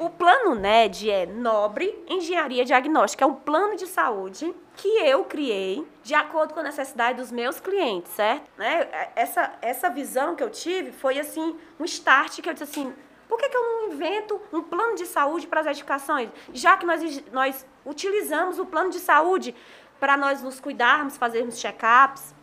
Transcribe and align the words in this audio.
O 0.00 0.08
plano 0.08 0.54
NED 0.54 1.10
é 1.10 1.26
Nobre 1.26 1.94
Engenharia 2.08 2.64
Diagnóstica, 2.64 3.22
é 3.22 3.28
um 3.28 3.34
plano 3.34 3.76
de 3.76 3.86
saúde 3.86 4.50
que 4.74 4.88
eu 4.88 5.24
criei 5.24 5.86
de 6.02 6.14
acordo 6.14 6.54
com 6.54 6.60
a 6.60 6.62
necessidade 6.62 7.18
dos 7.18 7.30
meus 7.30 7.60
clientes, 7.60 8.10
certo? 8.12 8.50
Né? 8.56 8.88
Essa, 9.14 9.52
essa 9.60 9.90
visão 9.90 10.34
que 10.34 10.42
eu 10.42 10.48
tive 10.48 10.90
foi 10.90 11.18
assim, 11.18 11.54
um 11.78 11.84
start 11.84 12.40
que 12.40 12.48
eu 12.48 12.54
disse 12.54 12.64
assim, 12.64 12.94
por 13.28 13.36
que, 13.38 13.50
que 13.50 13.54
eu 13.54 13.62
não 13.62 13.92
invento 13.92 14.40
um 14.50 14.62
plano 14.62 14.94
de 14.94 15.04
saúde 15.04 15.46
para 15.46 15.60
as 15.60 15.66
edificações? 15.66 16.30
Já 16.54 16.78
que 16.78 16.86
nós, 16.86 17.22
nós 17.30 17.66
utilizamos 17.84 18.58
o 18.58 18.64
plano 18.64 18.88
de 18.88 19.00
saúde 19.00 19.54
para 19.98 20.16
nós 20.16 20.42
nos 20.42 20.58
cuidarmos, 20.58 21.18
fazermos 21.18 21.60
check-ups, 21.60 22.34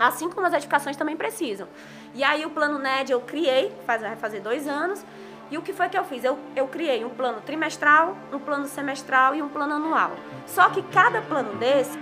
assim 0.00 0.28
como 0.28 0.44
as 0.48 0.52
edificações 0.52 0.96
também 0.96 1.16
precisam. 1.16 1.68
E 2.12 2.24
aí 2.24 2.44
o 2.44 2.50
plano 2.50 2.80
NED 2.80 3.12
eu 3.12 3.20
criei, 3.20 3.72
faz, 3.86 4.02
vai 4.02 4.16
fazer 4.16 4.40
dois 4.40 4.66
anos, 4.66 5.04
e 5.52 5.58
o 5.58 5.62
que 5.62 5.74
foi 5.74 5.86
que 5.90 5.98
eu 5.98 6.04
fiz? 6.04 6.24
Eu, 6.24 6.38
eu 6.56 6.66
criei 6.66 7.04
um 7.04 7.10
plano 7.10 7.42
trimestral, 7.42 8.16
um 8.32 8.38
plano 8.38 8.66
semestral 8.66 9.34
e 9.34 9.42
um 9.42 9.50
plano 9.50 9.74
anual. 9.74 10.12
Só 10.46 10.70
que 10.70 10.82
cada 10.84 11.20
plano 11.20 11.54
desse 11.56 11.98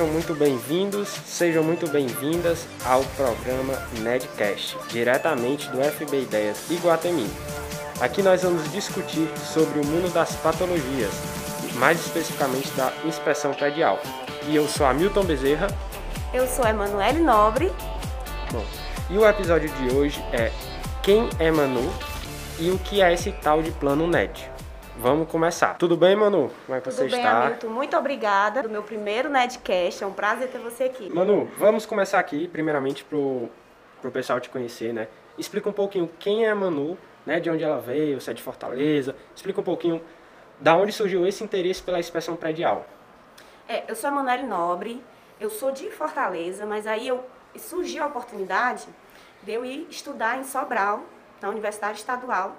Sejam 0.00 0.14
muito 0.14 0.34
bem-vindos, 0.34 1.08
sejam 1.26 1.62
muito 1.62 1.86
bem-vindas 1.86 2.66
ao 2.86 3.04
programa 3.18 3.74
Nedcast, 3.98 4.74
diretamente 4.88 5.68
do 5.68 5.76
FB 5.76 6.22
Ideias 6.22 6.70
Iguatemi. 6.70 7.26
Aqui 8.00 8.22
nós 8.22 8.42
vamos 8.42 8.72
discutir 8.72 9.28
sobre 9.36 9.78
o 9.78 9.84
mundo 9.84 10.10
das 10.10 10.34
patologias, 10.36 11.12
mais 11.74 12.00
especificamente 12.00 12.70
da 12.70 12.90
inspeção 13.04 13.52
predial. 13.52 14.00
E 14.48 14.56
eu 14.56 14.66
sou 14.66 14.86
Hamilton 14.86 15.22
Bezerra. 15.22 15.66
Eu 16.32 16.46
sou 16.46 16.66
Emanuele 16.66 17.20
Nobre. 17.20 17.70
Bom, 18.50 18.64
e 19.10 19.18
o 19.18 19.28
episódio 19.28 19.68
de 19.68 19.94
hoje 19.94 20.18
é 20.32 20.50
Quem 21.02 21.28
é 21.38 21.50
Manu 21.50 21.92
e 22.58 22.70
o 22.70 22.78
que 22.78 23.02
é 23.02 23.12
esse 23.12 23.32
tal 23.32 23.62
de 23.62 23.70
plano 23.70 24.06
NED. 24.06 24.50
Vamos 25.00 25.30
começar. 25.30 25.78
Tudo 25.78 25.96
bem, 25.96 26.14
Manu? 26.14 26.50
Como 26.66 26.76
é 26.76 26.78
que 26.78 26.90
Tudo 26.90 26.94
você 26.94 27.08
bem, 27.08 27.20
está? 27.20 27.46
Hamilton. 27.46 27.68
Muito 27.68 27.96
obrigada 27.96 28.62
do 28.62 28.68
meu 28.68 28.82
primeiro 28.82 29.30
Nedcast. 29.30 30.04
É 30.04 30.06
um 30.06 30.12
prazer 30.12 30.48
ter 30.50 30.58
você 30.58 30.84
aqui. 30.84 31.08
Manu, 31.08 31.48
vamos 31.56 31.86
começar 31.86 32.18
aqui, 32.18 32.46
primeiramente, 32.46 33.02
pro, 33.04 33.48
pro 34.02 34.10
pessoal 34.10 34.38
te 34.40 34.50
conhecer, 34.50 34.92
né? 34.92 35.08
Explica 35.38 35.70
um 35.70 35.72
pouquinho 35.72 36.06
quem 36.18 36.44
é 36.44 36.50
a 36.50 36.54
Manu, 36.54 36.98
né? 37.24 37.40
De 37.40 37.48
onde 37.48 37.64
ela 37.64 37.80
veio, 37.80 38.20
se 38.20 38.30
é 38.30 38.34
de 38.34 38.42
Fortaleza. 38.42 39.16
Explica 39.34 39.62
um 39.62 39.64
pouquinho 39.64 40.02
da 40.60 40.76
onde 40.76 40.92
surgiu 40.92 41.26
esse 41.26 41.42
interesse 41.42 41.82
pela 41.82 41.98
inspeção 41.98 42.36
predial. 42.36 42.84
É, 43.66 43.84
eu 43.88 43.96
sou 43.96 44.10
a 44.10 44.12
Emanuele 44.12 44.42
Nobre, 44.42 45.02
eu 45.40 45.48
sou 45.48 45.72
de 45.72 45.90
Fortaleza, 45.90 46.66
mas 46.66 46.86
aí 46.86 47.08
eu 47.08 47.24
surgiu 47.56 48.02
a 48.02 48.06
oportunidade 48.06 48.86
de 49.42 49.50
eu 49.50 49.64
ir 49.64 49.86
estudar 49.88 50.38
em 50.38 50.44
Sobral, 50.44 51.04
na 51.40 51.48
Universidade 51.48 51.96
Estadual 51.96 52.54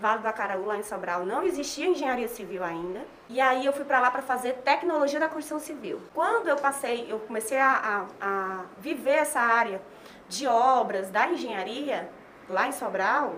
Vale 0.00 0.22
do 0.22 0.28
Acaraú, 0.28 0.64
lá 0.66 0.76
em 0.76 0.82
Sobral, 0.82 1.26
não 1.26 1.42
existia 1.42 1.86
engenharia 1.86 2.28
civil 2.28 2.62
ainda. 2.62 3.00
E 3.28 3.40
aí 3.40 3.66
eu 3.66 3.72
fui 3.72 3.84
para 3.84 3.98
lá 3.98 4.10
para 4.10 4.22
fazer 4.22 4.54
tecnologia 4.64 5.18
da 5.18 5.28
construção 5.28 5.58
civil. 5.58 6.00
Quando 6.14 6.48
eu 6.48 6.56
passei, 6.56 7.10
eu 7.10 7.18
comecei 7.18 7.58
a, 7.58 8.06
a, 8.20 8.26
a, 8.26 8.64
viver 8.78 9.16
essa 9.16 9.40
área 9.40 9.82
de 10.28 10.46
obras 10.46 11.10
da 11.10 11.28
engenharia 11.28 12.08
lá 12.48 12.68
em 12.68 12.72
Sobral, 12.72 13.34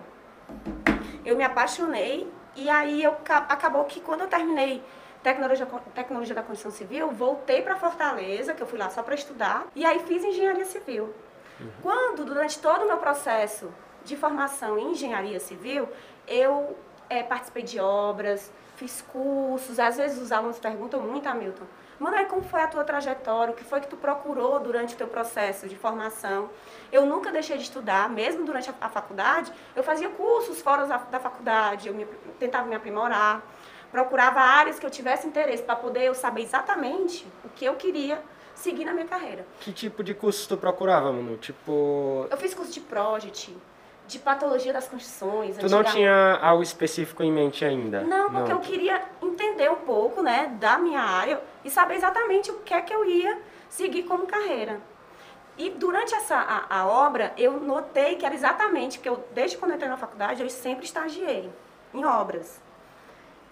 eu 1.24 1.34
me 1.34 1.44
apaixonei 1.44 2.30
e 2.54 2.68
aí 2.68 3.02
eu 3.02 3.16
acabou 3.26 3.84
que 3.84 4.00
quando 4.00 4.22
eu 4.22 4.28
terminei 4.28 4.82
tecnologia, 5.22 5.66
tecnologia 5.94 6.34
da 6.34 6.42
construção 6.42 6.70
civil, 6.70 7.10
voltei 7.10 7.62
para 7.62 7.76
Fortaleza, 7.76 8.52
que 8.52 8.62
eu 8.62 8.66
fui 8.66 8.78
lá 8.78 8.90
só 8.90 9.02
para 9.02 9.14
estudar, 9.14 9.66
e 9.74 9.84
aí 9.84 10.00
fiz 10.00 10.22
engenharia 10.22 10.64
civil. 10.64 11.14
Uhum. 11.58 11.70
Quando, 11.82 12.24
durante 12.24 12.58
todo 12.58 12.82
o 12.82 12.86
meu 12.86 12.98
processo 12.98 13.72
de 14.04 14.16
formação 14.16 14.78
em 14.78 14.92
engenharia 14.92 15.38
civil, 15.38 15.88
eu 16.30 16.76
é, 17.10 17.22
participei 17.22 17.62
de 17.62 17.78
obras, 17.78 18.50
fiz 18.76 19.02
cursos, 19.02 19.78
às 19.78 19.98
vezes 19.98 20.22
os 20.22 20.32
alunos 20.32 20.58
perguntam 20.58 21.00
muito, 21.00 21.28
Hamilton, 21.28 21.64
Manoel, 21.98 22.24
como 22.26 22.42
foi 22.42 22.62
a 22.62 22.66
tua 22.66 22.82
trajetória? 22.82 23.52
O 23.52 23.54
que 23.54 23.62
foi 23.62 23.78
que 23.78 23.86
tu 23.86 23.96
procurou 23.96 24.58
durante 24.58 24.94
o 24.94 24.96
teu 24.96 25.06
processo 25.06 25.68
de 25.68 25.76
formação? 25.76 26.48
Eu 26.90 27.04
nunca 27.04 27.30
deixei 27.30 27.58
de 27.58 27.64
estudar, 27.64 28.08
mesmo 28.08 28.42
durante 28.46 28.70
a, 28.70 28.74
a 28.80 28.88
faculdade, 28.88 29.52
eu 29.76 29.82
fazia 29.82 30.08
cursos 30.08 30.62
fora 30.62 30.86
da, 30.86 30.96
da 30.96 31.20
faculdade, 31.20 31.88
eu 31.88 31.94
me, 31.94 32.06
tentava 32.38 32.66
me 32.66 32.74
aprimorar, 32.74 33.42
procurava 33.92 34.40
áreas 34.40 34.78
que 34.78 34.86
eu 34.86 34.90
tivesse 34.90 35.26
interesse 35.26 35.62
para 35.62 35.76
poder 35.76 36.04
eu 36.04 36.14
saber 36.14 36.40
exatamente 36.40 37.26
o 37.44 37.50
que 37.50 37.66
eu 37.66 37.74
queria 37.74 38.22
seguir 38.54 38.86
na 38.86 38.94
minha 38.94 39.06
carreira. 39.06 39.46
Que 39.60 39.70
tipo 39.70 40.02
de 40.02 40.14
curso 40.14 40.48
tu 40.48 40.56
procurava, 40.56 41.12
Manu? 41.12 41.36
Tipo... 41.36 42.26
Eu 42.30 42.36
fiz 42.38 42.54
curso 42.54 42.72
de 42.72 42.80
Project, 42.80 43.54
de 44.10 44.18
patologia 44.18 44.72
das 44.72 44.88
construções. 44.88 45.56
Tu 45.56 45.68
não 45.68 45.84
tinha 45.84 46.38
algo 46.42 46.62
específico 46.62 47.22
em 47.22 47.30
mente 47.30 47.64
ainda? 47.64 48.02
Não, 48.02 48.30
porque 48.30 48.52
não. 48.52 48.58
eu 48.58 48.60
queria 48.60 49.02
entender 49.22 49.70
um 49.70 49.76
pouco, 49.76 50.22
né, 50.22 50.54
da 50.58 50.78
minha 50.78 51.00
área 51.00 51.40
e 51.64 51.70
saber 51.70 51.94
exatamente 51.94 52.50
o 52.50 52.60
que 52.60 52.74
é 52.74 52.80
que 52.80 52.92
eu 52.92 53.04
ia 53.04 53.38
seguir 53.68 54.02
como 54.02 54.26
carreira. 54.26 54.80
E 55.56 55.70
durante 55.70 56.14
essa 56.14 56.36
a, 56.36 56.80
a 56.80 56.86
obra, 56.86 57.32
eu 57.36 57.60
notei 57.60 58.16
que 58.16 58.26
era 58.26 58.34
exatamente, 58.34 58.98
porque 58.98 59.08
eu, 59.08 59.24
desde 59.32 59.56
quando 59.56 59.72
eu 59.72 59.76
entrei 59.76 59.90
na 59.90 59.96
faculdade, 59.96 60.42
eu 60.42 60.50
sempre 60.50 60.84
estagiei 60.84 61.50
em 61.94 62.04
obras. 62.04 62.60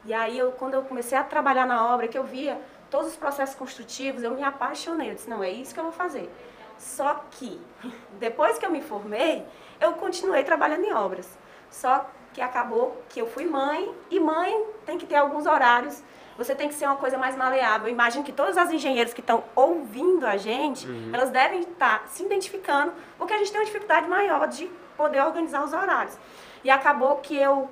E 0.05 0.15
aí, 0.15 0.39
eu, 0.39 0.53
quando 0.53 0.75
eu 0.75 0.83
comecei 0.83 1.19
a 1.19 1.23
trabalhar 1.23 1.67
na 1.67 1.93
obra, 1.93 2.09
que 2.09 2.17
eu 2.17 2.25
via 2.25 2.59
todos 2.91 3.09
os 3.09 3.17
processos 3.17 3.55
construtivos, 3.55 4.23
eu 4.23 4.31
me 4.31 4.43
apaixonei. 4.43 5.11
Eu 5.11 5.15
disse, 5.15 5.29
não, 5.29 5.43
é 5.43 5.51
isso 5.51 5.75
que 5.75 5.81
eu 5.81 5.85
vou 5.85 5.93
fazer. 5.93 6.31
Só 6.79 7.23
que, 7.33 7.61
depois 8.19 8.59
que 8.59 8.65
eu 8.65 8.71
me 8.71 8.81
formei, 8.81 9.45
eu 9.81 9.93
continuei 9.94 10.44
trabalhando 10.44 10.84
em 10.84 10.93
obras. 10.93 11.39
Só 11.71 12.09
que 12.33 12.41
acabou 12.41 13.03
que 13.09 13.21
eu 13.21 13.27
fui 13.27 13.44
mãe, 13.44 13.93
e 14.11 14.21
mãe 14.21 14.65
tem 14.87 14.99
que 14.99 15.06
ter 15.06 15.16
alguns 15.16 15.47
horários. 15.47 16.03
Você 16.37 16.55
tem 16.55 16.69
que 16.69 16.75
ser 16.75 16.87
uma 16.87 16.97
coisa 16.97 17.19
mais 17.19 17.37
maleável. 17.37 17.88
Eu 17.88 17.93
imagino 17.93 18.25
que 18.25 18.33
todas 18.33 18.56
as 18.56 18.71
engenheiras 18.71 19.12
que 19.12 19.21
estão 19.21 19.43
ouvindo 19.56 20.25
a 20.27 20.37
gente, 20.37 20.87
uhum. 20.87 21.11
elas 21.12 21.31
devem 21.31 21.61
estar 21.61 22.06
se 22.06 22.22
identificando, 22.22 22.93
porque 23.17 23.34
a 23.34 23.38
gente 23.38 23.50
tem 23.50 23.61
uma 23.61 23.67
dificuldade 23.67 24.09
maior 24.09 24.47
de 24.47 24.71
poder 24.97 25.21
organizar 25.21 25.65
os 25.65 25.72
horários. 25.72 26.17
E 26.62 26.71
acabou 26.71 27.17
que 27.17 27.37
eu 27.37 27.69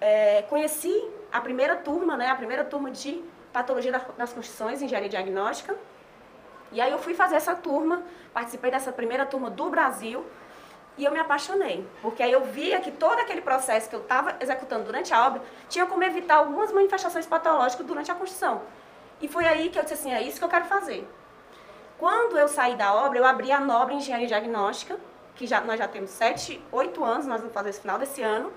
é, 0.00 0.42
conheci 0.42 1.04
a 1.30 1.40
primeira 1.40 1.76
turma, 1.76 2.16
né, 2.16 2.28
a 2.30 2.34
primeira 2.34 2.64
turma 2.64 2.90
de 2.90 3.22
patologia 3.52 3.92
das 4.16 4.32
construções, 4.32 4.80
engenharia 4.80 5.08
diagnóstica. 5.08 5.76
E 6.72 6.80
aí 6.80 6.90
eu 6.90 6.98
fui 6.98 7.14
fazer 7.14 7.36
essa 7.36 7.54
turma, 7.54 8.02
participei 8.32 8.70
dessa 8.70 8.92
primeira 8.92 9.26
turma 9.26 9.50
do 9.50 9.68
Brasil, 9.68 10.24
e 11.00 11.04
eu 11.06 11.10
me 11.10 11.18
apaixonei, 11.18 11.88
porque 12.02 12.22
aí 12.22 12.30
eu 12.30 12.44
via 12.44 12.78
que 12.78 12.90
todo 12.90 13.18
aquele 13.18 13.40
processo 13.40 13.88
que 13.88 13.96
eu 13.96 14.02
estava 14.02 14.36
executando 14.38 14.84
durante 14.84 15.14
a 15.14 15.26
obra 15.26 15.40
tinha 15.66 15.86
como 15.86 16.04
evitar 16.04 16.34
algumas 16.34 16.70
manifestações 16.70 17.24
patológicas 17.24 17.86
durante 17.86 18.12
a 18.12 18.14
construção. 18.14 18.60
E 19.18 19.26
foi 19.26 19.46
aí 19.46 19.70
que 19.70 19.78
eu 19.78 19.82
disse 19.82 19.94
assim, 19.94 20.12
é 20.12 20.20
isso 20.20 20.38
que 20.38 20.44
eu 20.44 20.48
quero 20.50 20.66
fazer. 20.66 21.08
Quando 21.96 22.36
eu 22.36 22.46
saí 22.48 22.76
da 22.76 22.92
obra, 22.92 23.18
eu 23.18 23.24
abri 23.24 23.50
a 23.50 23.58
Nobre 23.58 23.94
Engenharia 23.94 24.26
Diagnóstica, 24.26 25.00
que 25.34 25.46
já, 25.46 25.62
nós 25.62 25.78
já 25.78 25.88
temos 25.88 26.10
sete, 26.10 26.62
oito 26.70 27.02
anos, 27.02 27.26
nós 27.26 27.40
vamos 27.40 27.54
fazer 27.54 27.70
esse 27.70 27.80
final 27.80 27.98
desse 27.98 28.20
ano. 28.20 28.52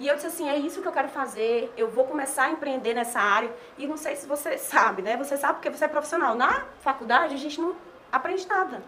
E 0.00 0.08
eu 0.08 0.16
disse 0.16 0.26
assim, 0.26 0.48
é 0.48 0.56
isso 0.56 0.82
que 0.82 0.88
eu 0.88 0.92
quero 0.92 1.08
fazer, 1.08 1.72
eu 1.76 1.88
vou 1.88 2.04
começar 2.04 2.46
a 2.46 2.50
empreender 2.50 2.94
nessa 2.94 3.20
área. 3.20 3.52
E 3.78 3.86
não 3.86 3.96
sei 3.96 4.16
se 4.16 4.26
você 4.26 4.58
sabe, 4.58 5.02
né? 5.02 5.16
Você 5.16 5.36
sabe 5.36 5.54
porque 5.54 5.70
você 5.70 5.84
é 5.84 5.88
profissional. 5.88 6.34
Na 6.34 6.64
faculdade, 6.80 7.32
a 7.34 7.38
gente 7.38 7.60
não 7.60 7.76
aprende 8.10 8.44
nada 8.48 8.82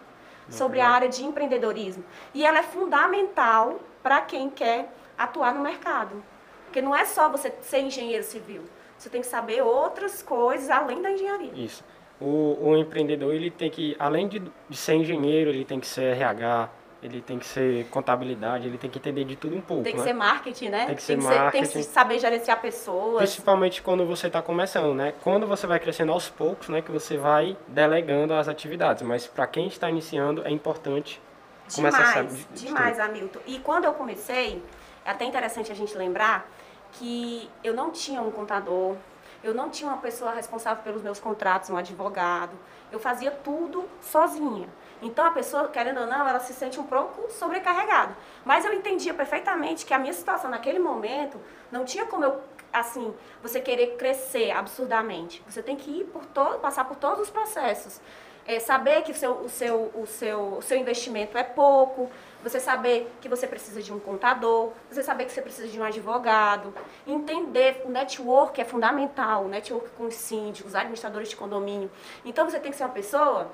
sobre 0.49 0.81
a 0.81 0.89
área 0.89 1.09
de 1.09 1.25
empreendedorismo. 1.25 2.05
E 2.35 2.45
ela 2.45 2.59
é 2.59 2.63
fundamental 2.63 3.81
para 4.03 4.21
quem 4.21 4.51
quer 4.51 4.93
atuar 5.17 5.55
no 5.55 5.61
mercado. 5.61 6.23
Porque 6.65 6.81
não 6.81 6.95
é 6.95 7.05
só 7.05 7.29
você 7.29 7.53
ser 7.61 7.81
engenheiro 7.81 8.25
civil. 8.25 8.63
Você 8.97 9.11
tem 9.11 9.21
que 9.21 9.27
saber 9.27 9.63
outras 9.63 10.23
coisas 10.23 10.71
além 10.71 11.03
da 11.03 11.11
engenharia. 11.11 11.53
Isso. 11.55 11.85
O, 12.21 12.57
o 12.61 12.77
empreendedor, 12.77 13.35
ele 13.35 13.51
tem 13.51 13.69
que, 13.69 13.97
além 13.99 14.29
de, 14.29 14.41
de 14.69 14.77
ser 14.77 14.95
engenheiro, 14.95 15.51
ele 15.51 15.65
tem 15.65 15.81
que 15.81 15.87
ser 15.87 16.17
RH, 16.17 16.71
ele 17.03 17.21
tem 17.21 17.39
que 17.39 17.47
ser 17.47 17.89
contabilidade, 17.89 18.69
ele 18.69 18.79
tem 18.79 18.89
que 18.89 18.99
entender 18.99 19.25
de 19.25 19.35
tudo 19.35 19.57
um 19.57 19.61
pouco. 19.61 19.83
Tem 19.83 19.93
que 19.93 19.99
né? 19.99 20.05
ser 20.05 20.13
marketing, 20.13 20.69
né? 20.69 20.87
Tem 20.87 20.95
que 20.95 21.03
ser 21.03 21.15
tem 21.15 21.19
que 21.19 21.35
marketing. 21.35 21.65
Ser, 21.65 21.73
tem 21.73 21.83
que 21.83 21.89
saber 21.89 22.19
gerenciar 22.21 22.61
pessoas. 22.61 23.17
Principalmente 23.17 23.83
quando 23.83 24.07
você 24.07 24.29
está 24.29 24.41
começando, 24.41 24.95
né? 24.95 25.13
Quando 25.23 25.47
você 25.47 25.67
vai 25.67 25.81
crescendo 25.81 26.13
aos 26.13 26.29
poucos, 26.29 26.69
né? 26.69 26.81
Que 26.81 26.93
você 26.93 27.17
vai 27.17 27.57
delegando 27.67 28.33
as 28.35 28.47
atividades. 28.47 29.03
Mas 29.03 29.27
para 29.27 29.49
quem 29.49 29.67
está 29.67 29.91
iniciando, 29.91 30.47
é 30.47 30.51
importante 30.51 31.21
demais, 31.69 31.95
começar 31.95 32.11
a 32.11 32.15
saber. 32.15 32.47
De 32.53 32.67
demais, 32.67 33.01
Hamilton. 33.01 33.41
E 33.47 33.59
quando 33.59 33.85
eu 33.87 33.95
comecei, 33.95 34.63
é 35.05 35.11
até 35.11 35.25
interessante 35.25 35.73
a 35.73 35.75
gente 35.75 35.97
lembrar 35.99 36.49
que 36.93 37.51
eu 37.65 37.75
não 37.75 37.91
tinha 37.91 38.23
um 38.23 38.31
contador, 38.31 38.95
eu 39.43 39.53
não 39.53 39.71
tinha 39.71 39.91
uma 39.91 39.99
pessoa 39.99 40.35
responsável 40.35 40.85
pelos 40.85 41.03
meus 41.03 41.19
contratos, 41.19 41.69
um 41.69 41.77
advogado. 41.77 42.53
Eu 42.93 43.01
fazia 43.01 43.33
tudo 43.33 43.89
sozinha. 44.01 44.69
Então 45.03 45.27
a 45.27 45.31
pessoa, 45.33 45.69
querendo 45.69 46.01
ou 46.01 46.07
não, 46.07 46.27
ela 46.27 46.39
se 46.39 46.55
sente 46.55 46.79
um 46.79 46.85
pouco 46.85 47.31
sobrecarregada. 47.33 48.17
Mas 48.45 48.65
eu 48.65 48.73
entendia 48.73 49.13
perfeitamente 49.13 49.85
que 49.85 49.93
a 49.93 49.99
minha 49.99 50.13
situação 50.13 50.49
naquele 50.49 50.79
momento 50.79 51.39
não 51.71 51.85
tinha 51.85 52.07
como 52.07 52.25
eu 52.25 52.41
assim, 52.73 53.13
você 53.43 53.61
querer 53.61 53.97
crescer 53.97 54.51
absurdamente. 54.51 55.43
Você 55.47 55.63
tem 55.63 55.77
que 55.77 55.91
ir 55.91 56.05
por 56.05 56.25
todo, 56.25 56.59
passar 56.59 56.85
por 56.85 56.97
todos 56.97 57.21
os 57.21 57.31
processos. 57.31 58.01
É, 58.45 58.59
saber 58.59 59.03
que 59.03 59.13
o 59.13 59.15
seu, 59.15 59.33
o, 59.35 59.49
seu, 59.49 59.93
o, 59.95 60.05
seu, 60.05 60.41
o 60.59 60.63
seu 60.63 60.77
investimento 60.77 61.39
é 61.39 61.45
pouco, 61.45 62.11
você 62.43 62.59
saber 62.59 63.09
que 63.21 63.29
você 63.29 63.47
precisa 63.47 63.81
de 63.81 63.93
um 63.93 64.01
contador, 64.01 64.73
você 64.91 65.01
saber 65.01 65.27
que 65.27 65.33
você 65.33 65.41
precisa 65.41 65.69
de 65.69 65.79
um 65.79 65.85
advogado, 65.85 66.75
entender 67.07 67.83
o 67.85 67.89
network 67.89 68.61
é 68.61 68.65
fundamental, 68.65 69.45
o 69.45 69.49
network 69.49 69.91
com 69.91 70.07
os 70.07 70.15
síndicos, 70.15 70.75
administradores 70.75 71.29
de 71.29 71.37
condomínio. 71.37 71.89
Então 72.25 72.49
você 72.49 72.59
tem 72.59 72.73
que 72.73 72.77
ser 72.77 72.83
uma 72.83 72.91
pessoa 72.91 73.49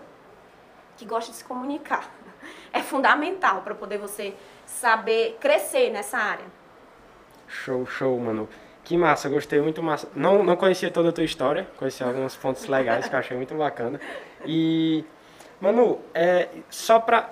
que 0.98 1.06
gosta 1.06 1.30
de 1.30 1.38
se 1.38 1.44
comunicar. 1.44 2.10
É 2.72 2.80
fundamental 2.80 3.62
para 3.62 3.74
poder 3.74 3.98
você 3.98 4.34
saber 4.64 5.38
crescer 5.40 5.90
nessa 5.90 6.18
área. 6.18 6.44
Show, 7.48 7.84
show, 7.86 8.18
mano. 8.20 8.48
Que 8.84 8.96
massa, 8.96 9.28
gostei 9.28 9.60
muito 9.60 9.82
massa. 9.82 10.08
Não, 10.14 10.44
não 10.44 10.54
conhecia 10.54 10.90
toda 10.90 11.08
a 11.08 11.12
tua 11.12 11.24
história, 11.24 11.66
conheci 11.76 12.02
alguns 12.04 12.36
pontos 12.36 12.66
legais 12.66 13.08
que 13.08 13.14
eu 13.14 13.18
achei 13.18 13.36
muito 13.36 13.54
bacana. 13.54 14.00
E, 14.46 15.04
Manu, 15.60 15.98
é, 16.14 16.48
só 16.70 17.00
para 17.00 17.30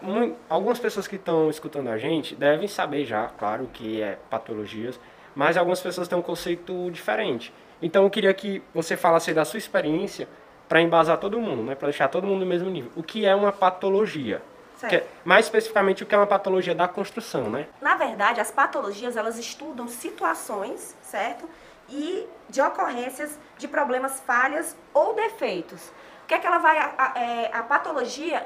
algumas 0.48 0.78
pessoas 0.78 1.06
que 1.06 1.16
estão 1.16 1.48
escutando 1.48 1.88
a 1.88 1.98
gente 1.98 2.34
devem 2.34 2.66
saber 2.66 3.04
já, 3.04 3.28
claro, 3.28 3.70
que 3.72 4.02
é 4.02 4.18
patologias, 4.28 4.98
mas 5.34 5.56
algumas 5.56 5.80
pessoas 5.80 6.08
têm 6.08 6.18
um 6.18 6.22
conceito 6.22 6.90
diferente. 6.90 7.52
Então 7.80 8.04
eu 8.04 8.10
queria 8.10 8.32
que 8.34 8.62
você 8.74 8.96
falasse 8.96 9.32
da 9.32 9.44
sua 9.44 9.58
experiência 9.58 10.28
para 10.68 10.80
embasar 10.80 11.18
todo 11.18 11.40
mundo, 11.40 11.62
né, 11.62 11.74
para 11.74 11.88
deixar 11.88 12.08
todo 12.08 12.26
mundo 12.26 12.40
no 12.40 12.46
mesmo 12.46 12.68
nível. 12.68 12.90
O 12.96 13.02
que 13.02 13.24
é 13.24 13.34
uma 13.34 13.52
patologia? 13.52 14.42
É, 14.82 15.04
mais 15.24 15.46
especificamente 15.46 16.02
o 16.02 16.06
que 16.06 16.14
é 16.14 16.18
uma 16.18 16.26
patologia 16.26 16.74
da 16.74 16.86
construção, 16.86 17.48
né? 17.48 17.66
Na 17.80 17.96
verdade, 17.96 18.40
as 18.40 18.50
patologias 18.50 19.16
elas 19.16 19.38
estudam 19.38 19.88
situações, 19.88 20.94
certo? 21.00 21.48
E 21.88 22.26
de 22.48 22.60
ocorrências 22.60 23.38
de 23.56 23.66
problemas, 23.66 24.20
falhas 24.20 24.76
ou 24.92 25.14
defeitos. 25.14 25.88
O 26.24 26.26
que 26.26 26.34
é 26.34 26.38
que 26.38 26.46
ela 26.46 26.58
vai. 26.58 26.76
A, 26.78 26.94
a, 26.98 27.18
é, 27.18 27.50
a 27.54 27.62
patologia 27.62 28.44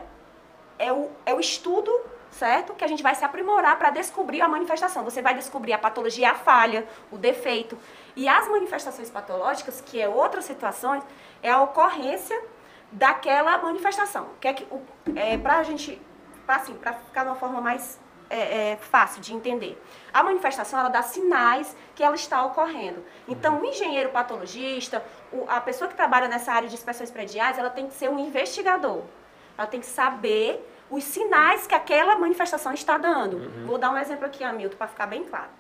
é 0.79 0.93
o, 0.93 1.11
é 1.27 1.35
o 1.35 1.41
estudo, 1.41 1.91
certo? 2.31 2.75
Que 2.75 2.85
a 2.85 2.87
gente 2.87 3.03
vai 3.03 3.15
se 3.15 3.25
aprimorar 3.25 3.77
para 3.79 3.91
descobrir 3.91 4.41
a 4.41 4.47
manifestação. 4.47 5.03
Você 5.03 5.21
vai 5.21 5.35
descobrir 5.35 5.73
a 5.73 5.79
patologia, 5.79 6.31
a 6.31 6.35
falha, 6.35 6.87
o 7.11 7.19
defeito. 7.19 7.77
E 8.17 8.29
as 8.29 8.49
manifestações 8.49 9.11
patológicas, 9.11 9.81
que 9.81 10.01
é 10.01 10.09
outras 10.09 10.45
situações, 10.45 11.03
é 11.43 11.51
a 11.51 11.63
ocorrência 11.63 12.41
daquela 12.93 13.59
manifestação. 13.59 14.31
Que 14.41 14.49
é 14.49 14.53
que, 14.53 14.67
é, 15.17 15.39
para 15.39 15.59
a 15.59 15.63
gente 15.63 16.01
assim, 16.55 16.75
para 16.75 16.95
ficar 16.95 17.25
de 17.25 17.31
uma 17.31 17.37
forma 17.37 17.61
mais 17.61 17.99
é, 18.29 18.73
é, 18.73 18.77
fácil 18.77 19.21
de 19.21 19.35
entender. 19.35 19.81
A 20.13 20.23
manifestação, 20.23 20.79
ela 20.79 20.89
dá 20.89 21.03
sinais 21.03 21.77
que 21.95 22.03
ela 22.03 22.15
está 22.15 22.45
ocorrendo. 22.45 23.05
Então, 23.29 23.61
o 23.61 23.65
engenheiro 23.65 24.11
patologista, 24.11 25.05
o, 25.33 25.45
a 25.49 25.61
pessoa 25.61 25.89
que 25.89 25.97
trabalha 25.97 26.29
nessa 26.29 26.53
área 26.53 26.69
de 26.69 26.75
inspeções 26.75 27.11
prediais, 27.11 27.59
ela 27.59 27.71
tem 27.71 27.89
que 27.89 27.95
ser 27.95 28.09
um 28.09 28.19
investigador. 28.19 29.03
Ela 29.59 29.67
tem 29.67 29.81
que 29.81 29.87
saber 29.87 30.65
os 30.89 31.05
sinais 31.05 31.67
que 31.67 31.75
aquela 31.75 32.17
manifestação 32.17 32.73
está 32.73 32.97
dando. 32.97 33.37
Uhum. 33.37 33.67
Vou 33.67 33.79
dar 33.79 33.91
um 33.91 33.99
exemplo 33.99 34.27
aqui, 34.27 34.43
Hamilton, 34.43 34.77
para 34.77 34.89
ficar 34.89 35.07
bem 35.07 35.25
claro. 35.25 35.51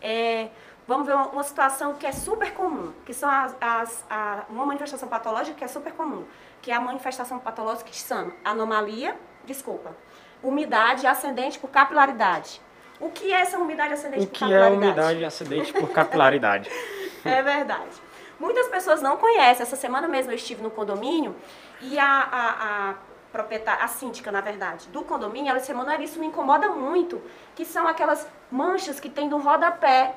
É, 0.00 0.48
vamos 0.86 1.06
ver 1.06 1.14
uma, 1.14 1.28
uma, 1.28 1.42
situação 1.42 1.94
que 1.94 2.06
é 2.06 2.12
super 2.12 2.52
comum, 2.52 2.92
que 3.04 3.14
são 3.14 3.30
as, 3.30 3.56
as 3.60 4.04
a, 4.08 4.44
uma 4.48 4.66
manifestação 4.66 5.08
patológica 5.08 5.56
que 5.56 5.64
é 5.64 5.68
super 5.68 5.92
comum, 5.92 6.24
que 6.60 6.70
é 6.70 6.74
a 6.74 6.80
manifestação 6.80 7.38
patológica 7.38 7.90
que 7.90 7.96
chama 7.96 8.32
anomalia, 8.44 9.16
desculpa, 9.44 9.94
umidade 10.42 11.06
ascendente 11.06 11.58
por 11.58 11.70
capilaridade. 11.70 12.60
O 13.00 13.10
que 13.10 13.32
é 13.32 13.40
essa 13.40 13.58
umidade 13.58 13.92
ascendente 13.92 14.24
o 14.24 14.28
por 14.28 14.38
capilaridade? 14.38 14.74
O 14.74 14.78
que 14.78 14.84
é 14.84 14.88
umidade 14.88 15.24
ascendente 15.24 15.72
por 15.72 15.88
capilaridade? 15.90 16.70
é 17.24 17.42
verdade. 17.42 18.02
Muitas 18.38 18.68
pessoas 18.68 19.02
não 19.02 19.16
conhecem. 19.16 19.62
Essa 19.62 19.76
semana 19.76 20.06
mesmo 20.08 20.32
eu 20.32 20.36
estive 20.36 20.62
no 20.62 20.70
condomínio 20.70 21.34
e 21.80 21.98
a, 21.98 22.04
a, 22.06 22.90
a 22.90 22.94
proprietária, 23.32 23.82
a 23.82 23.88
síndica, 23.88 24.30
na 24.30 24.40
verdade, 24.40 24.88
do 24.90 25.02
condomínio, 25.02 25.50
ela 25.50 25.58
disse, 25.58 25.74
Manoel, 25.74 26.00
isso 26.00 26.20
me 26.20 26.26
incomoda 26.26 26.68
muito, 26.68 27.20
que 27.56 27.64
são 27.64 27.86
aquelas 27.88 28.28
manchas 28.50 29.00
que 29.00 29.08
tem 29.08 29.28
no 29.28 29.38
rodapé 29.38 30.14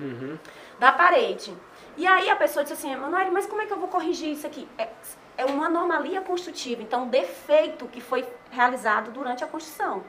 uhum. 0.00 0.38
da 0.78 0.92
parede. 0.92 1.54
E 1.96 2.06
aí 2.06 2.30
a 2.30 2.36
pessoa 2.36 2.64
disse 2.64 2.74
assim, 2.74 2.96
Manoel, 2.96 3.30
mas 3.32 3.46
como 3.46 3.60
é 3.62 3.66
que 3.66 3.72
eu 3.72 3.78
vou 3.78 3.88
corrigir 3.88 4.32
isso 4.32 4.46
aqui? 4.46 4.66
É, 4.78 4.88
é 5.36 5.44
uma 5.44 5.66
anomalia 5.66 6.20
construtiva, 6.20 6.82
então 6.82 7.04
um 7.04 7.08
defeito 7.08 7.86
que 7.86 8.00
foi 8.00 8.26
realizado 8.50 9.10
durante 9.10 9.44
a 9.44 9.46
construção. 9.46 10.02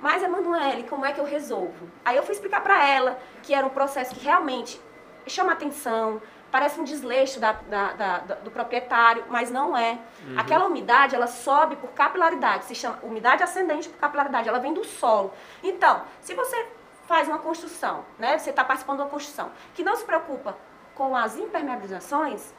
Mas, 0.00 0.22
Emanuele, 0.22 0.84
como 0.84 1.04
é 1.04 1.12
que 1.12 1.20
eu 1.20 1.24
resolvo? 1.24 1.90
Aí 2.04 2.16
eu 2.16 2.22
fui 2.22 2.32
explicar 2.32 2.62
para 2.62 2.86
ela 2.86 3.18
que 3.42 3.52
era 3.52 3.66
um 3.66 3.70
processo 3.70 4.14
que 4.14 4.24
realmente 4.24 4.80
chama 5.26 5.52
atenção, 5.52 6.22
parece 6.50 6.80
um 6.80 6.84
desleixo 6.84 7.38
da, 7.40 7.52
da, 7.52 7.92
da, 7.92 8.18
do 8.36 8.50
proprietário, 8.50 9.24
mas 9.28 9.50
não 9.50 9.76
é. 9.76 9.98
Uhum. 10.26 10.38
Aquela 10.38 10.66
umidade, 10.66 11.14
ela 11.14 11.26
sobe 11.26 11.76
por 11.76 11.90
capilaridade, 11.90 12.64
se 12.64 12.74
chama 12.74 12.98
umidade 13.02 13.42
ascendente 13.42 13.88
por 13.88 13.98
capilaridade, 13.98 14.48
ela 14.48 14.58
vem 14.58 14.72
do 14.72 14.84
solo. 14.84 15.32
Então, 15.62 16.02
se 16.20 16.34
você 16.34 16.66
faz 17.08 17.26
uma 17.26 17.38
construção, 17.38 18.04
né, 18.18 18.36
você 18.36 18.50
está 18.50 18.62
participando 18.62 18.98
de 18.98 19.02
uma 19.04 19.08
construção, 19.08 19.50
que 19.74 19.82
não 19.82 19.96
se 19.96 20.04
preocupa 20.04 20.54
com 20.94 21.16
as 21.16 21.38
impermeabilizações, 21.38 22.52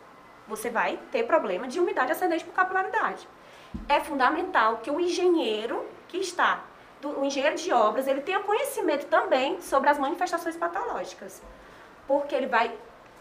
você 0.47 0.71
vai 0.71 0.97
ter 1.11 1.23
problema 1.27 1.67
de 1.67 1.79
umidade 1.79 2.11
ascendente 2.11 2.43
por 2.43 2.53
capilaridade. 2.53 3.29
É 3.87 3.99
fundamental 3.99 4.77
que 4.77 4.89
o 4.89 4.99
engenheiro 4.99 5.85
que 6.07 6.17
está, 6.17 6.63
do, 6.99 7.19
o 7.19 7.23
engenheiro 7.23 7.55
de 7.57 7.71
obras, 7.71 8.07
ele 8.07 8.21
tenha 8.21 8.39
conhecimento 8.39 9.05
também 9.05 9.61
sobre 9.61 9.87
as 9.87 9.99
manifestações 9.99 10.57
patológicas, 10.57 11.43
porque 12.07 12.33
ele 12.33 12.47
vai, 12.47 12.75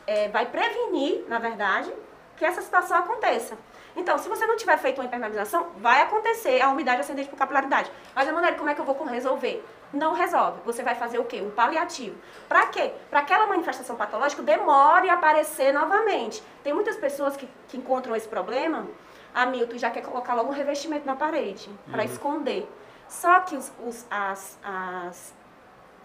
é, 0.06 0.30
vai 0.30 0.46
prevenir, 0.46 1.26
na 1.28 1.38
verdade, 1.38 1.92
que 2.38 2.44
essa 2.44 2.62
situação 2.62 2.96
aconteça. 2.96 3.58
Então, 3.98 4.16
se 4.16 4.28
você 4.28 4.46
não 4.46 4.56
tiver 4.56 4.78
feito 4.78 4.98
uma 4.98 5.04
impermeabilização, 5.04 5.66
vai 5.76 6.00
acontecer 6.00 6.62
a 6.62 6.70
umidade 6.70 7.00
ascendente 7.00 7.28
por 7.28 7.36
capilaridade. 7.36 7.90
Mas, 8.14 8.26
Emanuele, 8.26 8.56
como 8.56 8.70
é 8.70 8.74
que 8.74 8.80
eu 8.80 8.84
vou 8.84 8.96
resolver? 9.04 9.62
não 9.92 10.12
resolve. 10.12 10.60
Você 10.66 10.82
vai 10.82 10.94
fazer 10.94 11.18
o 11.18 11.24
quê? 11.24 11.40
Um 11.40 11.50
paliativo. 11.50 12.14
Para 12.48 12.66
quê? 12.66 12.92
Para 13.08 13.20
aquela 13.20 13.46
manifestação 13.46 13.96
patológica 13.96 14.42
demore 14.42 15.08
a 15.08 15.14
aparecer 15.14 15.72
novamente. 15.72 16.42
Tem 16.62 16.72
muitas 16.72 16.96
pessoas 16.96 17.36
que, 17.36 17.48
que 17.68 17.76
encontram 17.76 18.14
esse 18.14 18.28
problema, 18.28 18.86
a 19.34 19.46
Milton 19.46 19.78
já 19.78 19.90
quer 19.90 20.02
colocar 20.02 20.34
logo 20.34 20.50
um 20.50 20.54
revestimento 20.54 21.06
na 21.06 21.16
parede, 21.16 21.70
para 21.90 22.02
uhum. 22.02 22.08
esconder. 22.08 22.68
Só 23.08 23.40
que 23.40 23.56
os, 23.56 23.72
os, 23.84 24.06
as, 24.10 24.58
as, 24.62 25.34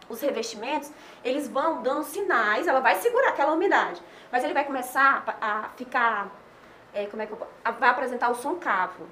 os 0.07 0.21
revestimentos, 0.21 0.91
eles 1.23 1.47
vão 1.47 1.81
dando 1.81 2.03
sinais, 2.03 2.67
ela 2.67 2.79
vai 2.79 2.95
segurar 2.95 3.29
aquela 3.29 3.53
umidade, 3.53 4.01
mas 4.31 4.43
ele 4.43 4.53
vai 4.53 4.63
começar 4.63 5.23
a, 5.41 5.65
a 5.65 5.69
ficar, 5.69 6.31
é, 6.93 7.05
como 7.05 7.21
é 7.21 7.25
que 7.25 7.33
eu, 7.33 7.47
vai 7.79 7.89
apresentar 7.89 8.29
o 8.29 8.35
som 8.35 8.55
cavo. 8.55 9.07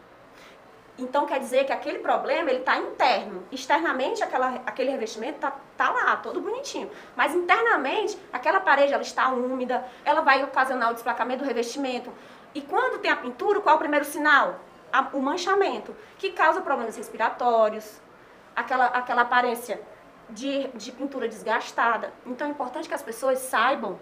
Então 0.97 1.25
quer 1.25 1.39
dizer 1.39 1.65
que 1.65 1.73
aquele 1.73 2.00
problema 2.00 2.50
ele 2.50 2.59
está 2.59 2.77
interno. 2.77 3.43
Externamente 3.51 4.23
aquela, 4.23 4.61
aquele 4.65 4.91
revestimento 4.91 5.35
está 5.35 5.51
tá 5.75 5.89
lá, 5.89 6.15
todo 6.17 6.41
bonitinho. 6.41 6.89
Mas 7.15 7.33
internamente 7.33 8.17
aquela 8.31 8.59
parede 8.59 8.93
ela 8.93 9.01
está 9.01 9.29
úmida, 9.29 9.85
ela 10.05 10.21
vai 10.21 10.43
ocasionar 10.43 10.91
o 10.91 10.93
desplacamento 10.93 11.43
do 11.43 11.47
revestimento. 11.47 12.11
E 12.53 12.61
quando 12.61 13.00
tem 13.00 13.09
a 13.09 13.15
pintura, 13.15 13.61
qual 13.61 13.73
é 13.73 13.75
o 13.77 13.79
primeiro 13.79 14.05
sinal? 14.05 14.59
A, 14.91 15.07
o 15.13 15.21
manchamento, 15.21 15.95
que 16.17 16.31
causa 16.33 16.61
problemas 16.61 16.97
respiratórios, 16.97 18.01
aquela, 18.53 18.88
aquela 18.88 19.21
aparência 19.21 19.81
de, 20.29 20.67
de 20.69 20.91
pintura 20.91 21.27
desgastada. 21.27 22.13
Então 22.25 22.47
é 22.47 22.50
importante 22.50 22.88
que 22.88 22.93
as 22.93 23.01
pessoas 23.01 23.39
saibam 23.39 24.00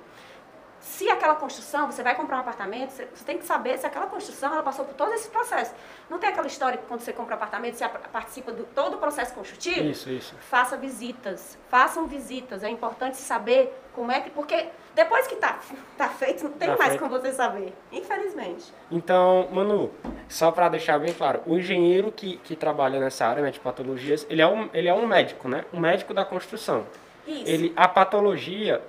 se 0.79 1.09
aquela 1.09 1.36
construção, 1.36 1.88
você 1.88 2.01
vai 2.01 2.15
comprar 2.15 2.38
um 2.38 2.39
apartamento, 2.39 2.91
você 2.91 3.25
tem 3.25 3.38
que 3.38 3.45
saber 3.45 3.77
se 3.77 3.86
aquela 3.86 4.07
construção 4.07 4.53
ela 4.53 4.63
passou 4.63 4.86
por 4.86 4.93
todo 4.93 5.13
esse 5.13 5.29
processo. 5.29 5.74
Não 6.09 6.17
tem 6.17 6.29
aquela 6.29 6.48
história 6.48 6.77
que 6.77 6.86
quando 6.86 7.01
você 7.01 7.12
compra 7.12 7.36
um 7.36 7.38
apartamento, 7.38 7.75
você 7.75 7.88
participa 7.88 8.51
de 8.51 8.63
todo 8.63 8.95
o 8.95 8.98
processo 8.98 9.33
construtivo? 9.33 9.81
Isso, 9.89 10.09
isso. 10.09 10.36
Faça 10.39 10.77
visitas. 10.77 11.57
Façam 11.69 12.07
visitas. 12.07 12.63
É 12.63 12.69
importante 12.69 13.17
saber 13.17 13.77
como 13.93 14.12
é 14.12 14.21
que. 14.21 14.29
Porque 14.29 14.67
depois 14.95 15.27
que 15.27 15.36
está 15.36 15.59
tá 15.98 16.07
feito, 16.07 16.45
não 16.45 16.51
tem 16.51 16.69
tá 16.69 16.77
mais 16.77 16.91
feito. 16.91 17.01
como 17.01 17.12
você 17.19 17.33
saber. 17.33 17.74
Infelizmente. 17.91 18.74
Então, 18.89 19.50
Manu, 19.51 19.91
só 20.29 20.51
para 20.51 20.69
deixar 20.69 20.98
bem 20.98 21.13
claro, 21.13 21.41
o 21.45 21.57
engenheiro 21.57 22.12
que, 22.12 22.38
que 22.38 22.55
trabalha 22.55 23.00
nessa 23.00 23.27
área 23.27 23.43
né, 23.43 23.51
de 23.51 23.59
patologias, 23.59 24.25
ele 24.29 24.41
é, 24.41 24.48
um, 24.48 24.69
ele 24.74 24.88
é 24.88 24.93
um 24.93 25.05
médico, 25.05 25.50
né? 25.50 25.65
Um 25.74 25.79
médico 25.79 26.13
da 26.13 26.24
construção. 26.24 26.86
Isso. 27.27 27.43
Ele, 27.45 27.74
a 27.75 27.88
patologia 27.88 28.81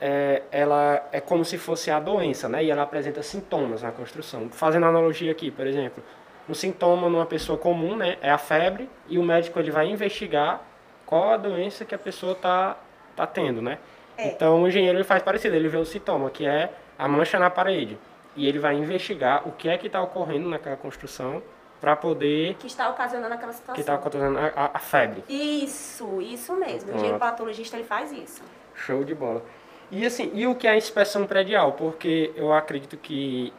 é, 0.00 0.42
ela 0.50 1.06
é 1.12 1.20
como 1.20 1.44
se 1.44 1.56
fosse 1.58 1.90
a 1.90 1.98
doença, 1.98 2.48
né? 2.48 2.62
E 2.64 2.70
ela 2.70 2.82
apresenta 2.82 3.22
sintomas 3.22 3.82
na 3.82 3.90
construção. 3.92 4.48
Fazendo 4.50 4.86
analogia 4.86 5.32
aqui, 5.32 5.50
por 5.50 5.66
exemplo, 5.66 6.02
um 6.48 6.54
sintoma 6.54 7.08
numa 7.08 7.26
pessoa 7.26 7.58
comum, 7.58 7.96
né? 7.96 8.18
É 8.20 8.30
a 8.30 8.38
febre 8.38 8.88
e 9.08 9.18
o 9.18 9.22
médico 9.22 9.58
ele 9.58 9.70
vai 9.70 9.86
investigar 9.88 10.60
qual 11.06 11.30
a 11.30 11.36
doença 11.36 11.84
que 11.84 11.94
a 11.94 11.98
pessoa 11.98 12.32
está 12.32 12.76
tá 13.14 13.26
tendo, 13.26 13.62
né? 13.62 13.78
É. 14.18 14.28
Então 14.28 14.62
o 14.62 14.68
engenheiro 14.68 14.96
ele 14.98 15.04
faz 15.04 15.22
parecido, 15.22 15.54
ele 15.56 15.68
vê 15.68 15.76
o 15.76 15.84
sintoma, 15.84 16.30
que 16.30 16.46
é 16.46 16.70
a 16.98 17.06
mancha 17.08 17.38
na 17.38 17.50
parede. 17.50 17.98
E 18.34 18.46
ele 18.46 18.58
vai 18.58 18.74
investigar 18.74 19.48
o 19.48 19.52
que 19.52 19.68
é 19.68 19.78
que 19.78 19.86
está 19.86 20.00
ocorrendo 20.02 20.48
naquela 20.48 20.76
construção 20.76 21.42
para 21.80 21.94
poder 21.96 22.54
Que 22.56 22.66
está 22.66 22.88
ocasionando 22.90 23.32
aquela 23.34 23.52
situação. 23.52 23.74
que 23.74 23.80
está 23.80 23.94
ocasionando 23.94 24.38
a, 24.38 24.46
a- 24.64 24.70
a 24.74 24.78
febre. 24.78 25.24
Isso, 25.28 26.20
isso 26.20 26.54
mesmo. 26.56 26.90
O 26.92 26.94
engenheiro 26.94 27.18
patologista 27.18 27.76
ele 27.76 27.84
faz 27.84 28.12
isso. 28.12 28.42
Show 28.74 29.04
de 29.04 29.14
bola. 29.14 29.42
E 29.90 30.04
assim, 30.04 30.30
e 30.34 30.46
o 30.46 30.54
que 30.54 30.66
é 30.66 30.70
a 30.70 30.76
inspeção 30.76 31.26
predial? 31.26 31.72
Porque 31.72 32.32
eu 32.36 32.52
acredito 32.52 32.96
que 32.96 33.52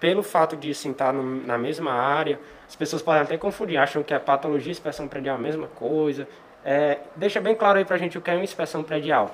pelo 0.00 0.22
fato 0.22 0.56
de 0.56 0.70
assim, 0.70 0.90
estar 0.92 1.12
no- 1.12 1.46
na 1.46 1.58
mesma 1.58 1.92
área, 1.92 2.40
as 2.66 2.74
pessoas 2.74 3.02
podem 3.02 3.22
até 3.22 3.36
confundir, 3.36 3.76
acham 3.76 4.02
que 4.02 4.14
a 4.14 4.18
patologia 4.20 4.70
e 4.70 4.72
inspeção 4.72 5.06
predial 5.06 5.36
é 5.36 5.38
a 5.38 5.42
mesma 5.42 5.68
coisa. 5.68 6.26
É, 6.64 6.98
deixa 7.16 7.40
bem 7.40 7.54
claro 7.54 7.78
aí 7.78 7.84
pra 7.84 7.96
gente 7.98 8.16
o 8.18 8.20
que 8.20 8.30
é 8.30 8.34
uma 8.34 8.42
inspeção 8.44 8.82
predial. 8.82 9.30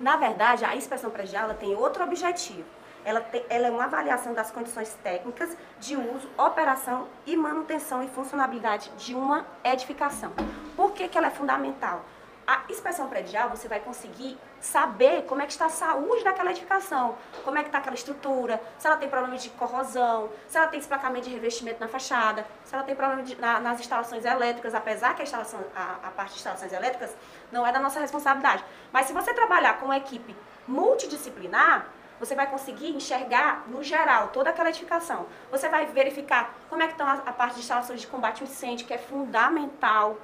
Na 0.00 0.16
verdade, 0.16 0.64
a 0.64 0.76
inspeção 0.76 1.10
predial 1.10 1.44
ela 1.44 1.54
tem 1.54 1.74
outro 1.74 2.02
objetivo. 2.04 2.64
Ela, 3.04 3.20
te- 3.20 3.44
ela 3.48 3.68
é 3.68 3.70
uma 3.70 3.84
avaliação 3.84 4.34
das 4.34 4.50
condições 4.50 4.92
técnicas 5.02 5.56
de 5.80 5.96
uso, 5.96 6.28
operação 6.36 7.06
e 7.24 7.36
manutenção 7.36 8.02
e 8.02 8.08
funcionalidade 8.08 8.90
de 8.98 9.14
uma 9.14 9.46
edificação. 9.64 10.32
Por 10.76 10.92
que, 10.92 11.08
que 11.08 11.16
ela 11.16 11.28
é 11.28 11.30
fundamental? 11.30 12.04
A 12.50 12.62
inspeção 12.70 13.08
predial, 13.10 13.50
você 13.50 13.68
vai 13.68 13.78
conseguir 13.78 14.38
saber 14.58 15.24
como 15.26 15.42
é 15.42 15.44
que 15.44 15.52
está 15.52 15.66
a 15.66 15.68
saúde 15.68 16.24
daquela 16.24 16.50
edificação, 16.50 17.14
como 17.44 17.58
é 17.58 17.60
que 17.60 17.68
está 17.68 17.76
aquela 17.76 17.94
estrutura, 17.94 18.58
se 18.78 18.86
ela 18.86 18.96
tem 18.96 19.06
problema 19.06 19.36
de 19.36 19.50
corrosão, 19.50 20.30
se 20.48 20.56
ela 20.56 20.66
tem 20.66 20.80
esplacamento 20.80 21.28
de 21.28 21.34
revestimento 21.34 21.78
na 21.78 21.88
fachada, 21.88 22.46
se 22.64 22.74
ela 22.74 22.82
tem 22.84 22.96
problema 22.96 23.22
de- 23.22 23.36
na- 23.38 23.60
nas 23.60 23.78
instalações 23.80 24.24
elétricas, 24.24 24.74
apesar 24.74 25.14
que 25.14 25.20
a, 25.20 25.24
instalação, 25.24 25.60
a, 25.76 25.96
a 26.08 26.10
parte 26.10 26.30
de 26.30 26.36
instalações 26.38 26.72
elétricas 26.72 27.14
não 27.52 27.66
é 27.66 27.70
da 27.70 27.78
nossa 27.80 28.00
responsabilidade. 28.00 28.64
Mas 28.90 29.04
se 29.06 29.12
você 29.12 29.34
trabalhar 29.34 29.74
com 29.78 29.84
uma 29.84 29.98
equipe 29.98 30.34
multidisciplinar, 30.66 31.84
você 32.18 32.34
vai 32.34 32.46
conseguir 32.46 32.96
enxergar, 32.96 33.64
no 33.68 33.82
geral, 33.82 34.28
toda 34.28 34.48
aquela 34.48 34.70
edificação. 34.70 35.26
Você 35.50 35.68
vai 35.68 35.84
verificar 35.84 36.54
como 36.70 36.82
é 36.82 36.86
que 36.86 36.92
estão 36.92 37.06
a, 37.06 37.12
a 37.26 37.32
parte 37.32 37.56
de 37.56 37.60
instalações 37.60 38.00
de 38.00 38.06
combate 38.06 38.42
incêndio, 38.42 38.86
que 38.86 38.94
é 38.94 38.98
fundamental. 38.98 40.16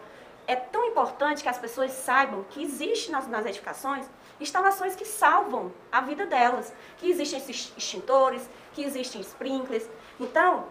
É 0.46 0.56
tão 0.56 0.84
importante 0.86 1.42
que 1.42 1.48
as 1.48 1.58
pessoas 1.58 1.92
saibam 1.92 2.44
que 2.50 2.62
existe 2.62 3.10
nas, 3.10 3.26
nas 3.26 3.46
edificações 3.46 4.06
instalações 4.40 4.96
que 4.96 5.04
salvam 5.04 5.72
a 5.90 6.00
vida 6.00 6.26
delas, 6.26 6.72
que 6.98 7.08
existem 7.08 7.38
extintores, 7.76 8.48
que 8.72 8.82
existem 8.82 9.20
sprinklers. 9.20 9.88
Então, 10.18 10.66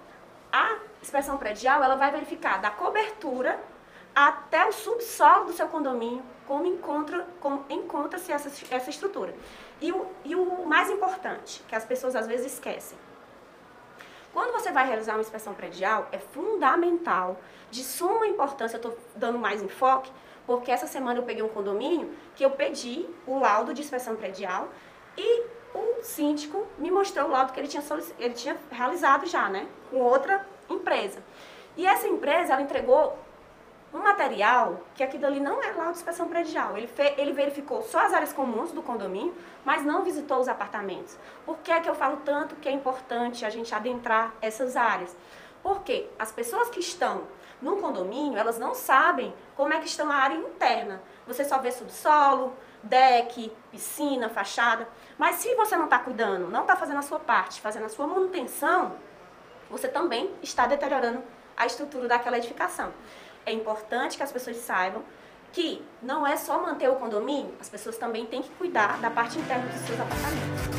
a 0.52 0.78
inspeção 1.02 1.38
predial 1.38 1.84
ela 1.84 1.96
vai 1.96 2.12
verificar 2.12 2.62
da 2.62 2.70
cobertura 2.70 3.60
até 4.16 4.68
o 4.68 4.72
subsolo 4.72 5.46
do 5.46 5.54
seu 5.54 5.68
condomínio 5.68 6.24
como 6.46 6.66
encontra 6.68 7.26
como 7.40 7.66
encontra-se 7.70 8.32
essa, 8.32 8.50
essa 8.70 8.90
estrutura. 8.90 9.34
E 9.82 9.92
o, 9.92 10.06
e 10.24 10.36
o 10.36 10.66
mais 10.66 10.90
importante, 10.90 11.64
que 11.68 11.76
as 11.76 11.86
pessoas 11.86 12.16
às 12.16 12.28
vezes 12.28 12.54
esquecem, 12.54 12.98
quando 14.34 14.52
você 14.52 14.72
vai 14.72 14.88
realizar 14.88 15.14
uma 15.14 15.22
inspeção 15.22 15.54
predial, 15.54 16.08
é 16.12 16.18
fundamental, 16.18 17.40
de 17.70 17.84
suma 17.84 18.28
importância, 18.28 18.76
eu 18.76 18.78
estou 18.78 18.98
dando 19.16 19.38
mais 19.38 19.62
enfoque, 19.62 20.12
porque 20.46 20.72
essa 20.72 20.88
semana 20.88 21.20
eu 21.20 21.24
peguei 21.24 21.44
um 21.44 21.50
condomínio 21.50 22.12
que 22.36 22.44
eu 22.44 22.52
pedi 22.52 23.06
o 23.28 23.40
laudo 23.40 23.74
de 23.74 23.82
inspeção 23.82 24.16
predial 24.16 24.70
e 25.16 25.44
o 25.74 26.02
síndico 26.02 26.66
me 26.78 26.92
mostrou 26.92 27.28
o 27.28 27.32
laudo 27.32 27.54
que 27.54 27.60
ele 27.60 27.68
tinha, 27.68 27.84
ele 28.20 28.34
tinha 28.34 28.58
realizado 28.72 29.26
já, 29.28 29.48
né, 29.50 29.68
com 29.90 29.98
outra 29.98 30.46
empresa. 30.70 31.24
E 31.78 31.86
essa 31.86 32.08
empresa, 32.08 32.54
ela 32.54 32.62
entregou 32.62 33.18
um 33.94 34.00
material 34.00 34.82
que 34.96 35.04
aquilo 35.04 35.26
ali 35.26 35.40
não 35.40 35.62
é 35.62 35.72
laudo 35.72 35.92
de 35.92 35.98
inspeção 35.98 36.28
predial. 36.28 36.76
Ele, 36.78 36.88
fe- 36.88 37.14
ele 37.18 37.32
verificou 37.32 37.82
só 37.84 38.00
as 38.00 38.14
áreas 38.14 38.34
comuns 38.34 38.72
do 38.72 38.82
condomínio, 38.82 39.36
mas 39.64 39.84
não 39.86 40.04
visitou 40.04 40.40
os 40.40 40.48
apartamentos. 40.48 41.18
Por 41.46 41.58
que, 41.60 41.72
é 41.72 41.80
que 41.80 41.90
eu 41.90 41.96
falo 41.96 42.18
tanto 42.26 42.56
que 42.56 42.68
é 42.68 42.72
importante 42.72 43.46
a 43.46 43.50
gente 43.50 43.74
adentrar 43.74 44.34
essas 44.42 44.76
áreas? 44.76 45.16
Porque 45.62 46.10
as 46.18 46.32
pessoas 46.32 46.70
que 46.70 46.80
estão 46.80 47.24
no 47.62 47.78
condomínio, 47.78 48.38
elas 48.38 48.58
não 48.58 48.74
sabem 48.74 49.34
como 49.56 49.72
é 49.74 49.80
que 49.80 49.88
estão 49.88 50.12
a 50.12 50.16
área 50.16 50.36
interna. 50.36 51.02
Você 51.26 51.46
só 51.46 51.60
vê 51.60 51.72
subsolo, 51.72 52.54
deck, 52.82 53.50
piscina, 53.72 54.28
fachada. 54.28 54.88
Mas 55.18 55.38
se 55.38 55.56
você 55.56 55.78
não 55.78 55.86
está 55.86 56.00
cuidando, 56.00 56.50
não 56.50 56.62
está 56.62 56.76
fazendo 56.76 56.98
a 56.98 57.04
sua 57.04 57.20
parte, 57.20 57.62
fazendo 57.62 57.86
a 57.86 57.90
sua 57.90 58.08
manutenção, 58.08 58.98
você 59.70 59.88
também 59.88 60.30
está 60.42 60.66
deteriorando 60.66 61.24
a 61.56 61.66
estrutura 61.66 62.08
daquela 62.08 62.38
edificação. 62.38 62.92
É 63.46 63.52
importante 63.52 64.16
que 64.16 64.24
as 64.24 64.32
pessoas 64.32 64.58
saibam 64.58 65.04
que 65.52 65.86
não 66.02 66.26
é 66.26 66.36
só 66.38 66.62
manter 66.62 66.90
o 66.90 66.96
condomínio, 66.96 67.54
as 67.60 67.70
pessoas 67.70 67.98
também 67.98 68.26
têm 68.26 68.42
que 68.42 68.50
cuidar 68.52 69.00
da 69.00 69.10
parte 69.10 69.38
interna 69.38 69.66
dos 69.66 69.82
seus 69.82 70.00
apartamentos. 70.00 70.74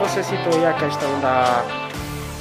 Você 0.00 0.22
citou 0.22 0.54
aí 0.60 0.66
a 0.66 0.74
questão 0.74 1.20
da, 1.20 1.62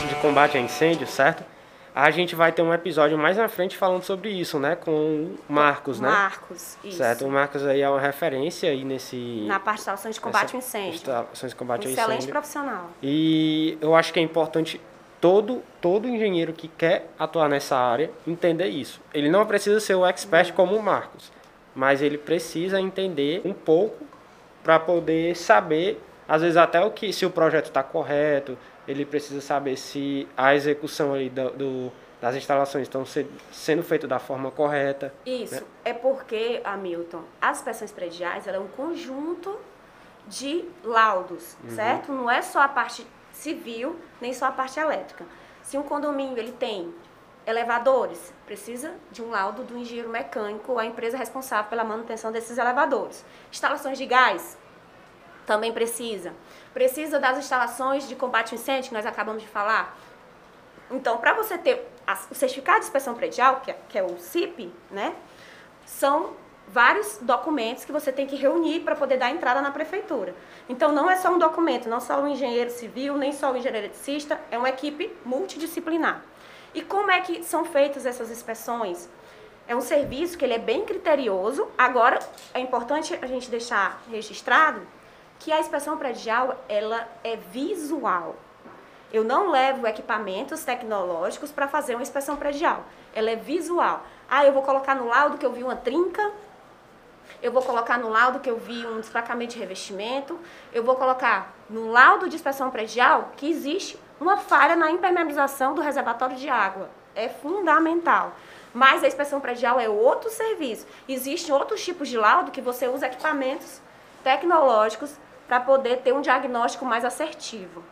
de 0.08 0.14
combate 0.22 0.58
a 0.58 0.62
incêndio, 0.62 1.08
certo? 1.08 1.53
A 1.96 2.10
gente 2.10 2.36
vai 2.36 2.52
ter 2.52 2.64
um 2.64 2.74
episódio 2.74 3.18
mais 3.18 3.38
na 3.38 3.48
frente 3.48 3.78
falando 3.78 4.04
sobre 4.04 4.30
isso, 4.30 4.58
né? 4.58 4.76
Com 4.76 4.92
o 4.92 5.38
Marcos, 5.48 6.00
né? 6.00 6.10
Marcos, 6.10 6.76
isso. 6.84 6.98
Certo, 6.98 7.26
o 7.26 7.30
Marcos 7.30 7.64
aí 7.66 7.82
é 7.82 7.90
uma 7.90 8.00
referência 8.00 8.72
aí 8.72 8.84
nesse... 8.84 9.46
Na 9.48 9.60
parte 9.60 9.76
de 9.76 9.82
instalações 9.82 10.16
de 10.16 10.22
combate 10.22 10.54
ao 10.54 10.60
incêndio. 10.60 10.96
Instalações 10.96 11.52
de 11.52 11.56
combate 11.56 11.86
ao 11.86 11.92
Excelente 11.92 12.18
incêndio. 12.18 12.32
profissional. 12.32 12.90
E 13.02 13.78
eu 13.80 13.94
acho 13.94 14.12
que 14.12 14.20
é 14.20 14.24
importante 14.24 14.82
todo, 15.22 15.62
todo 15.80 16.08
engenheiro 16.08 16.52
que 16.52 16.68
quer 16.68 17.12
atuar 17.18 17.48
nessa 17.48 17.78
área 17.78 18.10
entender 18.28 18.68
isso. 18.68 19.00
Ele 19.14 19.30
não 19.30 19.46
precisa 19.46 19.80
ser 19.80 19.94
o 19.94 20.06
expert 20.06 20.52
como 20.54 20.76
o 20.76 20.82
Marcos, 20.82 21.32
mas 21.76 22.02
ele 22.02 22.18
precisa 22.18 22.82
entender 22.82 23.42
um 23.46 23.54
pouco 23.54 24.04
para 24.64 24.80
poder 24.80 25.36
saber, 25.36 26.02
às 26.28 26.42
vezes 26.42 26.58
até 26.58 26.84
o 26.84 26.90
que 26.90 27.14
se 27.14 27.26
o 27.26 27.30
projeto 27.30 27.66
está 27.66 27.84
correto, 27.84 28.58
ele 28.88 29.06
precisa 29.06 29.42
saber 29.42 29.78
se 29.78 30.28
a 30.36 30.54
execução 30.56 31.14
ali 31.14 31.30
do, 31.30 31.50
do- 31.52 31.92
das 32.22 32.36
instalações 32.36 32.84
estão 32.84 33.06
se- 33.06 33.28
sendo 33.52 33.84
feitas 33.84 34.10
da 34.10 34.18
forma 34.20 34.50
correta. 34.50 35.14
Isso. 35.26 35.66
É 35.84 35.92
porque, 35.94 36.62
Hamilton, 36.64 37.22
as 37.42 37.58
inspeções 37.58 37.92
prediais 37.92 38.48
ela 38.48 38.58
é 38.58 38.60
um 38.60 38.68
conjunto 38.68 39.58
de 40.28 40.64
laudos, 40.84 41.58
certo? 41.70 42.12
Não 42.14 42.32
é 42.32 42.42
só 42.42 42.62
a 42.62 42.68
parte 42.70 43.06
civil, 43.34 43.98
nem 44.22 44.32
só 44.34 44.46
a 44.46 44.52
parte 44.54 44.80
elétrica. 44.80 45.26
Se 45.62 45.78
um 45.78 45.84
condomínio 45.84 46.38
ele 46.38 46.54
tem 46.54 46.94
elevadores, 47.46 48.34
precisa 48.46 48.94
de 49.12 49.22
um 49.22 49.30
laudo 49.32 49.64
do 49.64 49.78
engenheiro 49.78 50.08
mecânico 50.10 50.80
a 50.80 50.86
empresa 50.86 51.18
responsável 51.18 51.70
pela 51.70 51.84
manutenção 51.84 52.32
desses 52.32 52.58
elevadores. 52.58 53.26
Instalações 53.52 53.98
de 53.98 54.06
gás, 54.06 54.58
também 55.46 55.74
precisa. 55.74 56.32
Precisa 56.74 57.20
das 57.20 57.38
instalações 57.38 58.08
de 58.08 58.16
combate 58.16 58.54
ao 58.54 58.60
incêndio, 58.60 58.90
que 58.90 58.96
nós 58.96 59.06
acabamos 59.06 59.44
de 59.44 59.48
falar. 59.48 59.96
Então, 60.90 61.18
para 61.18 61.34
você 61.34 61.58
ter 61.58 61.88
o 62.30 62.36
certificado 62.36 62.80
de 62.80 62.86
inspeção 62.86 63.14
predial, 63.14 63.62
que 63.62 63.72
é, 63.72 63.78
que 63.90 63.98
é 63.98 64.04
o 64.04 64.18
CIP, 64.18 64.72
né? 64.92 65.16
São 65.86 66.34
vários 66.68 67.20
documentos 67.22 67.86
que 67.86 67.92
você 67.92 68.12
tem 68.12 68.26
que 68.26 68.36
reunir 68.36 68.80
para 68.82 68.96
poder 68.96 69.18
dar 69.18 69.30
entrada 69.30 69.62
na 69.62 69.72
prefeitura. 69.72 70.34
Então, 70.68 70.92
não 70.92 71.10
é 71.10 71.16
só 71.16 71.30
um 71.30 71.38
documento, 71.38 71.90
não 71.90 72.00
só 72.00 72.22
o 72.22 72.28
engenheiro 72.28 72.70
civil, 72.70 73.18
nem 73.18 73.32
só 73.32 73.52
o 73.52 73.58
engenheiro 73.58 73.86
eletricista, 73.86 74.40
é 74.50 74.58
uma 74.58 74.70
equipe 74.70 75.16
multidisciplinar. 75.26 76.24
E 76.74 76.82
como 76.82 77.12
é 77.12 77.22
que 77.22 77.44
são 77.44 77.64
feitas 77.64 78.06
essas 78.06 78.32
inspeções? 78.32 79.08
É 79.68 79.76
um 79.76 79.82
serviço 79.82 80.38
que 80.38 80.44
ele 80.44 80.56
é 80.56 80.60
bem 80.60 80.84
criterioso. 80.86 81.68
Agora, 81.78 82.20
é 82.54 82.60
importante 82.60 83.18
a 83.22 83.28
gente 83.28 83.50
deixar 83.50 84.02
registrado 84.10 84.82
que 85.44 85.52
a 85.52 85.60
inspeção 85.60 85.98
predial, 85.98 86.56
ela 86.70 87.06
é 87.22 87.36
visual. 87.36 88.38
Eu 89.12 89.26
não 89.26 89.52
levo 89.52 89.86
equipamentos 89.86 90.64
tecnológicos 90.64 91.52
para 91.52 91.68
fazer 91.68 91.96
uma 91.96 92.02
inspeção 92.02 92.38
predial. 92.38 92.86
Ela 93.14 93.32
é 93.32 93.36
visual. 93.36 94.06
Ah, 94.30 94.46
eu 94.46 94.54
vou 94.54 94.64
colocar 94.64 94.96
no 94.96 95.06
laudo 95.06 95.38
que 95.38 95.46
eu 95.46 95.52
vi 95.52 95.62
uma 95.62 95.76
trinca. 95.76 96.32
Eu 97.42 97.52
vou 97.52 97.62
colocar 97.62 98.00
no 98.00 98.08
laudo 98.08 98.40
que 98.40 98.50
eu 98.50 98.58
vi 98.58 98.88
um 98.88 99.02
destacamento 99.02 99.54
de 99.54 99.60
revestimento. 99.60 100.40
Eu 100.72 100.82
vou 100.82 100.96
colocar 100.96 101.54
no 101.70 101.92
laudo 101.92 102.30
de 102.30 102.38
inspeção 102.38 102.72
predial 102.72 103.34
que 103.36 103.50
existe 103.50 104.00
uma 104.22 104.38
falha 104.38 104.78
na 104.78 104.92
impermeabilização 104.92 105.76
do 105.76 105.82
reservatório 105.82 106.38
de 106.38 106.48
água. 106.48 106.90
É 107.14 107.28
fundamental. 107.28 108.32
Mas 108.74 109.04
a 109.04 109.08
inspeção 109.08 109.42
predial 109.42 109.78
é 109.78 109.90
outro 109.90 110.30
serviço. 110.30 110.88
Existem 111.08 111.54
outros 111.54 111.84
tipos 111.84 112.08
de 112.08 112.18
laudo 112.18 112.50
que 112.50 112.62
você 112.62 112.88
usa 112.88 113.08
equipamentos 113.08 113.82
tecnológicos 114.24 115.18
para 115.54 115.60
poder 115.60 115.98
ter 115.98 116.12
um 116.12 116.22
diagnóstico 116.22 116.84
mais 116.84 117.06
assertivo. 117.06 117.84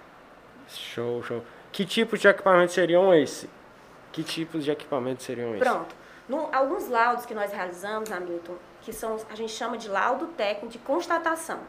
Show, 0.68 1.22
show. 1.22 1.44
Que 1.72 1.86
tipos 1.86 2.20
de 2.20 2.28
equipamentos 2.28 2.74
seriam 2.74 3.14
esse? 3.14 3.48
Que 4.12 4.24
tipos 4.24 4.66
de 4.66 4.72
equipamentos 4.72 5.24
seriam 5.24 5.50
esses? 5.50 5.60
Pronto. 5.60 5.96
No, 6.28 6.50
alguns 6.52 6.90
laudos 6.90 7.24
que 7.24 7.36
nós 7.36 7.52
realizamos, 7.52 8.12
Hamilton, 8.12 8.56
que 8.82 8.92
são, 8.92 9.16
a 9.30 9.36
gente 9.36 9.52
chama 9.52 9.78
de 9.78 9.88
laudo 9.88 10.26
técnico 10.30 10.70
de 10.70 10.80
constatação. 10.80 11.60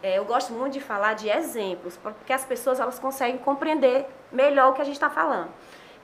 É, 0.00 0.16
eu 0.16 0.24
gosto 0.24 0.52
muito 0.52 0.74
de 0.74 0.80
falar 0.80 1.14
de 1.14 1.28
exemplos, 1.28 1.96
porque 1.96 2.32
as 2.32 2.44
pessoas 2.44 2.78
elas 2.78 3.00
conseguem 3.00 3.38
compreender 3.38 4.06
melhor 4.30 4.70
o 4.70 4.74
que 4.74 4.82
a 4.82 4.84
gente 4.84 4.94
está 4.94 5.10
falando. 5.10 5.50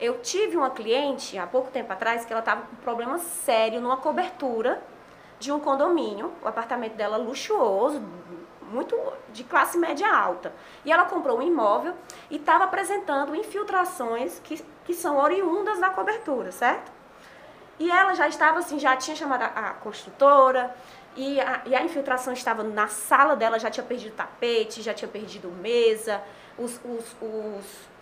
Eu 0.01 0.19
tive 0.19 0.57
uma 0.57 0.71
cliente 0.71 1.39
há 1.39 1.47
pouco 1.47 1.71
tempo 1.71 1.93
atrás 1.93 2.25
que 2.25 2.33
ela 2.33 2.41
estava 2.41 2.63
com 2.63 2.73
um 2.73 2.81
problema 2.81 3.19
sério 3.19 3.81
numa 3.81 3.99
cobertura 3.99 4.83
de 5.43 5.51
um 5.51 5.59
condomínio, 5.59 6.33
o 6.41 6.49
apartamento 6.49 6.95
dela 6.95 7.17
luxuoso, 7.17 8.01
muito 8.73 8.97
de 9.33 9.45
classe 9.45 9.79
média 9.79 10.09
alta. 10.09 10.53
E 10.85 10.93
ela 10.93 11.05
comprou 11.05 11.39
um 11.39 11.43
imóvel 11.43 11.95
e 12.31 12.37
estava 12.37 12.65
apresentando 12.65 13.35
infiltrações 13.37 14.41
que, 14.41 14.65
que 14.85 14.95
são 14.95 15.19
oriundas 15.19 15.79
da 15.79 15.91
cobertura, 15.91 16.51
certo? 16.51 16.91
E 17.79 17.91
ela 17.91 18.15
já 18.15 18.29
estava 18.29 18.59
assim, 18.59 18.79
já 18.79 18.97
tinha 18.97 19.17
chamado 19.17 19.43
a, 19.43 19.47
a 19.47 19.75
construtora, 19.75 20.75
e 21.15 21.41
a, 21.41 21.63
e 21.67 21.75
a, 21.75 21.83
infiltração 21.83 22.33
estava 22.33 22.63
na 22.63 22.89
sala 22.89 23.37
dela, 23.37 23.59
já 23.59 23.71
tinha 23.71 23.85
perdido 23.85 24.15
tapete, 24.15 24.81
já 24.81 24.95
tinha 24.95 25.09
perdido 25.09 25.49
mesa, 25.51 26.23
os, 26.57 26.81
os, 26.85 27.17
os 27.21 27.93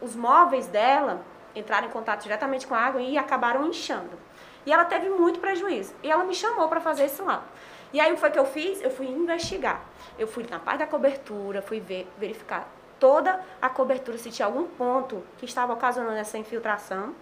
os 0.00 0.14
móveis 0.14 0.66
dela 0.66 1.20
entraram 1.54 1.88
em 1.88 1.90
contato 1.90 2.22
diretamente 2.22 2.66
com 2.66 2.74
a 2.74 2.78
água 2.78 3.00
e 3.00 3.18
acabaram 3.18 3.66
inchando. 3.66 4.18
E 4.64 4.72
ela 4.72 4.84
teve 4.84 5.08
muito 5.08 5.40
prejuízo. 5.40 5.94
E 6.02 6.10
ela 6.10 6.24
me 6.24 6.34
chamou 6.34 6.68
para 6.68 6.80
fazer 6.80 7.06
isso 7.06 7.24
lá. 7.24 7.42
E 7.92 8.00
aí 8.00 8.10
o 8.12 8.14
que 8.14 8.20
foi 8.20 8.30
que 8.30 8.38
eu 8.38 8.44
fiz? 8.44 8.82
Eu 8.82 8.90
fui 8.90 9.06
investigar. 9.06 9.82
Eu 10.18 10.26
fui 10.26 10.46
na 10.48 10.58
parte 10.58 10.80
da 10.80 10.86
cobertura, 10.86 11.62
fui 11.62 11.80
ver, 11.80 12.10
verificar 12.18 12.68
toda 12.98 13.40
a 13.62 13.68
cobertura, 13.68 14.18
se 14.18 14.30
tinha 14.30 14.46
algum 14.46 14.64
ponto 14.64 15.22
que 15.38 15.44
estava 15.44 15.72
ocasionando 15.72 16.16
essa 16.16 16.36
infiltração 16.36 17.14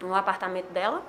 no 0.00 0.14
apartamento 0.14 0.70
dela. 0.70 1.02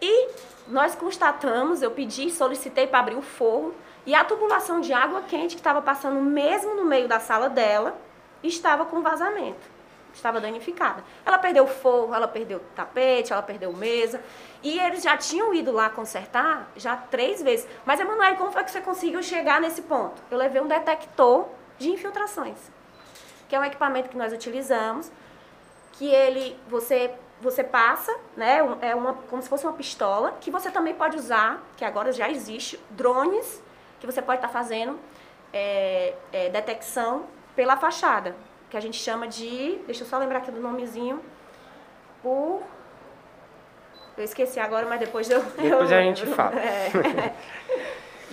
E 0.00 0.30
nós 0.66 0.94
constatamos, 0.94 1.82
eu 1.82 1.90
pedi, 1.90 2.30
solicitei 2.30 2.86
para 2.86 2.98
abrir 2.98 3.16
o 3.16 3.22
forro, 3.22 3.74
e 4.04 4.14
a 4.14 4.24
tubulação 4.24 4.80
de 4.80 4.92
água 4.92 5.22
quente 5.22 5.54
que 5.54 5.60
estava 5.60 5.80
passando 5.80 6.20
mesmo 6.20 6.74
no 6.74 6.84
meio 6.84 7.06
da 7.06 7.20
sala 7.20 7.48
dela, 7.48 7.96
estava 8.42 8.84
com 8.84 9.00
vazamento, 9.00 9.60
estava 10.14 10.40
danificada. 10.40 11.02
Ela 11.24 11.38
perdeu 11.38 11.64
o 11.64 11.66
forro, 11.66 12.14
ela 12.14 12.28
perdeu 12.28 12.58
o 12.58 12.60
tapete, 12.74 13.32
ela 13.32 13.42
perdeu 13.42 13.72
mesa. 13.72 14.20
E 14.62 14.78
eles 14.78 15.02
já 15.02 15.16
tinham 15.16 15.52
ido 15.54 15.72
lá 15.72 15.90
consertar 15.90 16.70
já 16.76 16.96
três 16.96 17.42
vezes. 17.42 17.66
Mas, 17.84 18.00
Emanuel, 18.00 18.36
como 18.36 18.52
foi 18.52 18.64
que 18.64 18.70
você 18.70 18.80
conseguiu 18.80 19.22
chegar 19.22 19.60
nesse 19.60 19.82
ponto? 19.82 20.22
Eu 20.30 20.38
levei 20.38 20.60
um 20.60 20.68
detector 20.68 21.46
de 21.78 21.90
infiltrações, 21.90 22.58
que 23.48 23.56
é 23.56 23.58
um 23.58 23.64
equipamento 23.64 24.08
que 24.08 24.16
nós 24.16 24.32
utilizamos, 24.32 25.10
que 25.92 26.06
ele, 26.06 26.58
você 26.68 27.14
você 27.42 27.64
passa, 27.64 28.16
né, 28.36 28.58
é 28.80 28.94
uma, 28.94 29.14
como 29.14 29.42
se 29.42 29.48
fosse 29.48 29.66
uma 29.66 29.72
pistola, 29.72 30.36
que 30.40 30.48
você 30.48 30.70
também 30.70 30.94
pode 30.94 31.16
usar, 31.16 31.60
que 31.76 31.84
agora 31.84 32.12
já 32.12 32.30
existe, 32.30 32.78
drones, 32.90 33.60
que 33.98 34.06
você 34.06 34.22
pode 34.22 34.38
estar 34.38 34.46
tá 34.46 34.52
fazendo 34.52 34.96
é, 35.52 36.14
é, 36.32 36.48
detecção 36.50 37.26
pela 37.54 37.76
fachada, 37.76 38.36
que 38.72 38.76
a 38.78 38.80
gente 38.80 38.96
chama 38.96 39.28
de, 39.28 39.78
deixa 39.84 40.02
eu 40.02 40.06
só 40.06 40.16
lembrar 40.16 40.38
aqui 40.38 40.50
do 40.50 40.58
nomezinho, 40.58 41.20
por 42.22 42.62
eu 44.16 44.24
esqueci 44.24 44.58
agora, 44.58 44.86
mas 44.86 44.98
depois 44.98 45.28
eu. 45.28 45.42
Depois 45.42 45.90
eu 45.90 45.98
a 45.98 46.00
gente 46.00 46.24
fala. 46.26 46.52
É. 46.58 47.34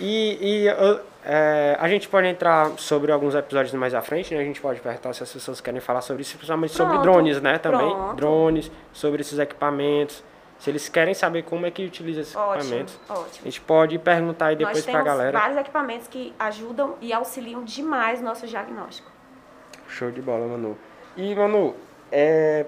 e, 0.00 0.64
e 0.64 0.68
é, 1.22 1.76
a 1.78 1.86
gente 1.88 2.08
pode 2.08 2.26
entrar 2.26 2.70
sobre 2.78 3.12
alguns 3.12 3.34
episódios 3.34 3.74
mais 3.74 3.94
à 3.94 4.00
frente, 4.00 4.34
né? 4.34 4.40
A 4.40 4.44
gente 4.44 4.62
pode 4.62 4.80
perguntar 4.80 5.12
se 5.12 5.22
as 5.22 5.30
pessoas 5.30 5.60
querem 5.60 5.78
falar 5.78 6.00
sobre 6.00 6.22
isso, 6.22 6.38
principalmente 6.38 6.74
Pronto. 6.74 6.90
sobre 6.90 7.02
drones, 7.02 7.42
né? 7.42 7.58
Também. 7.58 7.90
Pronto. 7.90 8.16
Drones, 8.16 8.72
sobre 8.94 9.20
esses 9.20 9.38
equipamentos. 9.38 10.24
Se 10.58 10.70
eles 10.70 10.88
querem 10.88 11.12
saber 11.12 11.42
como 11.42 11.66
é 11.66 11.70
que 11.70 11.84
utiliza 11.84 12.22
esses 12.22 12.34
ótimo, 12.34 12.60
equipamentos, 12.60 13.00
ótimo. 13.10 13.40
a 13.42 13.44
gente 13.44 13.60
pode 13.60 13.98
perguntar 13.98 14.46
aí 14.46 14.56
depois 14.56 14.86
para 14.86 15.00
a 15.00 15.02
galera. 15.02 15.38
vários 15.38 15.58
equipamentos 15.58 16.08
que 16.08 16.34
ajudam 16.38 16.96
e 17.00 17.12
auxiliam 17.12 17.62
demais 17.62 18.20
o 18.20 18.24
nosso 18.24 18.46
diagnóstico. 18.46 19.09
Show 19.90 20.10
de 20.10 20.22
bola, 20.22 20.46
Manu. 20.46 20.78
E, 21.16 21.34
Manu, 21.34 21.74
é, 22.10 22.66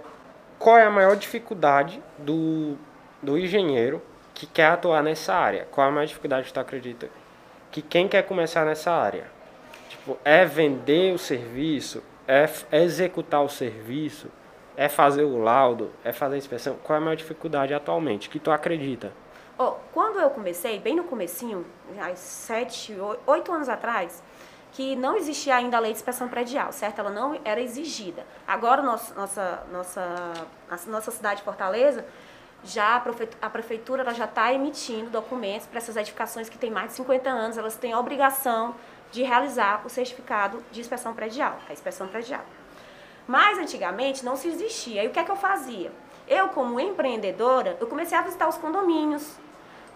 qual 0.59 0.77
é 0.77 0.85
a 0.85 0.91
maior 0.91 1.17
dificuldade 1.17 2.03
do, 2.19 2.77
do 3.23 3.39
engenheiro 3.39 4.03
que 4.35 4.47
quer 4.47 4.67
atuar 4.67 5.03
nessa 5.03 5.35
área? 5.35 5.67
Qual 5.71 5.87
é 5.87 5.91
a 5.91 5.93
maior 5.93 6.07
dificuldade 6.07 6.47
que 6.47 6.53
tu 6.53 6.61
acredita? 6.61 7.09
Que 7.71 7.81
quem 7.81 8.09
quer 8.09 8.23
começar 8.23 8.65
nessa 8.65 8.91
área? 8.91 9.27
Tipo, 9.89 10.19
é 10.25 10.45
vender 10.45 11.15
o 11.15 11.19
serviço? 11.19 12.03
É, 12.27 12.49
é 12.71 12.83
executar 12.83 13.43
o 13.43 13.49
serviço? 13.49 14.29
É 14.77 14.89
fazer 14.89 15.23
o 15.23 15.39
laudo? 15.43 15.91
É 16.05 16.13
fazer 16.13 16.35
a 16.35 16.39
inspeção? 16.39 16.77
Qual 16.83 16.97
é 16.97 17.01
a 17.01 17.05
maior 17.05 17.17
dificuldade 17.17 17.73
atualmente? 17.73 18.29
Que 18.29 18.39
tu 18.39 18.51
acredita? 18.51 19.13
Oh, 19.59 19.73
quando 19.93 20.19
eu 20.19 20.31
comecei, 20.31 20.79
bem 20.79 20.97
no 20.97 21.05
comecinho, 21.05 21.65
há 22.01 22.15
sete, 22.17 22.97
oito 23.27 23.53
anos 23.53 23.69
atrás, 23.69 24.23
que 24.73 24.97
não 24.97 25.17
existia 25.17 25.55
ainda 25.57 25.77
a 25.77 25.81
lei 25.81 25.93
de 25.93 25.99
inspeção 25.99 26.29
predial, 26.29 26.73
certo? 26.73 26.99
Ela 26.99 27.11
não 27.11 27.39
era 27.45 27.61
exigida. 27.61 28.27
Agora, 28.47 28.83
nossa, 28.83 29.15
nossa, 29.15 29.67
nossa, 29.71 30.01
a 30.71 30.91
nossa 30.91 31.11
cidade 31.11 31.41
de 31.41 31.45
Fortaleza, 31.45 32.05
já 32.65 33.03
a 33.41 33.51
prefeitura 33.51 34.03
ela 34.03 34.15
já 34.15 34.25
está 34.25 34.53
emitindo 34.53 35.11
documentos 35.11 35.67
para 35.67 35.79
essas 35.79 35.97
edificações 35.97 36.49
que 36.49 36.57
têm 36.57 36.71
mais 36.71 36.89
de 36.89 36.95
50 36.95 37.29
anos, 37.29 37.59
elas 37.59 37.77
têm 37.77 37.93
a 37.93 37.99
obrigação 37.99 38.75
de 39.11 39.23
realizar 39.23 39.83
o 39.85 39.91
certificado 39.91 40.65
de 40.73 40.81
inspeção 40.81 41.13
predial, 41.13 41.59
a 41.69 41.73
inspeção 41.73 42.09
predial. 42.09 42.45
Mas 43.27 43.59
antigamente 43.59 44.25
não 44.25 44.37
se 44.37 44.49
existia. 44.49 45.05
E 45.05 45.09
o 45.09 45.11
que 45.11 45.19
é 45.19 45.25
que 45.25 45.31
eu 45.31 45.37
fazia? 45.37 45.93
Eu, 46.27 46.49
como 46.49 46.81
empreendedora, 46.81 47.77
eu 47.79 47.87
comecei 47.87 48.17
a 48.17 48.23
visitar 48.23 48.49
os 48.49 48.57
condomínios. 48.57 49.37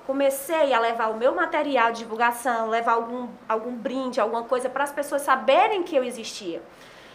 Comecei 0.07 0.73
a 0.73 0.79
levar 0.79 1.09
o 1.09 1.17
meu 1.17 1.35
material 1.35 1.91
de 1.91 1.99
divulgação, 1.99 2.69
levar 2.69 2.93
algum, 2.93 3.29
algum 3.49 3.75
brinde, 3.75 4.21
alguma 4.21 4.45
coisa 4.45 4.71
para 4.71 4.85
as 4.85 4.93
pessoas 4.93 5.23
saberem 5.23 5.83
que 5.83 5.97
eu 5.97 6.05
existia. 6.05 6.63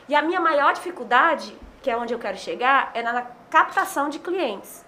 E 0.10 0.14
a 0.14 0.22
minha 0.22 0.42
maior 0.42 0.74
dificuldade, 0.74 1.58
que 1.82 1.90
é 1.90 1.96
onde 1.96 2.14
eu 2.14 2.20
quero 2.20 2.38
chegar, 2.38 2.92
é 2.94 3.02
na 3.02 3.22
captação 3.50 4.10
de 4.10 4.20
clientes. 4.20 4.86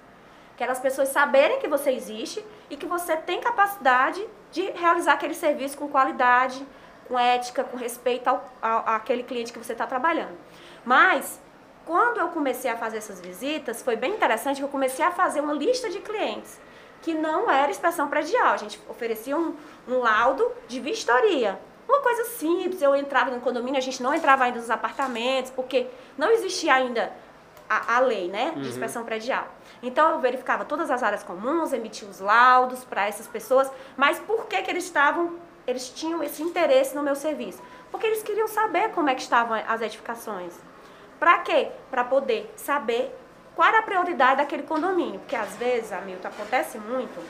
Quero 0.58 0.74
as 0.74 0.82
pessoas 0.82 1.08
saberem 1.10 1.60
que 1.60 1.68
você 1.70 1.92
existe 1.92 2.46
e 2.70 2.76
que 2.76 2.86
você 2.86 3.16
tem 3.16 3.40
capacidade 3.40 4.22
de 4.52 4.64
realizar 4.72 5.14
aquele 5.14 5.34
serviço 5.34 5.78
com 5.78 5.88
qualidade, 5.88 6.68
com 7.08 7.18
ética, 7.18 7.64
com 7.64 7.78
respeito 7.78 8.28
ao, 8.28 8.52
ao, 8.62 8.80
àquele 8.96 9.24
cliente 9.24 9.54
que 9.54 9.60
você 9.60 9.72
está 9.72 9.88
trabalhando. 9.88 10.38
Mas, 10.84 11.42
quando 11.86 12.20
eu 12.20 12.28
comecei 12.28 12.70
a 12.70 12.76
fazer 12.76 12.98
essas 12.98 13.22
visitas, 13.22 13.82
foi 13.82 13.96
bem 13.96 14.12
interessante 14.12 14.58
que 14.58 14.64
eu 14.64 14.68
comecei 14.68 15.06
a 15.06 15.12
fazer 15.12 15.40
uma 15.40 15.54
lista 15.54 15.90
de 15.90 16.02
clientes 16.02 16.60
que 17.04 17.14
não 17.14 17.52
era 17.52 17.70
inspeção 17.70 18.08
predial. 18.08 18.54
A 18.54 18.58
gente 18.58 18.80
oferecia 18.90 19.38
um, 19.38 19.54
um 19.88 20.00
laudo 20.00 20.50
de 20.68 20.80
vistoria. 20.80 21.60
Uma 21.88 22.00
coisa 22.00 22.24
simples, 22.24 22.82
eu 22.82 22.96
entrava 22.96 23.30
no 23.30 23.42
condomínio, 23.42 23.78
a 23.78 23.82
gente 23.82 24.02
não 24.02 24.14
entrava 24.14 24.46
ainda 24.46 24.58
nos 24.58 24.70
apartamentos, 24.70 25.52
porque 25.52 25.88
não 26.18 26.32
existia 26.32 26.74
ainda 26.74 27.12
a, 27.70 27.98
a 27.98 28.00
lei 28.00 28.30
né, 28.30 28.52
de 28.52 28.62
uhum. 28.62 28.68
inspeção 28.68 29.04
predial. 29.04 29.48
Então 29.82 30.12
eu 30.12 30.20
verificava 30.20 30.64
todas 30.64 30.90
as 30.90 31.04
áreas 31.04 31.24
comuns, 31.24 31.74
emitia 31.74 32.08
os 32.08 32.22
laudos 32.22 32.86
para 32.86 33.06
essas 33.06 33.28
pessoas, 33.28 33.70
mas 33.98 34.18
por 34.20 34.48
que, 34.48 34.62
que 34.62 34.72
eles 34.72 34.86
estavam, 34.86 35.36
eles 35.68 35.90
tinham 35.90 36.24
esse 36.24 36.42
interesse 36.42 36.96
no 36.96 37.04
meu 37.04 37.16
serviço? 37.16 37.62
Porque 37.92 38.08
eles 38.08 38.24
queriam 38.24 38.48
saber 38.48 38.92
como 38.92 39.10
é 39.10 39.16
que 39.16 39.22
estavam 39.22 39.62
as 39.68 39.82
edificações. 39.82 40.54
Para 41.20 41.40
quê? 41.40 41.70
Para 41.92 42.06
poder 42.06 42.52
saber 42.56 43.14
qual 43.56 43.68
era 43.68 43.80
a 43.80 43.84
prioridade 43.84 44.38
daquele 44.38 44.64
condomínio. 44.64 45.20
Porque 45.20 45.36
às 45.36 45.56
vezes, 45.56 45.92
Hamilton, 45.92 46.28
acontece 46.28 46.78
muito. 46.78 47.24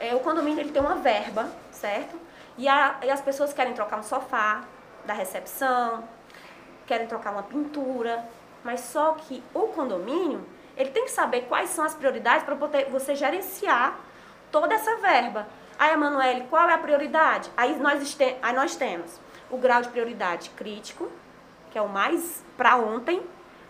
É, 0.00 0.14
o 0.14 0.20
condomínio 0.20 0.60
ele 0.60 0.70
tem 0.70 0.80
uma 0.80 0.96
verba, 0.96 1.48
certo? 1.70 2.18
E, 2.56 2.68
a, 2.68 2.96
e 3.02 3.10
as 3.10 3.20
pessoas 3.20 3.52
querem 3.52 3.72
trocar 3.72 3.98
um 3.98 4.02
sofá 4.02 4.62
da 5.04 5.14
recepção, 5.14 6.04
querem 6.86 7.06
trocar 7.06 7.32
uma 7.32 7.42
pintura, 7.42 8.24
mas 8.64 8.80
só 8.80 9.12
que 9.12 9.42
o 9.54 9.68
condomínio 9.68 10.44
ele 10.76 10.90
tem 10.90 11.04
que 11.04 11.10
saber 11.10 11.42
quais 11.42 11.70
são 11.70 11.84
as 11.84 11.94
prioridades 11.94 12.44
para 12.44 12.54
você 12.90 13.14
gerenciar 13.14 13.98
toda 14.50 14.74
essa 14.74 14.96
verba. 14.96 15.46
Aí, 15.78 15.92
Emanuele, 15.92 16.46
qual 16.48 16.68
é 16.68 16.74
a 16.74 16.78
prioridade? 16.78 17.50
Aí 17.56 17.76
nós, 17.78 18.16
aí 18.42 18.54
nós 18.54 18.76
temos 18.76 19.20
o 19.50 19.56
grau 19.56 19.82
de 19.82 19.88
prioridade 19.88 20.50
crítico, 20.50 21.10
que 21.70 21.78
é 21.78 21.82
o 21.82 21.88
mais 21.88 22.44
para 22.56 22.76
ontem, 22.76 23.22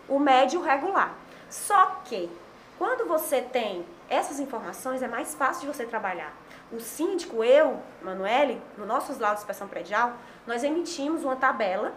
o 0.09 0.19
médio 0.19 0.61
regular. 0.61 1.13
Só 1.49 2.01
que, 2.05 2.29
quando 2.77 3.07
você 3.07 3.41
tem 3.41 3.85
essas 4.09 4.39
informações, 4.39 5.01
é 5.01 5.07
mais 5.07 5.35
fácil 5.35 5.61
de 5.61 5.67
você 5.67 5.85
trabalhar. 5.85 6.33
O 6.71 6.79
síndico, 6.79 7.43
eu, 7.43 7.79
Manuele, 8.01 8.61
no 8.77 8.85
nossos 8.85 9.17
laudos 9.17 9.39
de 9.39 9.43
inspeção 9.43 9.67
predial, 9.67 10.13
nós 10.45 10.63
emitimos 10.63 11.23
uma 11.23 11.35
tabela 11.35 11.93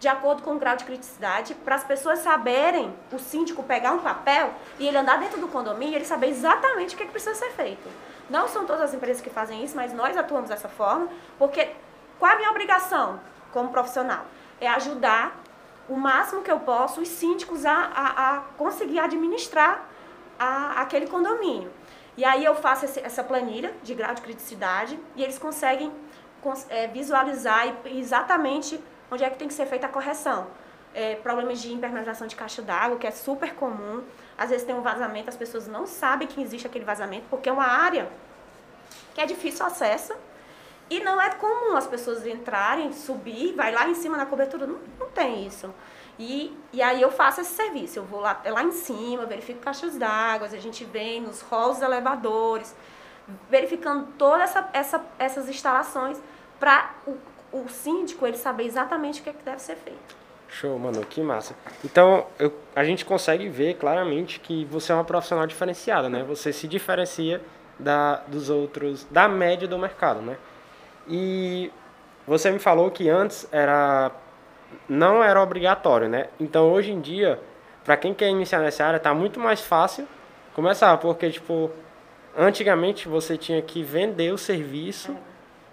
de 0.00 0.08
acordo 0.08 0.42
com 0.42 0.54
o 0.54 0.58
grau 0.58 0.76
de 0.76 0.84
criticidade, 0.84 1.54
para 1.54 1.74
as 1.74 1.84
pessoas 1.84 2.20
saberem, 2.20 2.96
o 3.12 3.18
síndico 3.18 3.62
pegar 3.62 3.92
um 3.92 3.98
papel 3.98 4.50
e 4.78 4.88
ele 4.88 4.96
andar 4.96 5.18
dentro 5.18 5.38
do 5.38 5.46
condomínio 5.46 5.92
e 5.92 5.96
ele 5.96 6.06
saber 6.06 6.28
exatamente 6.28 6.94
o 6.94 6.96
que, 6.96 7.02
é 7.02 7.06
que 7.06 7.12
precisa 7.12 7.34
ser 7.34 7.50
feito. 7.50 7.86
Não 8.30 8.48
são 8.48 8.64
todas 8.64 8.80
as 8.80 8.94
empresas 8.94 9.20
que 9.20 9.28
fazem 9.28 9.62
isso, 9.62 9.76
mas 9.76 9.92
nós 9.92 10.16
atuamos 10.16 10.48
dessa 10.48 10.70
forma, 10.70 11.08
porque 11.38 11.68
qual 12.18 12.30
é 12.30 12.34
a 12.34 12.38
minha 12.38 12.50
obrigação 12.50 13.20
como 13.52 13.68
profissional? 13.68 14.24
É 14.58 14.68
ajudar 14.68 15.38
o 15.90 15.96
máximo 15.96 16.40
que 16.42 16.50
eu 16.50 16.60
posso 16.60 17.00
os 17.00 17.08
síndicos 17.08 17.66
a, 17.66 17.74
a, 17.74 18.36
a 18.36 18.40
conseguir 18.56 19.00
administrar 19.00 19.90
a, 20.38 20.80
aquele 20.80 21.08
condomínio. 21.08 21.70
E 22.16 22.24
aí 22.24 22.44
eu 22.44 22.54
faço 22.54 22.84
esse, 22.84 23.00
essa 23.00 23.24
planilha 23.24 23.74
de 23.82 23.92
grau 23.94 24.14
de 24.14 24.22
criticidade 24.22 24.98
e 25.16 25.22
eles 25.22 25.36
conseguem 25.36 25.92
é, 26.68 26.86
visualizar 26.86 27.76
exatamente 27.84 28.80
onde 29.10 29.24
é 29.24 29.30
que 29.30 29.36
tem 29.36 29.48
que 29.48 29.54
ser 29.54 29.66
feita 29.66 29.86
a 29.86 29.90
correção. 29.90 30.46
É, 30.94 31.16
problemas 31.16 31.60
de 31.60 31.72
impermeabilização 31.72 32.26
de 32.28 32.36
caixa 32.36 32.62
d'água, 32.62 32.96
que 32.96 33.06
é 33.06 33.10
super 33.10 33.54
comum. 33.54 34.04
Às 34.38 34.50
vezes 34.50 34.64
tem 34.64 34.74
um 34.74 34.82
vazamento, 34.82 35.28
as 35.28 35.36
pessoas 35.36 35.66
não 35.66 35.86
sabem 35.86 36.28
que 36.28 36.40
existe 36.40 36.66
aquele 36.68 36.84
vazamento, 36.84 37.26
porque 37.28 37.48
é 37.48 37.52
uma 37.52 37.66
área 37.66 38.08
que 39.12 39.20
é 39.20 39.26
difícil 39.26 39.66
acesso 39.66 40.14
e 40.90 41.00
não 41.00 41.22
é 41.22 41.30
comum 41.30 41.76
as 41.76 41.86
pessoas 41.86 42.26
entrarem, 42.26 42.92
subir, 42.92 43.54
vai 43.54 43.72
lá 43.72 43.88
em 43.88 43.94
cima 43.94 44.16
na 44.16 44.26
cobertura, 44.26 44.66
não, 44.66 44.78
não 44.98 45.08
tem 45.08 45.46
isso. 45.46 45.72
E, 46.18 46.54
e 46.72 46.82
aí 46.82 47.00
eu 47.00 47.10
faço 47.10 47.40
esse 47.40 47.54
serviço, 47.54 48.00
eu 48.00 48.04
vou 48.04 48.20
lá, 48.20 48.42
lá 48.44 48.62
em 48.62 48.72
cima, 48.72 49.24
verifico 49.24 49.60
caixas 49.60 49.96
d'água, 49.96 50.48
a 50.48 50.60
gente 50.60 50.84
vem 50.84 51.20
nos 51.22 51.40
halls 51.42 51.80
elevadores, 51.80 52.76
verificando 53.48 54.08
todas 54.18 54.50
essa, 54.50 54.68
essa, 54.72 55.04
essas 55.18 55.48
instalações 55.48 56.20
para 56.58 56.90
o, 57.06 57.16
o 57.52 57.68
síndico 57.68 58.26
ele 58.26 58.36
saber 58.36 58.64
exatamente 58.64 59.20
o 59.20 59.24
que, 59.24 59.30
é 59.30 59.32
que 59.32 59.44
deve 59.44 59.62
ser 59.62 59.76
feito. 59.76 60.20
Show, 60.48 60.76
mano, 60.76 61.06
que 61.06 61.22
massa. 61.22 61.54
Então, 61.84 62.26
eu, 62.36 62.52
a 62.74 62.82
gente 62.82 63.04
consegue 63.04 63.48
ver 63.48 63.74
claramente 63.74 64.40
que 64.40 64.64
você 64.64 64.90
é 64.90 64.94
uma 64.96 65.04
profissional 65.04 65.46
diferenciada, 65.46 66.08
né? 66.08 66.24
Você 66.24 66.52
se 66.52 66.66
diferencia 66.66 67.40
da, 67.78 68.16
dos 68.26 68.50
outros, 68.50 69.06
da 69.10 69.28
média 69.28 69.68
do 69.68 69.78
mercado, 69.78 70.20
né? 70.20 70.36
E 71.10 71.72
você 72.26 72.50
me 72.50 72.60
falou 72.60 72.90
que 72.90 73.08
antes 73.08 73.48
era 73.50 74.12
não 74.88 75.22
era 75.22 75.42
obrigatório, 75.42 76.08
né? 76.08 76.28
Então, 76.38 76.70
hoje 76.70 76.92
em 76.92 77.00
dia, 77.00 77.40
para 77.84 77.96
quem 77.96 78.14
quer 78.14 78.28
iniciar 78.28 78.60
nessa 78.60 78.84
área, 78.84 79.00
tá 79.00 79.12
muito 79.12 79.40
mais 79.40 79.60
fácil 79.60 80.06
começar, 80.54 80.96
porque 80.98 81.28
tipo, 81.28 81.70
antigamente 82.38 83.08
você 83.08 83.36
tinha 83.36 83.60
que 83.60 83.82
vender 83.82 84.32
o 84.32 84.38
serviço 84.38 85.12
é. 85.12 85.16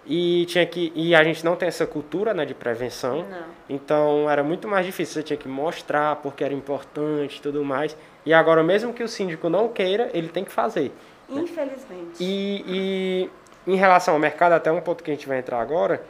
e 0.06 0.46
tinha 0.46 0.66
que 0.66 0.92
e 0.96 1.14
a 1.14 1.22
gente 1.22 1.44
não 1.44 1.54
tem 1.54 1.68
essa 1.68 1.86
cultura, 1.86 2.34
né, 2.34 2.44
de 2.44 2.54
prevenção. 2.54 3.18
Não. 3.18 3.38
Então, 3.68 4.28
era 4.28 4.42
muito 4.42 4.66
mais 4.66 4.84
difícil, 4.84 5.14
você 5.14 5.22
tinha 5.22 5.36
que 5.36 5.48
mostrar 5.48 6.16
porque 6.16 6.42
era 6.42 6.54
importante 6.54 7.36
e 7.36 7.40
tudo 7.40 7.64
mais. 7.64 7.96
E 8.26 8.34
agora 8.34 8.64
mesmo 8.64 8.92
que 8.92 9.02
o 9.02 9.08
síndico 9.08 9.48
não 9.48 9.68
queira, 9.68 10.10
ele 10.12 10.28
tem 10.28 10.44
que 10.44 10.50
fazer. 10.50 10.92
Infelizmente. 11.30 12.16
E, 12.20 12.64
e 12.66 13.30
em 13.68 13.76
relação 13.76 14.14
ao 14.14 14.20
mercado, 14.20 14.52
até 14.52 14.72
um 14.72 14.80
ponto 14.80 15.04
que 15.04 15.10
a 15.10 15.14
gente 15.14 15.28
vai 15.28 15.38
entrar 15.38 15.60
agora, 15.60 16.02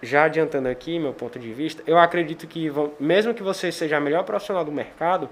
já 0.00 0.24
adiantando 0.24 0.68
aqui 0.68 0.98
meu 0.98 1.12
ponto 1.12 1.38
de 1.38 1.52
vista, 1.52 1.82
eu 1.86 1.98
acredito 1.98 2.46
que 2.46 2.70
mesmo 2.98 3.34
que 3.34 3.42
você 3.42 3.72
seja 3.72 3.96
a 3.96 4.00
melhor 4.00 4.24
profissional 4.24 4.64
do 4.64 4.72
mercado, 4.72 5.28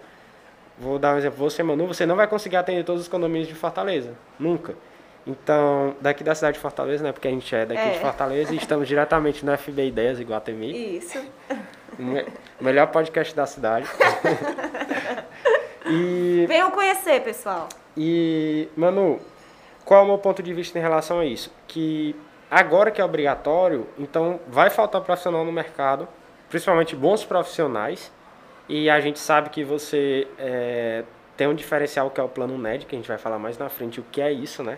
vou 0.76 0.98
dar 0.98 1.14
um 1.14 1.18
exemplo, 1.18 1.38
você 1.38 1.62
Manu, 1.62 1.86
você 1.86 2.04
não 2.04 2.16
vai 2.16 2.26
conseguir 2.26 2.56
atender 2.56 2.84
todos 2.84 3.02
os 3.02 3.08
condomínios 3.08 3.48
de 3.48 3.54
Fortaleza, 3.54 4.12
nunca. 4.38 4.74
Então, 5.26 5.94
daqui 6.00 6.24
da 6.24 6.34
cidade 6.34 6.54
de 6.54 6.60
Fortaleza, 6.60 7.04
né, 7.04 7.12
porque 7.12 7.28
a 7.28 7.30
gente 7.30 7.54
é 7.54 7.64
daqui 7.64 7.80
é. 7.80 7.90
de 7.92 7.98
Fortaleza 8.00 8.52
e 8.54 8.56
estamos 8.56 8.88
diretamente 8.88 9.44
no 9.44 9.56
FB 9.56 9.86
Ideias 9.86 10.18
Iguatemi. 10.18 10.96
Isso. 10.96 11.22
O 12.58 12.64
melhor 12.64 12.86
podcast 12.88 13.34
da 13.36 13.46
cidade. 13.46 13.86
e 15.86 16.44
Venham 16.48 16.70
conhecer, 16.70 17.20
pessoal. 17.22 17.68
E, 17.96 18.68
Manu, 18.76 19.20
qual 19.88 20.02
é 20.02 20.04
o 20.04 20.06
meu 20.06 20.18
ponto 20.18 20.42
de 20.42 20.52
vista 20.52 20.78
em 20.78 20.82
relação 20.82 21.18
a 21.18 21.24
isso? 21.24 21.50
Que 21.66 22.14
agora 22.50 22.90
que 22.90 23.00
é 23.00 23.04
obrigatório, 23.04 23.86
então 23.98 24.38
vai 24.46 24.68
faltar 24.68 25.00
profissional 25.00 25.46
no 25.46 25.50
mercado, 25.50 26.06
principalmente 26.50 26.94
bons 26.94 27.24
profissionais, 27.24 28.12
e 28.68 28.90
a 28.90 29.00
gente 29.00 29.18
sabe 29.18 29.48
que 29.48 29.64
você 29.64 30.28
é, 30.38 31.04
tem 31.38 31.46
um 31.46 31.54
diferencial 31.54 32.10
que 32.10 32.20
é 32.20 32.22
o 32.22 32.28
plano 32.28 32.58
NED, 32.58 32.84
que 32.84 32.94
a 32.94 32.98
gente 32.98 33.08
vai 33.08 33.16
falar 33.16 33.38
mais 33.38 33.56
na 33.56 33.70
frente 33.70 33.98
o 33.98 34.02
que 34.12 34.20
é 34.20 34.30
isso, 34.30 34.62
né? 34.62 34.76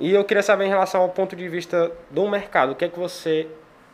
E 0.00 0.12
eu 0.12 0.24
queria 0.24 0.42
saber 0.42 0.64
em 0.64 0.68
relação 0.68 1.02
ao 1.02 1.10
ponto 1.10 1.36
de 1.36 1.48
vista 1.48 1.92
do 2.10 2.28
mercado, 2.28 2.72
o 2.72 2.74
que 2.74 2.86
é 2.86 2.88
que 2.88 2.98
você 2.98 3.46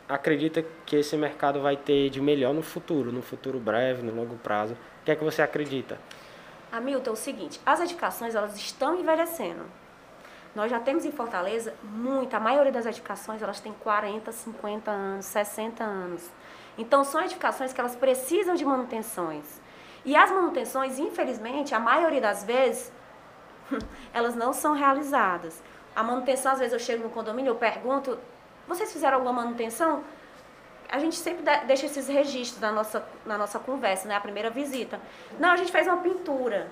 acredita 0.09 0.65
que 0.87 0.95
esse 0.95 1.15
mercado 1.15 1.61
vai 1.61 1.77
ter 1.77 2.09
de 2.09 2.19
melhor 2.19 2.51
no 2.51 2.63
futuro, 2.63 3.11
no 3.11 3.21
futuro 3.21 3.59
breve, 3.59 4.01
no 4.01 4.11
longo 4.11 4.37
prazo? 4.37 4.73
O 4.73 5.05
que 5.05 5.11
é 5.11 5.15
que 5.15 5.23
você 5.23 5.43
acredita? 5.43 5.99
Hamilton, 6.71 7.11
é 7.11 7.13
o 7.13 7.15
seguinte, 7.15 7.61
as 7.63 7.79
edificações 7.79 8.33
elas 8.33 8.55
estão 8.55 8.99
envelhecendo. 8.99 9.80
Nós 10.55 10.69
já 10.69 10.79
temos 10.79 11.05
em 11.05 11.11
Fortaleza 11.11 11.73
muita, 11.83 12.37
a 12.37 12.39
maioria 12.39 12.71
das 12.71 12.85
edificações 12.85 13.41
elas 13.41 13.59
têm 13.59 13.73
40, 13.73 14.31
50 14.31 14.91
anos, 14.91 15.25
60 15.25 15.83
anos. 15.83 16.29
Então 16.77 17.03
são 17.03 17.21
edificações 17.21 17.71
que 17.71 17.79
elas 17.79 17.95
precisam 17.95 18.55
de 18.55 18.65
manutenções. 18.65 19.61
E 20.03 20.15
as 20.15 20.31
manutenções, 20.31 20.99
infelizmente, 20.99 21.75
a 21.75 21.79
maioria 21.79 22.21
das 22.21 22.43
vezes, 22.43 22.91
elas 24.13 24.35
não 24.35 24.51
são 24.51 24.73
realizadas. 24.73 25.61
A 25.95 26.03
manutenção, 26.03 26.51
às 26.51 26.59
vezes 26.59 26.73
eu 26.73 26.79
chego 26.79 27.03
no 27.03 27.09
condomínio, 27.09 27.51
eu 27.51 27.55
pergunto, 27.55 28.17
vocês 28.67 28.91
fizeram 28.91 29.17
alguma 29.17 29.43
manutenção? 29.43 30.03
a 30.91 30.99
gente 30.99 31.15
sempre 31.15 31.43
deixa 31.65 31.85
esses 31.85 32.09
registros 32.09 32.59
na 32.59 32.71
nossa, 32.71 33.07
na 33.25 33.37
nossa 33.37 33.57
conversa, 33.57 34.09
né? 34.09 34.15
A 34.15 34.19
primeira 34.19 34.49
visita. 34.49 34.99
Não, 35.39 35.49
a 35.49 35.55
gente 35.55 35.71
fez 35.71 35.87
uma 35.87 35.97
pintura. 35.97 36.69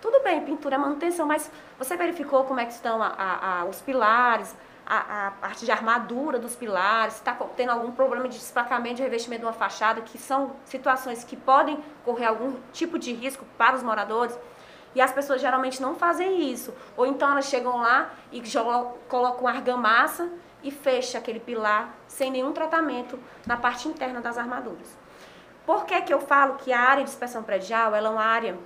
Tudo 0.00 0.22
bem, 0.22 0.44
pintura 0.44 0.76
é 0.76 0.78
manutenção, 0.78 1.26
mas 1.26 1.50
você 1.76 1.96
verificou 1.96 2.44
como 2.44 2.60
é 2.60 2.66
que 2.66 2.72
estão 2.72 3.02
a, 3.02 3.08
a, 3.08 3.60
a, 3.60 3.64
os 3.64 3.80
pilares, 3.80 4.54
a, 4.86 5.32
parte 5.40 5.64
de 5.64 5.72
armadura 5.72 6.38
dos 6.38 6.56
pilares, 6.56 7.16
está 7.16 7.34
tendo 7.56 7.70
algum 7.72 7.90
problema 7.90 8.28
de 8.28 8.38
desplacamento 8.38 8.96
de 8.96 9.02
revestimento 9.02 9.40
de 9.40 9.46
uma 9.46 9.52
fachada, 9.52 10.00
que 10.00 10.16
são 10.16 10.52
situações 10.64 11.24
que 11.24 11.36
podem 11.36 11.82
correr 12.04 12.26
algum 12.26 12.54
tipo 12.72 12.98
de 12.98 13.12
risco 13.12 13.44
para 13.58 13.76
os 13.76 13.82
moradores. 13.82 14.38
E 14.94 15.00
as 15.00 15.12
pessoas 15.12 15.40
geralmente 15.40 15.82
não 15.82 15.94
fazem 15.94 16.50
isso. 16.50 16.72
Ou 16.96 17.04
então 17.04 17.30
elas 17.30 17.46
chegam 17.46 17.76
lá 17.76 18.10
e 18.32 18.42
colocam 19.08 19.46
argamassa 19.46 20.30
e 20.62 20.70
fecha 20.70 21.18
aquele 21.18 21.38
pilar 21.38 21.94
sem 22.06 22.30
nenhum 22.30 22.52
tratamento 22.52 23.18
na 23.46 23.56
parte 23.56 23.86
interna 23.86 24.20
das 24.20 24.38
armaduras. 24.38 24.96
Por 25.66 25.84
que, 25.84 26.00
que 26.00 26.14
eu 26.14 26.20
falo 26.20 26.54
que 26.54 26.72
a 26.72 26.80
área 26.80 27.04
de 27.04 27.10
inspeção 27.10 27.42
predial 27.42 27.94
é 27.94 28.00
uma 28.00 28.24
área 28.24 28.56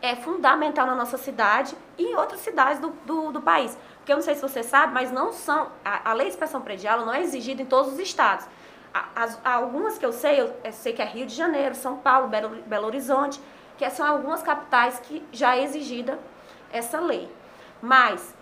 é 0.00 0.14
fundamental 0.14 0.86
na 0.86 0.94
nossa 0.94 1.18
cidade 1.18 1.76
e 1.96 2.04
em 2.04 2.16
outras 2.16 2.40
cidades 2.40 2.80
do, 2.80 2.90
do, 3.04 3.32
do 3.32 3.42
país? 3.42 3.76
Porque 3.98 4.12
eu 4.12 4.16
não 4.16 4.22
sei 4.22 4.34
se 4.34 4.42
você 4.42 4.62
sabe, 4.62 4.92
mas 4.94 5.10
não 5.10 5.32
são. 5.32 5.70
A, 5.84 6.10
a 6.10 6.12
lei 6.12 6.26
de 6.26 6.32
inspeção 6.32 6.60
predial 6.60 7.04
não 7.04 7.12
é 7.12 7.20
exigida 7.20 7.60
em 7.62 7.66
todos 7.66 7.92
os 7.92 7.98
estados. 7.98 8.46
As, 9.14 9.38
algumas 9.44 9.98
que 9.98 10.06
eu 10.06 10.12
sei, 10.12 10.40
eu, 10.40 10.72
sei 10.72 10.92
que 10.92 11.02
é 11.02 11.04
Rio 11.04 11.26
de 11.26 11.34
Janeiro, 11.34 11.74
São 11.74 11.98
Paulo, 11.98 12.28
Belo, 12.28 12.50
Belo 12.62 12.86
Horizonte, 12.86 13.40
que 13.76 13.88
são 13.90 14.06
algumas 14.06 14.42
capitais 14.42 14.98
que 14.98 15.24
já 15.30 15.56
é 15.56 15.62
exigida 15.62 16.18
essa 16.72 16.98
lei. 17.00 17.30
Mas 17.82 18.34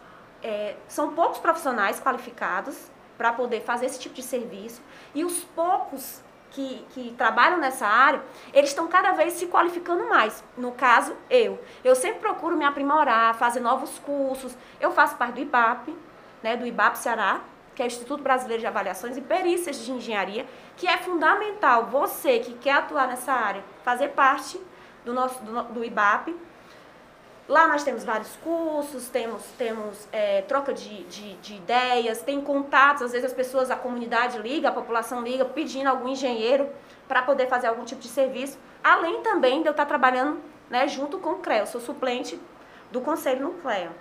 é, 0.43 0.77
são 0.89 1.13
poucos 1.15 1.39
profissionais 1.39 2.01
qualificados 2.01 2.91
para 3.19 3.33
poder 3.33 3.63
fazer 3.63 3.87
esse 3.87 3.99
tipo 3.99 4.15
de 4.15 4.23
serviço 4.23 4.81
e 5.15 5.25
os 5.25 5.43
poucos 5.45 6.23
que, 6.57 6.87
que, 6.95 7.15
trabalham 7.19 7.59
nessa 7.59 7.87
área, 7.87 8.23
eles 8.51 8.71
estão 8.71 8.89
cada 8.89 9.13
vez 9.13 9.35
se 9.35 9.47
qualificando 9.47 10.09
mais. 10.09 10.43
No 10.57 10.73
caso, 10.73 11.15
eu. 11.29 11.61
Eu 11.85 11.95
sempre 11.95 12.21
procuro 12.21 12.57
me 12.57 12.65
aprimorar, 12.65 13.35
fazer 13.35 13.61
novos 13.61 13.99
cursos. 13.99 14.57
Eu 14.81 14.91
faço 14.91 15.17
parte 15.17 15.35
do 15.35 15.41
IBAP, 15.41 15.95
né, 16.43 16.57
do 16.57 16.67
IBAP 16.67 16.97
Ceará, 16.97 17.43
que 17.75 17.83
é 17.83 17.85
o 17.85 17.89
Instituto 17.89 18.23
Brasileiro 18.23 18.63
de 18.63 18.67
Avaliações 18.67 19.19
e 19.19 19.21
Perícias 19.21 19.85
de 19.85 19.93
Engenharia, 19.93 20.47
que 20.79 20.89
é 20.89 20.97
fundamental 20.97 21.87
você 21.87 22.39
que 22.39 22.55
quer 22.55 22.73
atuar 22.73 23.07
nessa 23.07 23.35
área, 23.35 23.63
fazer 23.85 24.09
parte 24.09 24.59
do 25.05 25.13
nosso 25.13 25.45
do, 25.45 25.63
do 25.65 25.85
IBAP, 25.85 26.35
Lá 27.49 27.69
nós 27.69 27.85
temos 27.85 28.03
vários 28.03 28.35
cursos, 28.43 29.09
temos, 29.09 29.43
temos 29.57 30.09
é, 30.11 30.43
troca 30.43 30.73
de, 30.73 31.05
de, 31.05 31.35
de, 31.37 31.55
ideias, 31.55 32.21
tem 32.21 32.41
contatos, 32.41 33.03
às 33.03 33.13
vezes 33.13 33.27
as 33.27 33.33
pessoas, 33.33 33.71
a 33.71 33.77
comunidade 33.77 34.39
liga, 34.39 34.69
a 34.69 34.73
população 34.73 35.23
liga, 35.23 35.45
pedindo 35.45 35.87
algum 35.89 36.09
engenheiro 36.09 36.69
para 37.07 37.23
poder 37.23 37.47
fazer 37.47 37.69
algum 37.69 37.85
tipo 37.85 38.01
de 38.01 38.09
serviço. 38.09 38.59
Além 38.83 39.23
também 39.23 39.63
de 39.63 39.69
eu 39.69 39.71
estar 39.71 39.87
trabalhando 39.87 40.41
né, 40.69 40.89
junto 40.89 41.19
com 41.19 41.31
o 41.31 41.39
CREA, 41.39 41.61
eu 41.61 41.67
sou 41.67 41.81
suplente 41.81 42.41
do 42.91 43.01
conselho 43.01 43.43
no 43.43 43.55
CREA. 43.55 43.93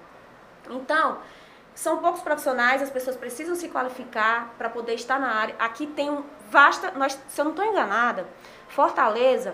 Então, 0.68 1.20
são 1.76 2.00
poucos 2.00 2.22
profissionais, 2.22 2.82
as 2.82 2.90
pessoas 2.90 3.16
precisam 3.16 3.54
se 3.54 3.68
qualificar 3.68 4.56
para 4.58 4.70
poder 4.70 4.96
estar 4.96 5.20
na 5.20 5.32
área. 5.32 5.56
Aqui 5.60 5.86
tem 5.86 6.10
um 6.10 6.24
vasta, 6.50 6.92
nós, 6.92 7.20
se 7.28 7.40
eu 7.40 7.46
não 7.46 7.52
estou 7.52 7.66
enganada, 7.66 8.26
Fortaleza 8.70 9.54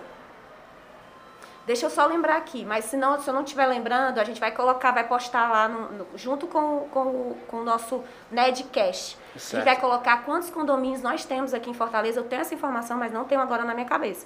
Deixa 1.66 1.86
eu 1.86 1.90
só 1.90 2.06
lembrar 2.08 2.38
aqui, 2.38 2.66
mas 2.66 2.86
se, 2.86 2.98
não, 2.98 3.20
se 3.20 3.30
eu 3.30 3.34
não 3.34 3.44
estiver 3.44 3.68
lembrando, 3.68 4.20
a 4.20 4.24
gente 4.24 4.40
vai 4.40 4.52
colocar, 4.52 4.92
vai 4.92 5.08
postar 5.08 5.50
lá 5.50 5.68
no, 5.68 5.92
no, 5.92 6.08
junto 6.18 6.48
com, 6.48 6.88
com, 6.90 7.36
com 7.48 7.58
o 7.58 7.64
nosso 7.64 8.04
Nedcast. 8.32 9.18
Certo. 9.36 9.54
A 9.54 9.56
gente 9.58 9.66
vai 9.66 9.80
colocar 9.80 10.26
quantos 10.26 10.50
condomínios 10.50 11.02
nós 11.02 11.24
temos 11.24 11.54
aqui 11.54 11.70
em 11.70 11.74
Fortaleza. 11.74 12.20
Eu 12.20 12.24
tenho 12.24 12.42
essa 12.42 12.54
informação, 12.54 12.98
mas 12.98 13.12
não 13.12 13.26
tenho 13.26 13.40
agora 13.42 13.64
na 13.64 13.76
minha 13.76 13.86
cabeça. 13.86 14.26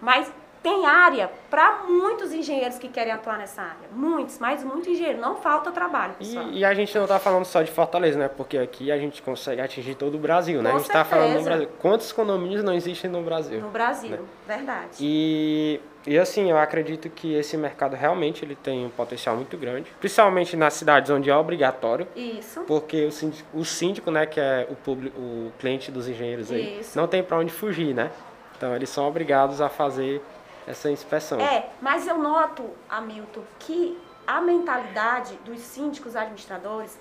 Mas 0.00 0.32
tem 0.62 0.84
área 0.84 1.30
para 1.48 1.84
muitos 1.88 2.32
engenheiros 2.32 2.78
que 2.78 2.88
querem 2.88 3.12
atuar 3.12 3.38
nessa 3.38 3.62
área. 3.62 3.88
Muitos, 3.92 4.38
mas 4.38 4.62
muito 4.62 4.90
engenheiro. 4.90 5.18
Não 5.18 5.36
falta 5.36 5.72
trabalho, 5.72 6.14
pessoal. 6.14 6.48
E, 6.50 6.58
e 6.58 6.64
a 6.64 6.74
gente 6.74 6.94
não 6.94 7.04
está 7.04 7.18
falando 7.18 7.46
só 7.46 7.62
de 7.62 7.70
Fortaleza, 7.70 8.18
né? 8.18 8.28
Porque 8.28 8.58
aqui 8.58 8.92
a 8.92 8.98
gente 8.98 9.22
consegue 9.22 9.60
atingir 9.60 9.94
todo 9.94 10.16
o 10.16 10.18
Brasil, 10.18 10.62
né? 10.62 10.70
Com 10.70 10.76
a 10.76 10.78
gente 10.78 10.88
está 10.88 11.04
falando 11.04 11.34
no. 11.34 11.42
Brasil. 11.42 11.68
Quantos 11.78 12.12
condomínios 12.12 12.62
não 12.62 12.74
existem 12.74 13.10
no 13.10 13.22
Brasil? 13.22 13.60
No 13.60 13.70
Brasil, 13.70 14.10
né? 14.10 14.18
verdade. 14.46 14.90
E, 15.00 15.80
e 16.06 16.18
assim, 16.18 16.50
eu 16.50 16.58
acredito 16.58 17.08
que 17.08 17.34
esse 17.34 17.56
mercado 17.56 17.96
realmente 17.96 18.44
ele 18.44 18.54
tem 18.54 18.84
um 18.84 18.90
potencial 18.90 19.36
muito 19.36 19.56
grande, 19.56 19.90
principalmente 19.98 20.56
nas 20.56 20.74
cidades 20.74 21.10
onde 21.10 21.30
é 21.30 21.36
obrigatório, 21.36 22.06
Isso. 22.14 22.60
porque 22.66 23.06
o 23.06 23.10
síndico, 23.10 23.48
o 23.54 23.64
síndico 23.64 24.10
né, 24.10 24.26
que 24.26 24.38
é 24.38 24.66
o, 24.70 24.76
público, 24.76 25.18
o 25.18 25.52
cliente 25.58 25.90
dos 25.90 26.06
engenheiros 26.06 26.52
aí, 26.52 26.80
Isso. 26.80 26.98
não 26.98 27.06
tem 27.06 27.22
para 27.22 27.38
onde 27.38 27.50
fugir, 27.50 27.94
né? 27.94 28.10
Então 28.56 28.76
eles 28.76 28.90
são 28.90 29.08
obrigados 29.08 29.62
a 29.62 29.70
fazer 29.70 30.22
essa 30.66 30.90
inspeção. 30.90 31.40
É, 31.40 31.68
mas 31.80 32.06
eu 32.06 32.18
noto, 32.18 32.68
Hamilton, 32.88 33.42
que 33.58 33.98
a 34.26 34.40
mentalidade 34.40 35.34
dos 35.44 35.60
síndicos 35.60 36.14
administradores, 36.14 36.98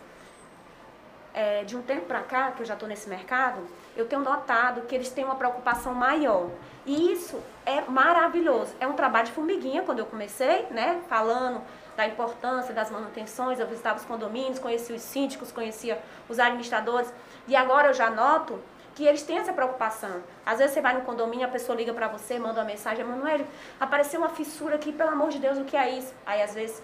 é, 1.33 1.63
de 1.63 1.77
um 1.77 1.81
tempo 1.81 2.05
para 2.05 2.21
cá, 2.21 2.51
que 2.51 2.61
eu 2.61 2.65
já 2.65 2.73
estou 2.73 2.89
nesse 2.89 3.07
mercado, 3.07 3.61
eu 3.95 4.07
tenho 4.07 4.21
notado 4.21 4.81
que 4.81 4.95
eles 4.95 5.09
têm 5.09 5.25
uma 5.25 5.35
preocupação 5.35 5.93
maior. 5.93 6.49
E 6.85 7.11
isso 7.11 7.39
é 7.65 7.81
maravilhoso. 7.81 8.73
É 8.79 8.87
um 8.87 8.93
trabalho 8.93 9.27
de 9.27 9.33
formiguinha, 9.33 9.83
quando 9.83 9.99
eu 9.99 10.05
comecei, 10.05 10.65
né, 10.71 11.01
falando 11.07 11.61
da 11.95 12.07
importância 12.07 12.73
das 12.73 12.89
manutenções, 12.89 13.59
eu 13.59 13.67
visitava 13.67 13.99
os 13.99 14.05
condomínios, 14.05 14.57
conhecia 14.57 14.95
os 14.95 15.01
síndicos, 15.01 15.51
conhecia 15.51 16.01
os 16.27 16.39
administradores, 16.39 17.13
e 17.47 17.55
agora 17.55 17.89
eu 17.89 17.93
já 17.93 18.09
noto 18.09 18.59
que 18.99 19.05
eles 19.07 19.23
têm 19.23 19.37
essa 19.37 19.53
preocupação. 19.53 20.21
Às 20.45 20.57
vezes 20.57 20.73
você 20.73 20.81
vai 20.81 20.93
no 20.93 21.05
condomínio, 21.05 21.45
a 21.45 21.49
pessoa 21.49 21.73
liga 21.73 21.93
para 21.93 22.09
você, 22.09 22.37
manda 22.37 22.59
uma 22.59 22.65
mensagem, 22.65 23.05
Manoel, 23.05 23.45
apareceu 23.79 24.19
uma 24.19 24.27
fissura 24.27 24.75
aqui, 24.75 24.91
pelo 24.91 25.11
amor 25.11 25.29
de 25.29 25.39
Deus, 25.39 25.57
o 25.57 25.63
que 25.63 25.77
é 25.77 25.89
isso? 25.91 26.13
Aí 26.25 26.41
às 26.41 26.53
vezes 26.53 26.83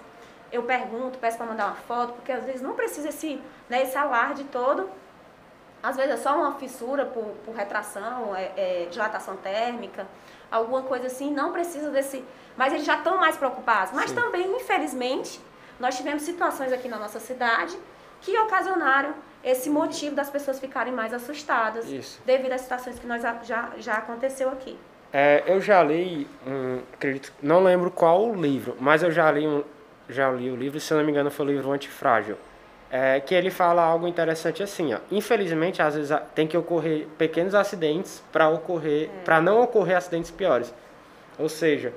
eu 0.50 0.64
pergunto, 0.64 1.20
peço 1.20 1.36
para 1.36 1.46
mandar 1.46 1.66
uma 1.66 1.76
foto, 1.76 2.14
porque 2.14 2.32
às 2.32 2.46
vezes 2.46 2.62
não 2.62 2.74
precisa 2.74 3.10
esse, 3.10 3.42
né, 3.68 3.84
esse 3.84 3.98
alarde 3.98 4.46
todo. 4.46 4.90
Às 5.84 5.98
vezes 5.98 6.14
é 6.14 6.18
só 6.18 6.38
uma 6.38 6.54
fissura 6.54 7.06
por, 7.06 7.26
por 7.44 7.54
retração, 7.54 8.34
é, 8.34 8.54
é, 8.56 8.88
dilatação 8.90 9.36
térmica, 9.36 10.08
alguma 10.50 10.84
coisa 10.84 11.08
assim, 11.08 11.34
não 11.34 11.52
precisa 11.52 11.92
desse. 11.92 12.24
Mas 12.56 12.72
eles 12.72 12.86
já 12.86 12.96
estão 12.96 13.18
mais 13.18 13.36
preocupados. 13.36 13.94
Mas 13.94 14.12
Sim. 14.12 14.16
também, 14.16 14.56
infelizmente, 14.56 15.42
nós 15.78 15.98
tivemos 15.98 16.24
situações 16.24 16.72
aqui 16.72 16.88
na 16.88 16.98
nossa 16.98 17.20
cidade 17.20 17.78
que 18.22 18.40
ocasionaram 18.40 19.14
esse 19.46 19.70
motivo 19.70 20.16
das 20.16 20.30
pessoas 20.32 20.60
ficarem 20.60 20.92
mais 20.92 21.14
assustadas 21.14 21.88
Isso. 21.88 22.20
devido 22.26 22.52
às 22.52 22.62
situações 22.62 22.98
que 22.98 23.06
nós 23.06 23.22
já, 23.22 23.72
já, 23.78 23.94
aconteceu 23.94 24.50
aqui. 24.50 24.76
É, 25.14 25.44
eu 25.46 25.62
já 25.62 25.84
li, 25.84 26.28
um, 26.48 26.80
acredito, 26.92 27.32
não 27.44 27.64
lembro 27.64 27.92
qual 27.92 28.28
o 28.28 28.36
livro, 28.36 28.76
mas 28.80 29.04
eu 29.04 29.12
já 29.12 29.32
li, 29.32 29.48
um, 29.48 29.64
já 30.10 30.32
li 30.32 30.50
o 30.50 30.56
livro, 30.56 30.80
se 30.80 30.92
eu 30.92 30.98
não 30.98 31.06
me 31.06 31.12
engano 31.12 31.30
foi 31.30 31.46
o 31.46 31.50
livro 31.50 31.72
Antifrágil, 31.72 32.38
é, 32.90 33.20
que 33.20 33.36
ele 33.36 33.52
fala 33.52 33.84
algo 33.84 34.08
interessante 34.08 34.64
assim, 34.64 34.96
ó, 34.96 34.98
infelizmente 35.12 35.80
às 35.80 35.96
vezes 35.96 36.18
tem 36.34 36.48
que 36.48 36.58
ocorrer 36.58 37.08
pequenos 37.18 37.54
acidentes 37.54 38.24
para 38.32 38.50
ocorrer, 38.50 39.10
para 39.24 39.40
não 39.40 39.62
ocorrer 39.62 39.96
acidentes 39.96 40.32
piores. 40.32 40.74
Ou 41.38 41.50
seja, 41.50 41.94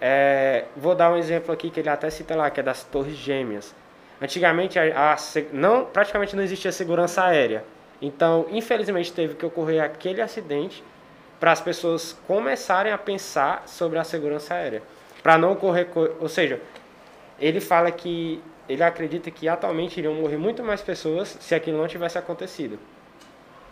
é, 0.00 0.64
vou 0.76 0.96
dar 0.96 1.12
um 1.12 1.16
exemplo 1.16 1.52
aqui 1.52 1.70
que 1.70 1.78
ele 1.78 1.88
até 1.88 2.10
cita 2.10 2.34
lá, 2.34 2.50
que 2.50 2.58
é 2.58 2.62
das 2.62 2.82
torres 2.82 3.14
gêmeas. 3.14 3.72
Antigamente 4.20 4.78
a, 4.78 5.12
a 5.14 5.16
não, 5.52 5.84
praticamente 5.84 6.34
não 6.34 6.42
existia 6.42 6.72
segurança 6.72 7.22
aérea. 7.24 7.64
Então, 8.02 8.46
infelizmente 8.50 9.12
teve 9.12 9.34
que 9.34 9.44
ocorrer 9.46 9.82
aquele 9.82 10.20
acidente 10.20 10.82
para 11.38 11.52
as 11.52 11.60
pessoas 11.60 12.16
começarem 12.26 12.92
a 12.92 12.98
pensar 12.98 13.62
sobre 13.66 13.98
a 13.98 14.04
segurança 14.04 14.54
aérea, 14.54 14.82
para 15.22 15.38
não 15.38 15.52
ocorrer, 15.52 15.86
co- 15.86 16.10
ou 16.20 16.28
seja, 16.28 16.60
ele 17.40 17.60
fala 17.60 17.90
que 17.92 18.42
ele 18.68 18.82
acredita 18.82 19.30
que 19.30 19.48
atualmente 19.48 19.98
iriam 19.98 20.14
morrer 20.14 20.36
muito 20.36 20.62
mais 20.64 20.80
pessoas 20.80 21.36
se 21.40 21.54
aquilo 21.54 21.78
não 21.78 21.86
tivesse 21.88 22.18
acontecido. 22.18 22.78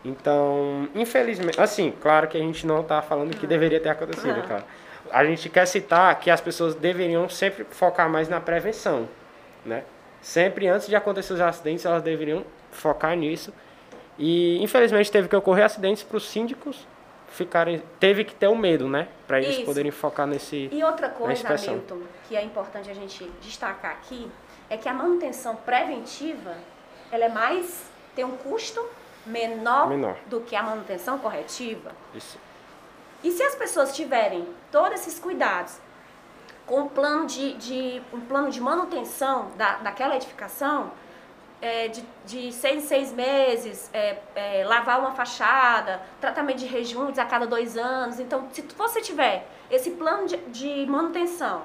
Então, 0.04 0.88
infelizmente, 0.94 1.60
assim, 1.60 1.92
claro 2.00 2.28
que 2.28 2.36
a 2.36 2.40
gente 2.40 2.66
não 2.66 2.80
está 2.80 3.02
falando 3.02 3.36
que 3.36 3.46
deveria 3.46 3.80
ter 3.80 3.88
acontecido, 3.88 4.36
Não. 4.36 4.46
cara. 4.46 4.64
A 5.10 5.24
gente 5.24 5.48
quer 5.48 5.66
citar 5.66 6.18
que 6.20 6.30
as 6.30 6.40
pessoas 6.40 6.74
deveriam 6.74 7.28
sempre 7.28 7.64
focar 7.70 8.08
mais 8.08 8.28
na 8.28 8.40
prevenção, 8.40 9.08
né? 9.64 9.82
Sempre 10.20 10.68
antes 10.68 10.86
de 10.88 10.96
acontecer 10.96 11.32
os 11.34 11.40
acidentes, 11.40 11.84
elas 11.84 12.02
deveriam 12.02 12.44
focar 12.70 13.16
nisso. 13.16 13.52
E 14.18 14.62
infelizmente 14.62 15.10
teve 15.10 15.28
que 15.28 15.36
ocorrer 15.36 15.64
acidentes 15.64 16.02
para 16.02 16.16
os 16.16 16.28
síndicos 16.28 16.86
ficarem, 17.28 17.82
teve 18.00 18.24
que 18.24 18.34
ter 18.34 18.46
o 18.48 18.56
medo, 18.56 18.88
né, 18.88 19.08
para 19.26 19.38
eles 19.38 19.56
Isso. 19.56 19.64
poderem 19.66 19.90
focar 19.90 20.26
nesse 20.26 20.70
E 20.72 20.82
outra 20.82 21.08
coisa. 21.10 21.46
Hamilton, 21.48 22.00
que 22.26 22.36
é 22.36 22.42
importante 22.42 22.90
a 22.90 22.94
gente 22.94 23.30
destacar 23.42 23.90
aqui, 23.92 24.30
é 24.70 24.76
que 24.76 24.88
a 24.88 24.94
manutenção 24.94 25.54
preventiva, 25.56 26.54
ela 27.12 27.26
é 27.26 27.28
mais, 27.28 27.90
tem 28.14 28.24
um 28.24 28.36
custo 28.36 28.84
menor, 29.26 29.88
Menor. 29.88 30.16
do 30.26 30.40
que 30.40 30.56
a 30.56 30.62
manutenção 30.62 31.18
corretiva. 31.18 31.92
isso. 32.14 32.38
E 33.22 33.30
se 33.32 33.42
as 33.42 33.54
pessoas 33.54 33.94
tiverem 33.94 34.46
todos 34.70 35.00
esses 35.00 35.18
cuidados, 35.18 35.78
com 36.66 36.80
um 36.80 36.88
plano 36.88 37.26
de, 37.26 37.54
de- 37.54 38.02
um 38.12 38.20
plano 38.20 38.50
de 38.50 38.60
manutenção 38.60 39.50
da, 39.56 39.76
daquela 39.76 40.16
edificação, 40.16 40.90
é, 41.62 41.88
de, 41.88 42.04
de 42.24 42.52
seis 42.52 42.84
em 42.84 42.86
seis 42.86 43.12
meses, 43.12 43.88
é, 43.92 44.18
é, 44.34 44.64
lavar 44.64 45.00
uma 45.00 45.12
fachada, 45.12 46.02
tratamento 46.20 46.58
de 46.58 46.66
rejuntos 46.66 47.18
a 47.18 47.24
cada 47.24 47.46
dois 47.46 47.76
anos. 47.76 48.20
Então, 48.20 48.48
se 48.52 48.62
você 48.76 49.00
tiver 49.00 49.46
esse 49.70 49.90
plano 49.92 50.26
de, 50.26 50.36
de 50.36 50.86
manutenção, 50.86 51.62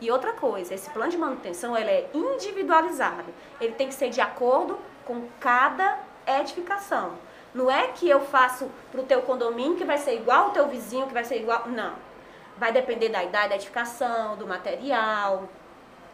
e 0.00 0.10
outra 0.10 0.32
coisa, 0.32 0.74
esse 0.74 0.90
plano 0.90 1.10
de 1.10 1.16
manutenção 1.16 1.76
ele 1.76 1.90
é 1.90 2.10
individualizado. 2.12 3.32
Ele 3.60 3.72
tem 3.72 3.88
que 3.88 3.94
ser 3.94 4.10
de 4.10 4.20
acordo 4.20 4.78
com 5.04 5.22
cada 5.40 5.98
edificação. 6.26 7.12
Não 7.54 7.70
é 7.70 7.88
que 7.88 8.08
eu 8.08 8.20
faço 8.20 8.68
para 8.90 9.00
o 9.00 9.04
teu 9.04 9.22
condomínio 9.22 9.76
que 9.76 9.84
vai 9.84 9.96
ser 9.96 10.16
igual 10.16 10.46
ao 10.46 10.50
teu 10.50 10.66
vizinho, 10.68 11.06
que 11.06 11.14
vai 11.14 11.24
ser 11.24 11.36
igual. 11.40 11.68
Não. 11.68 11.92
Vai 12.56 12.72
depender 12.72 13.08
da 13.08 13.22
idade 13.22 13.48
da 13.48 13.54
edificação, 13.56 14.36
do 14.36 14.46
material, 14.46 15.48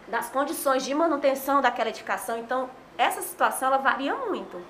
das 0.08 0.28
condições 0.30 0.84
de 0.84 0.94
manutenção 0.94 1.60
daquela 1.60 1.90
edificação. 1.90 2.38
Então, 2.38 2.70
essa 2.96 3.22
situação 3.22 3.68
ela 3.68 3.78
varia 3.78 4.14
muito. 4.14 4.62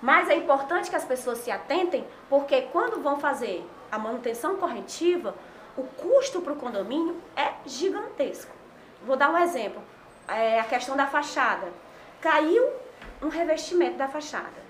Mas 0.00 0.28
é 0.28 0.34
importante 0.34 0.90
que 0.90 0.96
as 0.96 1.04
pessoas 1.04 1.38
se 1.38 1.50
atentem, 1.50 2.06
porque 2.28 2.62
quando 2.72 3.02
vão 3.02 3.18
fazer 3.18 3.68
a 3.90 3.98
manutenção 3.98 4.56
corretiva, 4.56 5.34
o 5.76 5.84
custo 5.84 6.40
para 6.40 6.52
o 6.52 6.56
condomínio 6.56 7.16
é 7.36 7.52
gigantesco. 7.64 8.52
Vou 9.04 9.16
dar 9.16 9.30
um 9.30 9.38
exemplo. 9.38 9.82
É 10.26 10.60
a 10.60 10.64
questão 10.64 10.96
da 10.96 11.06
fachada. 11.06 11.68
Caiu 12.20 12.68
um 13.20 13.28
revestimento 13.28 13.96
da 13.96 14.08
fachada. 14.08 14.62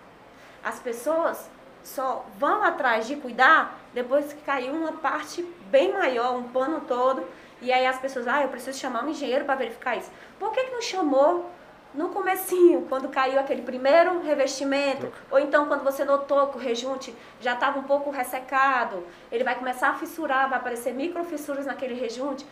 As 0.62 0.78
pessoas 0.78 1.50
só 1.82 2.24
vão 2.38 2.62
atrás 2.62 3.06
de 3.06 3.16
cuidar 3.16 3.78
depois 3.92 4.32
que 4.32 4.42
caiu 4.42 4.74
uma 4.74 4.92
parte 4.92 5.42
bem 5.72 5.90
maior, 5.92 6.36
um 6.36 6.44
pano 6.44 6.82
todo. 6.86 7.26
E 7.62 7.72
aí 7.72 7.86
as 7.86 7.98
pessoas, 7.98 8.28
ah, 8.28 8.42
eu 8.42 8.48
preciso 8.48 8.78
chamar 8.78 9.04
um 9.04 9.08
engenheiro 9.08 9.44
para 9.46 9.54
verificar 9.54 9.96
isso. 9.96 10.10
Por 10.38 10.52
que, 10.52 10.64
que 10.64 10.70
não 10.70 10.82
chamou 10.82 11.50
no 11.94 12.10
comecinho, 12.10 12.86
quando 12.88 13.08
caiu 13.08 13.38
aquele 13.40 13.62
primeiro 13.62 14.20
revestimento? 14.20 15.10
Ou 15.30 15.38
então 15.38 15.66
quando 15.66 15.82
você 15.82 16.04
notou 16.04 16.48
que 16.48 16.58
o 16.58 16.60
rejunte 16.60 17.14
já 17.40 17.54
estava 17.54 17.78
um 17.78 17.84
pouco 17.84 18.10
ressecado, 18.10 19.04
ele 19.30 19.44
vai 19.44 19.54
começar 19.54 19.90
a 19.90 19.94
fissurar, 19.94 20.48
vai 20.48 20.58
aparecer 20.58 20.92
microfissuras 20.92 21.64
naquele 21.64 21.94
rejunte. 21.94 22.46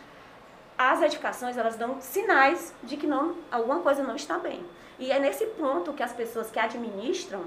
As 0.77 1.01
edificações, 1.01 1.57
elas 1.57 1.75
dão 1.75 2.01
sinais 2.01 2.73
de 2.81 2.97
que 2.97 3.05
não, 3.05 3.35
alguma 3.51 3.79
coisa 3.81 4.01
não 4.01 4.15
está 4.15 4.39
bem. 4.39 4.65
E 4.97 5.11
é 5.11 5.19
nesse 5.19 5.45
ponto 5.45 5.93
que 5.93 6.01
as 6.01 6.13
pessoas 6.13 6.49
que 6.49 6.59
administram 6.59 7.43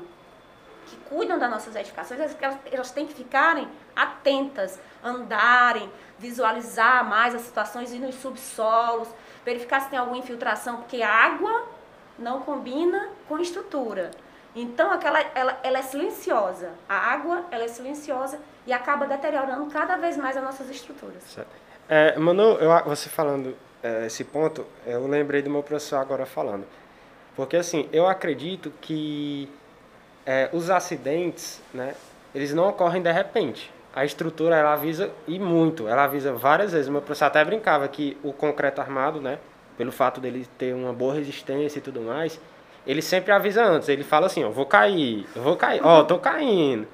que 0.85 0.97
cuidam 1.09 1.39
das 1.39 1.51
nossas 1.51 1.75
edificações, 1.77 2.21
elas, 2.21 2.37
elas- 2.71 2.91
têm 2.91 3.07
que 3.07 3.15
ficarem 3.15 3.69
atentas, 3.95 4.79
andarem, 5.03 5.91
visualizar 6.19 7.05
mais 7.09 7.35
as 7.35 7.43
situações, 7.43 7.93
ir 7.93 7.99
nos 7.99 8.15
subsolos, 8.17 9.09
verificar 9.45 9.81
se 9.81 9.91
tem 9.91 9.99
alguma 9.99 10.19
infiltração, 10.19 10.77
porque 10.79 11.03
a 11.03 11.11
água 11.11 11.67
não 12.19 12.41
combina 12.41 13.09
com 13.29 13.39
estrutura. 13.39 14.11
Então, 14.57 14.91
aquela, 14.93 15.21
ela, 15.35 15.59
ela 15.65 15.79
é 15.79 15.83
silenciosa. 15.83 16.71
A 16.89 16.95
água, 16.97 17.45
ela 17.51 17.65
é 17.65 17.69
silenciosa 17.69 18.39
e 18.67 18.73
acaba 18.73 19.07
deteriorando 19.07 19.67
cada 19.71 19.97
vez 19.97 20.17
mais 20.17 20.37
as 20.37 20.45
nossas 20.45 20.71
estruturas. 20.71 21.23
É, 21.89 22.17
Manu, 22.17 22.53
eu, 22.59 22.71
você 22.85 23.09
falando 23.09 23.57
é, 23.83 24.07
esse 24.07 24.23
ponto, 24.25 24.65
eu 24.87 25.07
lembrei 25.09 25.43
do 25.43 25.51
meu 25.51 25.63
professor 25.63 25.97
agora 25.97 26.25
falando. 26.25 26.65
Porque 27.35 27.57
assim, 27.57 27.89
eu 27.93 28.07
acredito 28.07 28.73
que 28.81 29.51
é, 30.27 30.49
os 30.53 30.71
acidentes, 30.71 31.61
né, 31.73 31.95
eles 32.35 32.53
não 32.55 32.69
ocorrem 32.69 33.03
de 33.03 33.13
repente. 33.13 33.73
A 33.95 34.05
estrutura, 34.05 34.57
ela 34.57 34.73
avisa, 34.73 35.11
e 35.27 35.39
muito, 35.39 35.87
ela 35.87 36.05
avisa 36.05 36.33
várias 36.33 36.73
vezes. 36.73 36.89
O 36.89 36.93
meu 36.93 37.01
professor 37.01 37.27
até 37.27 37.45
brincava 37.45 37.87
que 37.87 38.17
o 38.23 38.33
concreto 38.33 38.81
armado, 38.81 39.21
né, 39.21 39.39
pelo 39.79 39.93
fato 39.93 40.21
dele 40.21 40.47
ter 40.59 40.75
uma 40.75 40.93
boa 40.93 41.15
resistência 41.15 41.79
e 41.79 41.83
tudo 41.83 42.01
mais, 42.01 42.41
ele 42.87 43.01
sempre 43.01 43.33
avisa 43.33 43.65
antes. 43.65 43.89
Ele 43.89 44.03
fala 44.03 44.27
assim, 44.27 44.43
ó, 44.45 44.51
vou 44.51 44.67
cair, 44.67 45.27
eu 45.35 45.43
vou 45.43 45.57
cair, 45.57 45.81
ó, 45.85 46.03
tô 46.03 46.19
caindo. 46.19 46.87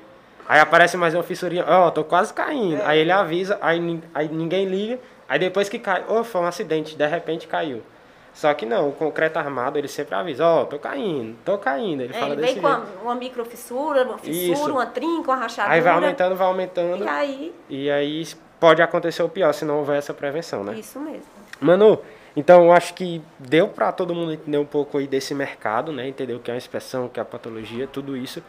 Aí 0.46 0.60
aparece 0.60 0.96
mais 0.96 1.14
uma 1.14 1.22
fissurinha, 1.22 1.64
ó, 1.66 1.90
tô 1.90 2.04
quase 2.04 2.34
caindo. 2.34 2.82
Aí 2.82 2.98
ele 2.98 3.12
avisa, 3.12 3.58
aí, 3.62 4.00
aí 4.14 4.28
ninguém 4.28 4.66
liga, 4.66 4.98
Aí 5.30 5.38
depois 5.38 5.68
que 5.68 5.78
cai, 5.78 6.04
oh, 6.08 6.24
foi 6.24 6.40
um 6.40 6.46
acidente, 6.46 6.96
de 6.96 7.06
repente 7.06 7.46
caiu. 7.46 7.84
Só 8.32 8.52
que 8.54 8.64
não, 8.64 8.88
o 8.88 8.92
concreto 8.92 9.38
armado 9.38 9.78
ele 9.78 9.88
sempre 9.88 10.14
avisa, 10.14 10.46
ó, 10.46 10.62
oh, 10.62 10.66
tô 10.66 10.78
caindo, 10.78 11.36
tô 11.44 11.58
caindo. 11.58 12.02
Ele, 12.02 12.14
é, 12.14 12.18
fala 12.18 12.32
ele 12.34 12.42
vem 12.42 12.54
com 12.54 12.60
uma, 12.60 12.86
uma 13.02 13.14
microfissura, 13.14 14.04
uma 14.04 14.18
fissura, 14.18 14.52
Isso. 14.52 14.70
uma 14.70 14.86
trinca, 14.86 15.30
uma 15.30 15.36
rachadura. 15.36 15.74
Aí 15.74 15.80
vai 15.80 15.92
aumentando, 15.92 16.36
vai 16.36 16.46
aumentando. 16.46 17.04
E 17.04 17.08
aí. 17.08 17.54
E 17.68 17.90
aí 17.90 18.26
pode 18.58 18.80
acontecer 18.82 19.22
o 19.22 19.28
pior 19.28 19.52
se 19.52 19.64
não 19.64 19.78
houver 19.78 19.98
essa 19.98 20.14
prevenção, 20.14 20.62
né? 20.62 20.78
Isso 20.78 21.00
mesmo. 21.00 21.24
Manu, 21.60 21.98
então 22.36 22.64
eu 22.64 22.72
acho 22.72 22.94
que 22.94 23.20
deu 23.38 23.68
para 23.68 23.90
todo 23.90 24.14
mundo 24.14 24.32
entender 24.32 24.58
um 24.58 24.64
pouco 24.64 24.98
aí 24.98 25.06
desse 25.06 25.34
mercado, 25.34 25.92
né? 25.92 26.06
Entender 26.06 26.34
o 26.34 26.38
que 26.38 26.50
é 26.50 26.54
a 26.54 26.56
inspeção, 26.56 27.06
o 27.06 27.08
que 27.08 27.18
é 27.18 27.22
a 27.22 27.26
patologia, 27.26 27.86
tudo 27.86 28.16
isso. 28.16 28.42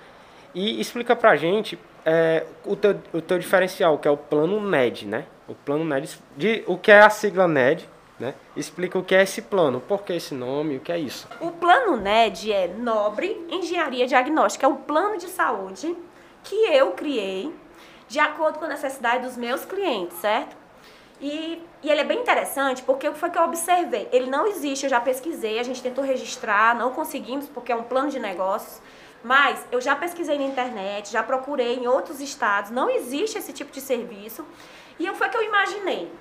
E 0.54 0.80
explica 0.80 1.16
pra 1.16 1.36
gente 1.36 1.80
é, 2.06 2.46
o, 2.66 2.76
teu, 2.76 3.00
o 3.14 3.22
teu 3.22 3.40
diferencial, 3.40 3.98
que 3.98 4.08
é 4.08 4.12
o 4.12 4.18
plano 4.18 4.62
NED, 4.62 5.08
né? 5.08 5.26
O 5.48 5.56
plano 5.56 5.84
NED, 5.84 6.20
de, 6.38 6.64
o 6.68 6.78
que 6.78 6.92
é 6.92 7.00
a 7.00 7.10
sigla 7.10 7.48
NED, 7.48 7.88
né? 8.22 8.36
Explica 8.56 8.98
o 8.98 9.04
que 9.04 9.16
é 9.16 9.24
esse 9.24 9.42
plano, 9.42 9.82
por 9.82 10.04
que 10.04 10.14
esse 10.14 10.34
nome, 10.34 10.78
o 10.78 10.80
que 10.80 10.92
é 10.92 11.00
isso. 11.00 11.28
O 11.42 11.52
plano 11.52 11.98
NED 11.98 12.54
é 12.54 12.68
Nobre 12.68 13.46
Engenharia 13.50 14.06
Diagnóstica, 14.06 14.66
é 14.66 14.70
um 14.70 14.76
plano 14.76 15.18
de 15.18 15.28
saúde 15.28 15.98
que 16.44 16.56
eu 16.68 16.92
criei 16.92 17.54
de 18.08 18.20
acordo 18.20 18.60
com 18.60 18.66
a 18.66 18.68
necessidade 18.68 19.26
dos 19.26 19.36
meus 19.36 19.66
clientes, 19.66 20.18
certo? 20.18 20.56
E, 21.20 21.62
e 21.84 21.90
ele 21.90 22.02
é 22.02 22.04
bem 22.04 22.20
interessante 22.20 22.84
porque 22.84 23.08
o 23.08 23.14
que 23.14 23.20
foi 23.20 23.30
que 23.30 23.38
eu 23.38 23.44
observei? 23.44 24.08
Ele 24.12 24.30
não 24.30 24.48
existe, 24.48 24.86
eu 24.86 24.90
já 24.90 25.00
pesquisei, 25.00 25.60
a 25.60 25.64
gente 25.64 25.82
tentou 25.82 26.04
registrar, 26.04 26.76
não 26.76 26.92
conseguimos 26.92 27.48
porque 27.48 27.72
é 27.72 27.76
um 27.76 27.84
plano 27.84 28.10
de 28.10 28.20
negócios. 28.20 28.82
Mas 29.24 29.64
eu 29.72 29.80
já 29.80 29.96
pesquisei 29.96 30.38
na 30.38 30.46
internet, 30.46 31.12
já 31.12 31.22
procurei 31.22 31.76
em 31.76 31.88
outros 31.88 32.20
estados, 32.20 32.72
não 32.72 32.90
existe 32.90 33.38
esse 33.38 33.54
tipo 33.54 33.72
de 33.72 33.80
serviço. 33.80 34.44
E 35.00 35.08
foi 35.14 35.30
que 35.30 35.38
eu 35.38 35.44
imaginei. 35.44 36.12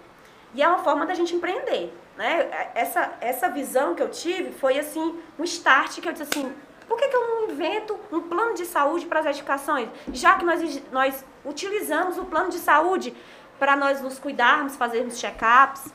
E 0.55 0.63
é 0.63 0.69
uma 0.69 0.79
forma 0.79 1.07
da 1.07 1.15
gente 1.15 1.35
empreender. 1.35 1.93
Né? 2.17 2.71
Essa, 2.75 3.13
essa 3.21 3.49
visão 3.49 3.95
que 3.95 4.03
eu 4.03 4.11
tive 4.11 4.53
foi 4.53 4.79
assim, 4.79 5.19
um 5.39 5.45
start 5.45 6.01
que 6.01 6.09
eu 6.09 6.13
disse 6.13 6.25
assim, 6.25 6.53
por 6.87 6.99
que, 6.99 7.09
que 7.09 7.17
eu 7.17 7.29
não 7.29 7.51
invento 7.51 7.99
um 8.11 8.21
plano 8.21 8.55
de 8.55 8.67
saúde 8.67 9.07
para 9.07 9.21
as 9.21 9.27
edificações? 9.27 9.89
Já 10.13 10.35
que 10.37 10.45
nós, 10.45 10.83
nós 10.91 11.25
utilizamos 11.45 12.19
o 12.19 12.25
plano 12.25 12.51
de 12.51 12.59
saúde 12.59 13.15
para 13.59 13.77
nós 13.77 14.01
nos 14.01 14.19
cuidarmos, 14.19 14.77
fazermos 14.77 15.19
check-ups, 15.21 15.93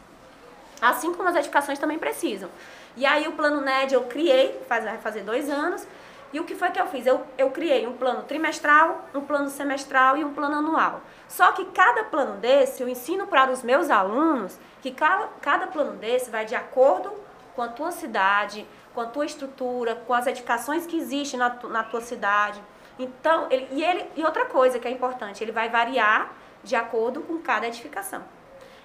assim 0.81 1.13
como 1.13 1.27
as 1.27 1.35
edificações 1.35 1.79
também 1.79 1.99
precisam. 1.99 2.49
E 2.95 3.05
aí 3.05 3.27
o 3.27 3.33
plano 3.33 3.59
NED 3.59 3.93
eu 3.93 4.05
criei, 4.05 4.61
faz, 4.69 4.85
vai 4.85 4.97
fazer 4.99 5.21
dois 5.21 5.49
anos, 5.49 5.85
e 6.35 6.39
o 6.41 6.43
que 6.43 6.53
foi 6.53 6.69
que 6.69 6.81
eu 6.81 6.85
fiz? 6.87 7.05
Eu, 7.05 7.25
eu 7.37 7.49
criei 7.49 7.87
um 7.87 7.93
plano 7.95 8.23
trimestral, 8.23 9.05
um 9.15 9.21
plano 9.21 9.49
semestral 9.49 10.17
e 10.17 10.25
um 10.25 10.33
plano 10.33 10.55
anual. 10.55 10.99
Só 11.29 11.53
que 11.53 11.63
cada 11.67 12.03
plano 12.03 12.33
desse, 12.41 12.83
eu 12.83 12.89
ensino 12.89 13.25
para 13.25 13.49
os 13.49 13.63
meus 13.63 13.89
alunos 13.89 14.59
que 14.81 14.91
cada, 14.91 15.29
cada 15.39 15.67
plano 15.67 15.93
desse 15.93 16.29
vai 16.29 16.43
de 16.43 16.53
acordo 16.53 17.09
com 17.55 17.61
a 17.61 17.69
tua 17.69 17.89
cidade, 17.93 18.67
com 18.93 18.99
a 18.99 19.05
tua 19.05 19.25
estrutura, 19.25 19.95
com 19.95 20.13
as 20.13 20.27
edificações 20.27 20.85
que 20.85 20.97
existem 20.97 21.39
na, 21.39 21.51
tu, 21.51 21.69
na 21.69 21.85
tua 21.85 22.01
cidade. 22.01 22.61
Então, 22.99 23.47
ele, 23.49 23.69
e, 23.71 23.81
ele, 23.81 24.05
e 24.17 24.25
outra 24.25 24.43
coisa 24.43 24.77
que 24.77 24.89
é 24.89 24.91
importante, 24.91 25.41
ele 25.41 25.53
vai 25.53 25.69
variar 25.69 26.33
de 26.61 26.75
acordo 26.75 27.21
com 27.21 27.39
cada 27.39 27.65
edificação. 27.65 28.21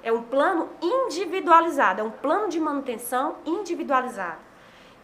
É 0.04 0.12
um 0.12 0.22
plano 0.22 0.68
individualizado, 0.80 2.00
é 2.00 2.04
um 2.04 2.12
plano 2.12 2.48
de 2.48 2.60
manutenção 2.60 3.38
individualizado. 3.44 4.38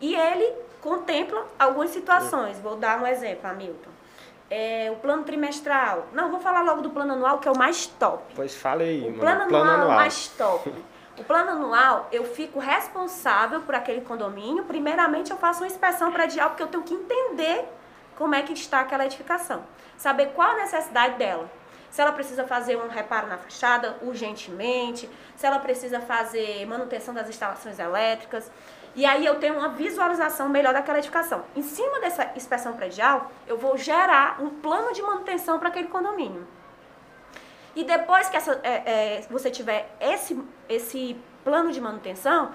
E 0.01 0.15
ele 0.15 0.66
contempla 0.81 1.47
algumas 1.59 1.91
situações. 1.91 2.59
Vou 2.61 2.77
dar 2.77 3.01
um 3.03 3.07
exemplo, 3.07 3.49
Hamilton. 3.49 3.91
É, 4.49 4.89
o 4.93 4.97
plano 4.97 5.25
trimestral. 5.25 6.07
Não, 6.13 6.31
vou 6.31 6.41
falar 6.41 6.63
logo 6.63 6.81
do 6.81 6.91
plano 6.91 7.15
anual, 7.15 7.39
que 7.39 7.49
é 7.49 7.51
o 7.51 7.59
mais 7.59 7.87
top. 7.87 8.23
Pois 8.35 8.55
fale 8.55 8.85
aí, 8.85 9.01
o 9.09 9.15
plano, 9.15 9.47
plano 9.49 9.71
anual, 9.71 9.75
anual 9.75 9.91
é 9.91 9.93
o 9.93 9.97
mais 9.97 10.29
top. 10.29 10.73
O 11.19 11.25
plano 11.25 11.51
anual, 11.53 12.09
eu 12.13 12.25
fico 12.25 12.59
responsável 12.59 13.63
por 13.63 13.75
aquele 13.75 14.03
condomínio. 14.03 14.65
Primeiramente, 14.65 15.31
eu 15.31 15.37
faço 15.37 15.63
uma 15.63 15.67
inspeção 15.67 16.13
predial, 16.13 16.51
porque 16.51 16.63
eu 16.63 16.69
tenho 16.69 16.83
que 16.83 16.95
entender 16.95 17.65
como 18.17 18.35
é 18.35 18.43
que 18.43 18.53
está 18.53 18.81
aquela 18.81 19.07
edificação. 19.07 19.65
Saber 19.97 20.33
qual 20.35 20.51
a 20.51 20.57
necessidade 20.57 21.17
dela. 21.17 21.51
Se 21.91 22.03
ela 22.03 22.13
precisa 22.13 22.47
fazer 22.47 22.77
um 22.77 22.89
reparo 22.89 23.27
na 23.27 23.39
fachada 23.39 23.97
urgentemente, 24.03 25.09
se 25.35 25.47
ela 25.47 25.59
precisa 25.59 26.01
fazer 26.01 26.67
manutenção 26.67 27.15
das 27.15 27.29
instalações 27.29 27.79
elétricas, 27.79 28.51
e 28.97 29.05
aí 29.05 29.27
eu 29.27 29.35
tenho 29.35 29.59
uma 29.59 29.69
visualização 29.69 30.49
melhor 30.49 30.73
daquela 30.73 30.97
edificação. 30.97 31.45
Em 31.55 31.61
cima 31.61 32.01
dessa 32.01 32.33
inspeção 32.35 32.73
predial, 32.73 33.31
eu 33.47 33.59
vou 33.59 33.77
gerar 33.77 34.43
um 34.43 34.49
plano 34.49 34.91
de 34.95 35.03
manutenção 35.03 35.59
para 35.59 35.69
aquele 35.69 35.89
condomínio. 35.89 36.47
E 37.75 37.85
depois 37.85 38.31
que 38.31 38.39
essa, 38.39 38.59
é, 38.63 38.71
é, 38.71 39.27
você 39.29 39.51
tiver 39.51 39.95
esse, 40.01 40.43
esse 40.67 41.15
plano 41.45 41.71
de 41.71 41.79
manutenção, 41.79 42.53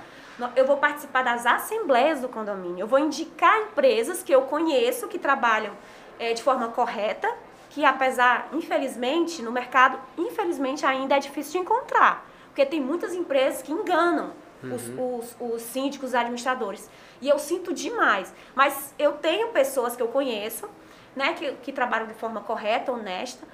eu 0.56 0.66
vou 0.66 0.78
participar 0.78 1.24
das 1.24 1.46
assembleias 1.46 2.22
do 2.22 2.28
condomínio. 2.28 2.80
Eu 2.80 2.88
vou 2.88 2.98
indicar 2.98 3.56
empresas 3.60 4.24
que 4.24 4.34
eu 4.34 4.42
conheço 4.42 5.08
que 5.08 5.20
trabalham 5.20 5.74
é, 6.18 6.34
de 6.34 6.42
forma 6.42 6.70
correta, 6.70 7.32
que 7.70 7.86
apesar, 7.86 8.50
infelizmente, 8.52 9.44
no 9.44 9.52
mercado, 9.52 10.00
infelizmente 10.18 10.84
ainda 10.88 11.18
é 11.18 11.20
difícil 11.20 11.52
de 11.52 11.58
encontrar. 11.60 12.26
Porque 12.48 12.66
tem 12.66 12.82
muitas 12.82 13.14
empresas 13.14 13.62
que 13.62 13.72
enganam 13.72 14.34
uhum. 14.64 15.20
os, 15.20 15.36
os, 15.40 15.54
os 15.54 15.62
síndicos, 15.62 16.10
os 16.10 16.16
administradores. 16.16 16.90
E 17.22 17.30
eu 17.30 17.40
sinto 17.40 17.74
demais. 17.74 18.34
Mas 18.56 18.94
eu 18.98 19.14
tenho 19.14 19.50
pessoas 19.50 19.96
que 19.96 20.02
eu 20.02 20.08
conheço, 20.08 20.70
né, 21.16 21.34
que, 21.34 21.52
que 21.64 21.72
trabalham 21.72 22.08
de 22.08 22.14
forma 22.14 22.42
correta, 22.42 22.92
honesta, 22.92 23.46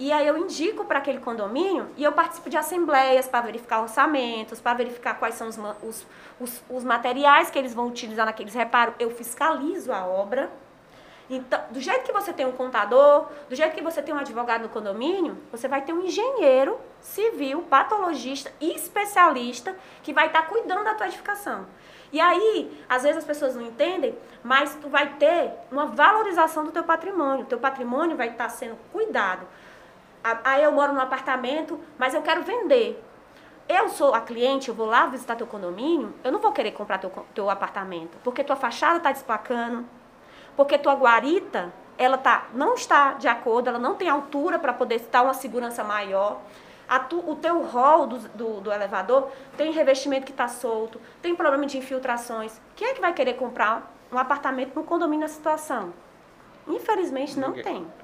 e 0.00 0.10
aí 0.12 0.26
eu 0.26 0.38
indico 0.38 0.86
para 0.86 0.98
aquele 0.98 1.18
condomínio 1.18 1.90
e 1.94 2.02
eu 2.02 2.12
participo 2.12 2.48
de 2.48 2.56
assembleias 2.56 3.28
para 3.28 3.42
verificar 3.42 3.82
orçamentos, 3.82 4.58
para 4.58 4.72
verificar 4.72 5.18
quais 5.18 5.34
são 5.34 5.46
os, 5.46 5.58
os, 5.82 6.06
os, 6.40 6.62
os, 6.70 6.84
materiais 6.84 7.50
que 7.50 7.58
eles 7.58 7.74
vão 7.74 7.88
utilizar 7.88 8.24
naqueles 8.24 8.54
reparos. 8.54 8.94
Eu 8.98 9.10
fiscalizo 9.10 9.92
a 9.92 10.06
obra. 10.06 10.50
Então, 11.32 11.62
do 11.70 11.80
jeito 11.80 12.02
que 12.02 12.12
você 12.12 12.32
tem 12.32 12.44
um 12.44 12.50
contador, 12.50 13.28
do 13.48 13.54
jeito 13.54 13.76
que 13.76 13.82
você 13.82 14.02
tem 14.02 14.12
um 14.12 14.18
advogado 14.18 14.62
no 14.62 14.68
condomínio, 14.68 15.38
você 15.52 15.68
vai 15.68 15.80
ter 15.80 15.92
um 15.92 16.02
engenheiro 16.02 16.76
civil, 17.00 17.62
patologista 17.62 18.52
e 18.60 18.74
especialista 18.74 19.76
que 20.02 20.12
vai 20.12 20.26
estar 20.26 20.42
tá 20.42 20.48
cuidando 20.48 20.82
da 20.82 20.94
tua 20.94 21.06
edificação. 21.06 21.66
E 22.12 22.20
aí, 22.20 22.84
às 22.88 23.04
vezes 23.04 23.18
as 23.18 23.24
pessoas 23.24 23.54
não 23.54 23.62
entendem, 23.62 24.18
mas 24.42 24.74
tu 24.74 24.88
vai 24.88 25.14
ter 25.14 25.52
uma 25.70 25.86
valorização 25.86 26.64
do 26.64 26.72
teu 26.72 26.82
patrimônio. 26.82 27.44
O 27.44 27.48
teu 27.48 27.60
patrimônio 27.60 28.16
vai 28.16 28.30
estar 28.30 28.44
tá 28.44 28.50
sendo 28.50 28.76
cuidado. 28.90 29.46
Aí 30.42 30.64
eu 30.64 30.72
moro 30.72 30.92
num 30.92 31.00
apartamento, 31.00 31.78
mas 31.96 32.12
eu 32.12 32.22
quero 32.22 32.42
vender. 32.42 33.00
Eu 33.68 33.88
sou 33.88 34.12
a 34.12 34.20
cliente, 34.20 34.68
eu 34.68 34.74
vou 34.74 34.86
lá 34.86 35.06
visitar 35.06 35.36
teu 35.36 35.46
condomínio, 35.46 36.12
eu 36.24 36.32
não 36.32 36.40
vou 36.40 36.50
querer 36.50 36.72
comprar 36.72 36.98
teu, 36.98 37.12
teu 37.32 37.48
apartamento, 37.48 38.18
porque 38.24 38.42
tua 38.42 38.56
fachada 38.56 38.96
está 38.96 39.12
despacando, 39.12 39.86
porque 40.56 40.78
tua 40.78 40.94
guarita, 40.94 41.72
ela 41.96 42.16
tá, 42.16 42.46
não 42.54 42.74
está 42.74 43.14
de 43.14 43.28
acordo, 43.28 43.68
ela 43.68 43.78
não 43.78 43.94
tem 43.94 44.08
altura 44.08 44.58
para 44.58 44.72
poder 44.72 44.96
estar 44.96 45.22
uma 45.22 45.34
segurança 45.34 45.84
maior. 45.84 46.40
Tu, 47.08 47.18
o 47.18 47.36
teu 47.36 47.62
hall 47.62 48.06
do, 48.06 48.18
do, 48.30 48.60
do, 48.62 48.72
elevador 48.72 49.28
tem 49.56 49.70
revestimento 49.70 50.26
que 50.26 50.32
está 50.32 50.48
solto, 50.48 51.00
tem 51.22 51.36
problema 51.36 51.64
de 51.64 51.78
infiltrações. 51.78 52.60
Quem 52.74 52.88
é 52.88 52.94
que 52.94 53.00
vai 53.00 53.12
querer 53.12 53.34
comprar 53.34 53.94
um 54.10 54.18
apartamento 54.18 54.74
no 54.74 54.82
condomínio 54.82 55.20
na 55.20 55.28
situação? 55.28 55.92
Infelizmente 56.66 57.38
não 57.38 57.50
Ninguém. 57.50 57.64
tem. 57.64 57.99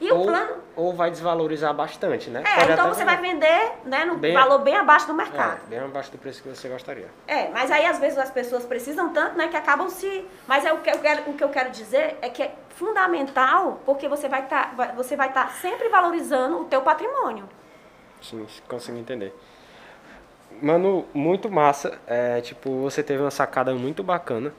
E 0.00 0.10
ou, 0.12 0.22
o 0.22 0.26
plano. 0.26 0.56
Ou 0.76 0.92
vai 0.94 1.10
desvalorizar 1.10 1.74
bastante, 1.74 2.30
né? 2.30 2.42
É, 2.46 2.60
Pode 2.60 2.72
então 2.72 2.88
você 2.88 3.04
vai 3.04 3.16
vender 3.16 3.72
né, 3.84 4.04
no 4.04 4.16
bem, 4.16 4.32
valor 4.32 4.60
bem 4.60 4.76
abaixo 4.76 5.06
do 5.06 5.14
mercado. 5.14 5.60
É, 5.66 5.70
bem 5.70 5.78
abaixo 5.80 6.12
do 6.12 6.18
preço 6.18 6.42
que 6.42 6.48
você 6.48 6.68
gostaria. 6.68 7.08
É, 7.26 7.48
mas 7.48 7.70
aí 7.70 7.84
às 7.84 7.98
vezes 7.98 8.16
as 8.16 8.30
pessoas 8.30 8.64
precisam 8.64 9.12
tanto, 9.12 9.36
né, 9.36 9.48
que 9.48 9.56
acabam 9.56 9.88
se. 9.88 10.24
Mas 10.46 10.64
é 10.64 10.72
o 10.72 10.78
que 10.78 10.90
eu 10.90 10.98
quero, 11.00 11.30
o 11.30 11.34
que 11.34 11.42
eu 11.42 11.48
quero 11.48 11.70
dizer 11.70 12.16
é 12.22 12.28
que 12.28 12.42
é 12.42 12.54
fundamental, 12.70 13.80
porque 13.84 14.08
você 14.08 14.28
vai 14.28 14.44
estar 14.44 14.76
tá, 14.76 14.92
você 14.92 15.16
vai 15.16 15.28
estar 15.28 15.46
tá 15.46 15.52
sempre 15.54 15.88
valorizando 15.88 16.60
o 16.60 16.64
teu 16.66 16.82
patrimônio. 16.82 17.48
Sim, 18.22 18.46
consigo 18.68 18.98
entender. 18.98 19.34
Mano, 20.62 21.06
muito 21.12 21.50
massa. 21.50 21.98
É, 22.06 22.40
tipo, 22.40 22.82
você 22.82 23.02
teve 23.02 23.22
uma 23.22 23.30
sacada 23.30 23.74
muito 23.74 24.02
bacana. 24.02 24.52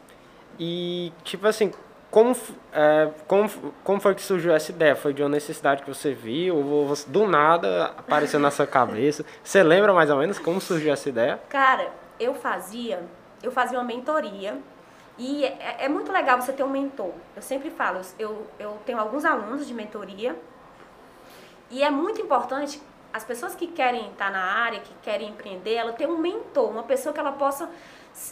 E, 0.60 1.14
tipo 1.24 1.48
assim, 1.48 1.72
como, 2.12 2.36
é, 2.74 3.12
como, 3.28 3.50
como 3.84 4.00
foi 4.00 4.16
que 4.16 4.22
surgiu 4.22 4.54
essa 4.54 4.72
ideia? 4.72 4.96
Foi 4.96 5.14
de 5.14 5.22
uma 5.22 5.30
necessidade 5.30 5.84
que 5.84 5.88
você 5.88 6.12
viu? 6.14 6.56
Ou 6.56 6.88
você, 6.88 7.08
do 7.08 7.28
nada 7.28 7.94
apareceu 7.98 8.40
na 8.40 8.50
sua 8.50 8.66
cabeça? 8.68 9.24
Você 9.44 9.62
lembra 9.62 9.94
mais 9.94 10.10
ou 10.10 10.18
menos 10.18 10.40
como 10.40 10.60
surgiu 10.60 10.92
essa 10.92 11.08
ideia? 11.08 11.40
Cara, 11.50 11.92
eu 12.20 12.34
fazia, 12.34 13.04
eu 13.44 13.52
fazia 13.52 13.78
uma 13.78 13.86
mentoria 13.86 14.58
e 15.18 15.46
é, 15.46 15.86
é 15.86 15.90
muito 15.90 16.12
legal 16.12 16.42
você 16.42 16.52
ter 16.52 16.64
um 16.64 16.70
mentor. 16.70 17.12
Eu 17.36 17.42
sempre 17.44 17.70
falo, 17.70 18.02
eu, 18.18 18.48
eu 18.58 18.80
tenho 18.86 19.00
alguns 19.00 19.24
alunos 19.24 19.68
de 19.68 19.74
mentoria 19.74 20.36
e 21.70 21.84
é 21.84 21.92
muito 21.92 22.20
importante 22.22 22.82
as 23.14 23.24
pessoas 23.24 23.54
que 23.54 23.68
querem 23.68 24.10
estar 24.10 24.32
na 24.32 24.42
área, 24.42 24.80
que 24.80 24.94
querem 25.04 25.30
empreender, 25.30 25.76
ela 25.76 25.94
ter 25.94 26.08
um 26.08 26.18
mentor, 26.18 26.70
uma 26.70 26.84
pessoa 26.84 27.14
que 27.14 27.20
ela 27.20 27.32
possa 27.32 27.70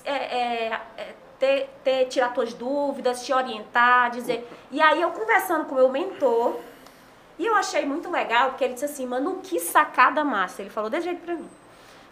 é, 0.04 0.14
é, 0.14 0.82
é 0.98 1.14
ter, 1.40 1.70
ter, 1.84 2.06
tirar 2.06 2.34
tuas 2.34 2.54
dúvidas, 2.54 3.26
te 3.26 3.34
orientar, 3.34 4.12
dizer. 4.12 4.48
E 4.72 4.82
aí 4.82 5.02
eu 5.02 5.12
conversando 5.12 5.66
com 5.66 5.74
o 5.74 5.78
meu 5.78 5.90
mentor, 5.90 6.60
e 7.40 7.46
eu 7.46 7.56
achei 7.56 7.86
muito 7.86 8.10
legal, 8.10 8.50
porque 8.50 8.64
ele 8.64 8.74
disse 8.74 8.86
assim, 8.86 9.06
mano, 9.06 9.40
que 9.44 9.60
sacada 9.60 10.24
massa. 10.24 10.62
Ele 10.62 10.72
falou 10.72 10.90
desse 10.90 11.06
jeito 11.06 11.22
pra 11.22 11.36
mim. 11.36 11.50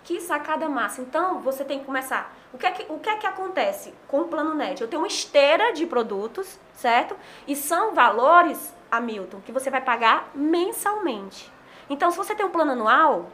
Que 0.03 0.21
sacada 0.21 0.69
massa. 0.69 1.01
Então, 1.01 1.39
você 1.39 1.63
tem 1.63 1.79
que 1.79 1.85
começar. 1.85 2.31
O 2.53 2.57
que 2.59 2.65
é 2.65 2.71
que, 2.71 2.85
o 2.93 2.99
que, 2.99 3.09
é 3.09 3.17
que 3.17 3.25
acontece 3.25 3.91
com 4.07 4.21
o 4.21 4.27
plano 4.27 4.53
NET? 4.53 4.79
Eu 4.79 4.87
tenho 4.87 5.01
uma 5.01 5.07
esteira 5.07 5.73
de 5.73 5.85
produtos, 5.87 6.59
certo? 6.73 7.15
E 7.47 7.55
são 7.55 7.95
valores, 7.95 8.73
Hamilton, 8.91 9.41
que 9.41 9.51
você 9.51 9.71
vai 9.71 9.81
pagar 9.81 10.29
mensalmente. 10.35 11.51
Então, 11.89 12.11
se 12.11 12.17
você 12.17 12.35
tem 12.35 12.45
um 12.45 12.51
plano 12.51 12.73
anual, 12.73 13.31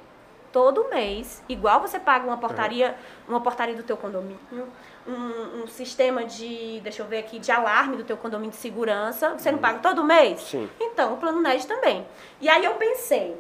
todo 0.52 0.90
mês, 0.90 1.44
igual 1.48 1.82
você 1.82 2.00
paga 2.00 2.26
uma 2.26 2.38
portaria, 2.38 2.98
uma 3.28 3.42
portaria 3.42 3.76
do 3.76 3.84
teu 3.84 3.98
condomínio, 3.98 4.68
um, 5.08 5.64
um, 5.64 5.68
sistema 5.68 6.24
de, 6.26 6.80
deixa 6.82 7.02
eu 7.02 7.08
ver 7.08 7.20
aqui, 7.20 7.40
de 7.40 7.52
alarme 7.52 7.98
do 7.98 8.04
teu 8.04 8.18
condomínio 8.18 8.52
de 8.52 8.58
segurança, 8.58 9.38
você 9.38 9.52
não 9.52 9.60
paga 9.60 9.80
todo 9.80 10.04
mês? 10.04 10.42
Sim. 10.42 10.70
Então, 10.80 11.14
o 11.14 11.18
plano 11.18 11.42
NED 11.42 11.66
também. 11.68 12.06
E 12.40 12.50
aí 12.50 12.64
eu 12.64 12.76
pensei, 12.76 13.38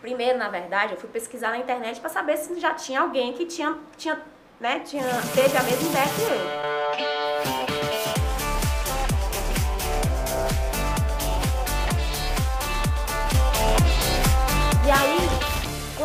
Primeiro, 0.00 0.38
na 0.38 0.48
verdade, 0.48 0.94
eu 0.94 0.98
fui 0.98 1.10
pesquisar 1.10 1.50
na 1.50 1.58
internet 1.58 2.00
para 2.00 2.08
saber 2.08 2.38
se 2.38 2.58
já 2.58 2.72
tinha 2.72 3.02
alguém 3.02 3.34
que 3.34 3.44
tinha, 3.44 3.76
tinha, 3.98 4.18
né, 4.58 4.80
tinha, 4.80 5.04
teve 5.34 5.54
a 5.54 5.62
mesma 5.62 5.88
ideia 5.90 6.06
que 6.08 6.22
eu. 6.22 6.80
E 14.86 14.90
aí, 14.90 15.29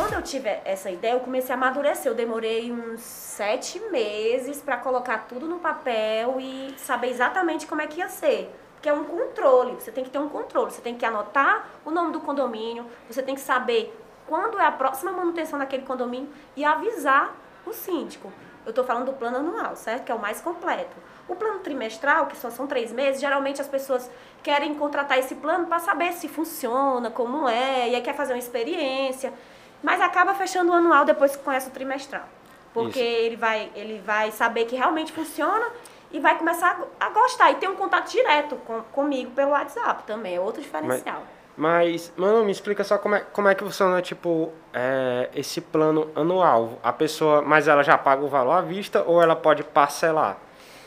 quando 0.06 0.14
eu 0.14 0.22
tive 0.22 0.48
essa 0.64 0.88
ideia, 0.88 1.14
eu 1.14 1.20
comecei 1.20 1.52
a 1.52 1.58
amadurecer. 1.58 2.10
Eu 2.10 2.14
demorei 2.14 2.70
uns 2.70 3.00
sete 3.00 3.80
meses 3.90 4.62
para 4.62 4.76
colocar 4.76 5.26
tudo 5.28 5.46
no 5.46 5.58
papel 5.58 6.36
e 6.38 6.74
saber 6.78 7.08
exatamente 7.08 7.66
como 7.66 7.82
é 7.82 7.88
que 7.88 7.98
ia 7.98 8.08
ser 8.08 8.54
que 8.80 8.88
é 8.88 8.92
um 8.92 9.02
controle. 9.02 9.72
Você 9.72 9.90
tem 9.90 10.04
que 10.04 10.10
ter 10.10 10.18
um 10.18 10.28
controle. 10.28 10.70
Você 10.70 10.80
tem 10.80 10.94
que 10.94 11.04
anotar 11.04 11.66
o 11.84 11.90
nome 11.90 12.12
do 12.12 12.20
condomínio, 12.20 12.86
você 13.10 13.20
tem 13.20 13.34
que 13.34 13.40
saber 13.40 13.92
quando 14.28 14.60
é 14.60 14.64
a 14.64 14.70
próxima 14.70 15.10
manutenção 15.10 15.58
daquele 15.58 15.82
condomínio 15.84 16.28
e 16.54 16.64
avisar 16.64 17.34
o 17.66 17.72
síndico. 17.72 18.32
Eu 18.64 18.70
estou 18.70 18.84
falando 18.84 19.06
do 19.06 19.12
plano 19.12 19.38
anual, 19.38 19.74
certo? 19.74 20.04
Que 20.04 20.12
é 20.12 20.14
o 20.14 20.20
mais 20.20 20.40
completo. 20.40 20.96
O 21.26 21.34
plano 21.34 21.58
trimestral, 21.60 22.26
que 22.26 22.36
só 22.36 22.48
são 22.48 22.68
três 22.68 22.92
meses, 22.92 23.20
geralmente 23.20 23.60
as 23.60 23.66
pessoas 23.66 24.08
querem 24.40 24.74
contratar 24.74 25.18
esse 25.18 25.34
plano 25.34 25.66
para 25.66 25.80
saber 25.80 26.12
se 26.12 26.28
funciona, 26.28 27.10
como 27.10 27.48
é, 27.48 27.88
e 27.88 27.94
aí 27.96 28.02
quer 28.02 28.14
fazer 28.14 28.34
uma 28.34 28.38
experiência, 28.38 29.32
mas 29.82 30.00
acaba 30.00 30.34
fechando 30.34 30.72
o 30.72 30.74
anual 30.74 31.04
depois 31.04 31.36
que 31.36 31.42
conhece 31.42 31.68
o 31.68 31.72
trimestral. 31.72 32.24
Porque 32.72 32.98
ele 32.98 33.36
vai, 33.36 33.70
ele 33.74 34.02
vai 34.04 34.30
saber 34.30 34.66
que 34.66 34.76
realmente 34.76 35.12
funciona 35.12 35.66
e 36.12 36.20
vai 36.20 36.36
começar 36.36 36.80
a, 37.00 37.08
gostar. 37.08 37.50
E 37.52 37.54
tem 37.56 37.68
um 37.68 37.76
contato 37.76 38.10
direto 38.10 38.56
com, 38.66 38.82
comigo 38.92 39.30
pelo 39.30 39.52
WhatsApp 39.52 40.02
também, 40.06 40.36
é 40.36 40.40
outro 40.40 40.60
diferencial. 40.60 41.22
Mas, 41.56 42.12
mas, 42.12 42.12
mano, 42.16 42.44
me 42.44 42.52
explica 42.52 42.84
só 42.84 42.98
como 42.98 43.14
é, 43.14 43.20
como 43.20 43.48
é 43.48 43.54
que 43.54 43.64
funciona, 43.64 44.02
tipo, 44.02 44.52
é, 44.74 45.30
esse 45.34 45.60
plano 45.60 46.10
anual. 46.14 46.78
A 46.82 46.92
pessoa, 46.92 47.40
mas 47.40 47.66
ela 47.66 47.82
já 47.82 47.96
paga 47.96 48.22
o 48.22 48.28
valor 48.28 48.52
à 48.52 48.60
vista 48.60 49.02
ou 49.06 49.22
ela 49.22 49.34
pode 49.34 49.64
parcelar? 49.64 50.36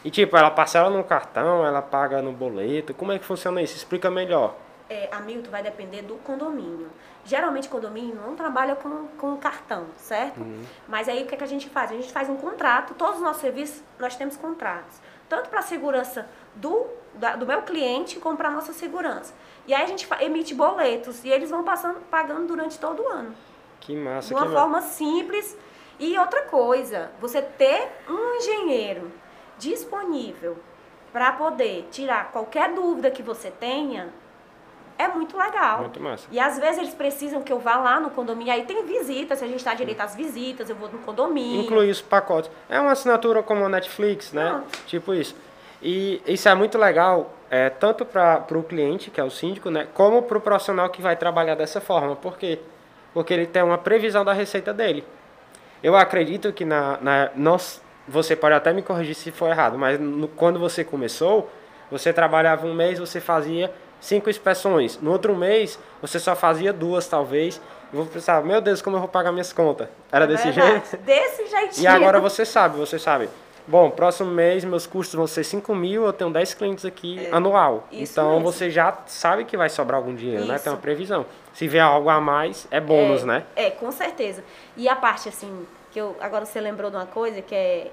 E 0.03 0.09
tipo, 0.09 0.37
ela 0.37 0.49
parcela 0.49 0.89
no 0.89 1.03
cartão, 1.03 1.65
ela 1.65 1.81
paga 1.81 2.21
no 2.21 2.31
boleto, 2.31 2.93
como 2.93 3.11
é 3.11 3.19
que 3.19 3.25
funciona 3.25 3.61
isso? 3.61 3.75
Explica 3.75 4.09
melhor. 4.09 4.55
É, 4.89 5.09
Milton 5.19 5.51
vai 5.51 5.61
depender 5.61 6.01
do 6.01 6.15
condomínio. 6.15 6.87
Geralmente 7.30 7.69
condomínio 7.69 8.15
não 8.15 8.36
trabalha 8.36 8.75
com, 8.75 9.07
com 9.17 9.38
cartão, 9.38 9.86
certo? 9.95 10.39
Uhum. 10.39 10.63
Mas 10.88 11.07
aí 11.07 11.23
o 11.23 11.27
que, 11.27 11.36
é 11.36 11.38
que 11.38 11.43
a 11.43 11.47
gente 11.47 11.69
faz? 11.69 11.91
A 11.91 11.93
gente 11.93 12.11
faz 12.11 12.27
um 12.27 12.36
contrato, 12.36 12.95
todos 12.95 13.17
os 13.17 13.21
nossos 13.21 13.41
serviços 13.41 13.84
nós 13.99 14.15
temos 14.15 14.36
contratos 14.36 14.99
tanto 15.30 15.49
para 15.49 15.59
a 15.59 15.61
segurança 15.61 16.27
do, 16.55 16.88
da, 17.13 17.36
do 17.36 17.45
meu 17.45 17.61
cliente 17.61 18.19
como 18.19 18.36
para 18.36 18.49
a 18.49 18.51
nossa 18.51 18.73
segurança. 18.73 19.34
E 19.67 19.73
aí 19.73 19.84
a 19.84 19.86
gente 19.86 20.07
emite 20.19 20.55
boletos 20.55 21.23
e 21.23 21.30
eles 21.30 21.51
vão 21.51 21.63
passando, 21.63 21.99
pagando 22.09 22.47
durante 22.47 22.80
todo 22.80 23.03
o 23.03 23.07
ano. 23.07 23.34
Que 23.80 23.95
massa, 23.95 24.27
De 24.30 24.34
uma 24.34 24.47
que 24.47 24.51
forma 24.51 24.82
massa. 24.82 24.89
simples. 24.89 25.55
E 25.99 26.17
outra 26.17 26.43
coisa, 26.43 27.11
você 27.21 27.41
ter 27.41 27.91
um 28.09 28.38
engenheiro 28.38 29.11
disponível 29.57 30.57
para 31.13 31.32
poder 31.34 31.88
tirar 31.91 32.32
qualquer 32.32 32.73
dúvida 32.73 33.11
que 33.11 33.21
você 33.21 33.51
tenha, 33.51 34.09
é 34.99 35.07
muito 35.07 35.37
legal. 35.37 35.79
Muito 35.79 35.99
massa. 36.01 36.27
E 36.29 36.37
às 36.37 36.59
vezes 36.59 36.77
eles 36.77 36.93
precisam 36.93 37.41
que 37.41 37.53
eu 37.53 37.57
vá 37.57 37.77
lá 37.77 38.01
no 38.01 38.09
condomínio. 38.09 38.51
Aí 38.51 38.65
tem 38.65 38.85
visitas, 38.85 39.39
se 39.39 39.45
a 39.45 39.47
gente 39.47 39.59
está 39.59 39.73
direito 39.73 40.01
às 40.01 40.13
visitas, 40.13 40.69
eu 40.69 40.75
vou 40.75 40.89
no 40.89 40.99
condomínio. 40.99 41.61
Inclui 41.61 41.89
os 41.89 42.01
pacotes. 42.01 42.51
É 42.67 42.77
uma 42.81 42.91
assinatura 42.91 43.41
como 43.41 43.63
a 43.63 43.69
Netflix, 43.69 44.33
né? 44.33 44.49
Pronto. 44.49 44.85
Tipo 44.85 45.13
isso. 45.13 45.33
E 45.81 46.21
isso 46.27 46.49
é 46.49 46.53
muito 46.53 46.77
legal, 46.77 47.33
é, 47.49 47.69
tanto 47.69 48.03
para 48.03 48.45
o 48.51 48.61
cliente, 48.61 49.09
que 49.09 49.21
é 49.21 49.23
o 49.23 49.31
síndico, 49.31 49.69
né? 49.69 49.87
Como 49.93 50.21
para 50.23 50.37
o 50.37 50.41
profissional 50.41 50.89
que 50.89 51.01
vai 51.01 51.15
trabalhar 51.15 51.55
dessa 51.55 51.79
forma. 51.79 52.17
Por 52.17 52.37
quê? 52.37 52.59
Porque 53.13 53.33
ele 53.33 53.47
tem 53.47 53.63
uma 53.63 53.77
previsão 53.77 54.25
da 54.25 54.33
receita 54.33 54.73
dele. 54.73 55.05
Eu 55.81 55.95
acredito 55.95 56.51
que 56.51 56.65
na, 56.65 56.97
na 56.99 57.31
nós, 57.37 57.81
você 58.05 58.35
pode 58.35 58.53
até 58.53 58.73
me 58.73 58.81
corrigir 58.81 59.15
se 59.15 59.31
for 59.31 59.47
errado, 59.47 59.77
mas 59.77 59.97
no, 59.97 60.27
quando 60.27 60.59
você 60.59 60.83
começou, 60.83 61.49
você 61.89 62.11
trabalhava 62.11 62.67
um 62.67 62.73
mês, 62.73 62.99
você 62.99 63.21
fazia 63.21 63.73
cinco 63.99 64.29
inspeções. 64.29 64.99
No 65.01 65.11
outro 65.11 65.35
mês, 65.35 65.79
você 66.01 66.19
só 66.19 66.35
fazia 66.35 66.71
duas, 66.71 67.07
talvez. 67.07 67.61
Eu 67.91 68.03
vou 68.03 68.05
pensar, 68.05 68.43
meu 68.43 68.61
Deus, 68.61 68.81
como 68.81 68.95
eu 68.95 68.99
vou 68.99 69.09
pagar 69.09 69.31
minhas 69.31 69.51
contas? 69.51 69.87
Era 70.11 70.25
é 70.25 70.27
desse 70.27 70.51
jeito? 70.51 70.97
Desse 71.03 71.47
jeitinho. 71.47 71.83
E 71.83 71.87
agora 71.87 72.19
você 72.19 72.45
sabe, 72.45 72.77
você 72.77 72.99
sabe. 72.99 73.29
Bom, 73.69 73.91
próximo 73.91 74.31
mês 74.31 74.65
meus 74.65 74.87
custos 74.87 75.13
vão 75.13 75.27
ser 75.27 75.43
5 75.43 75.75
mil, 75.75 76.03
eu 76.03 76.11
tenho 76.11 76.31
10 76.31 76.55
clientes 76.55 76.85
aqui 76.85 77.23
é, 77.23 77.29
anual. 77.31 77.87
Então 77.91 78.31
mesmo. 78.33 78.51
você 78.51 78.67
já 78.69 78.97
sabe 79.05 79.45
que 79.45 79.55
vai 79.55 79.69
sobrar 79.69 79.99
algum 79.99 80.15
dinheiro, 80.15 80.41
isso. 80.41 80.51
né? 80.51 80.57
Tem 80.57 80.73
uma 80.73 80.79
previsão. 80.79 81.23
Se 81.53 81.67
vier 81.67 81.83
algo 81.83 82.09
a 82.09 82.19
mais, 82.19 82.67
é 82.71 82.79
bônus, 82.79 83.21
é, 83.21 83.25
né? 83.25 83.43
É, 83.55 83.69
com 83.69 83.91
certeza. 83.91 84.43
E 84.75 84.89
a 84.89 84.95
parte, 84.95 85.29
assim, 85.29 85.67
que 85.91 85.99
eu. 85.99 86.15
Agora 86.19 86.45
você 86.45 86.59
lembrou 86.59 86.89
de 86.89 86.97
uma 86.97 87.05
coisa 87.05 87.43
que 87.43 87.53
é 87.53 87.91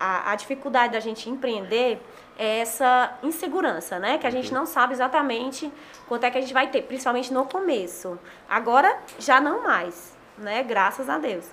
a, 0.00 0.32
a 0.32 0.34
dificuldade 0.34 0.94
da 0.94 1.00
gente 1.00 1.28
empreender 1.28 2.02
é 2.38 2.60
essa 2.60 3.18
insegurança, 3.22 3.98
né? 3.98 4.16
Que 4.16 4.26
a 4.26 4.30
gente 4.30 4.52
não 4.52 4.64
sabe 4.64 4.94
exatamente 4.94 5.70
quanto 6.08 6.24
é 6.24 6.30
que 6.30 6.38
a 6.38 6.40
gente 6.40 6.54
vai 6.54 6.68
ter, 6.68 6.82
principalmente 6.82 7.32
no 7.32 7.44
começo. 7.44 8.18
Agora 8.48 8.98
já 9.18 9.38
não 9.40 9.62
mais, 9.62 10.16
né? 10.38 10.62
Graças 10.62 11.10
a 11.10 11.18
Deus. 11.18 11.46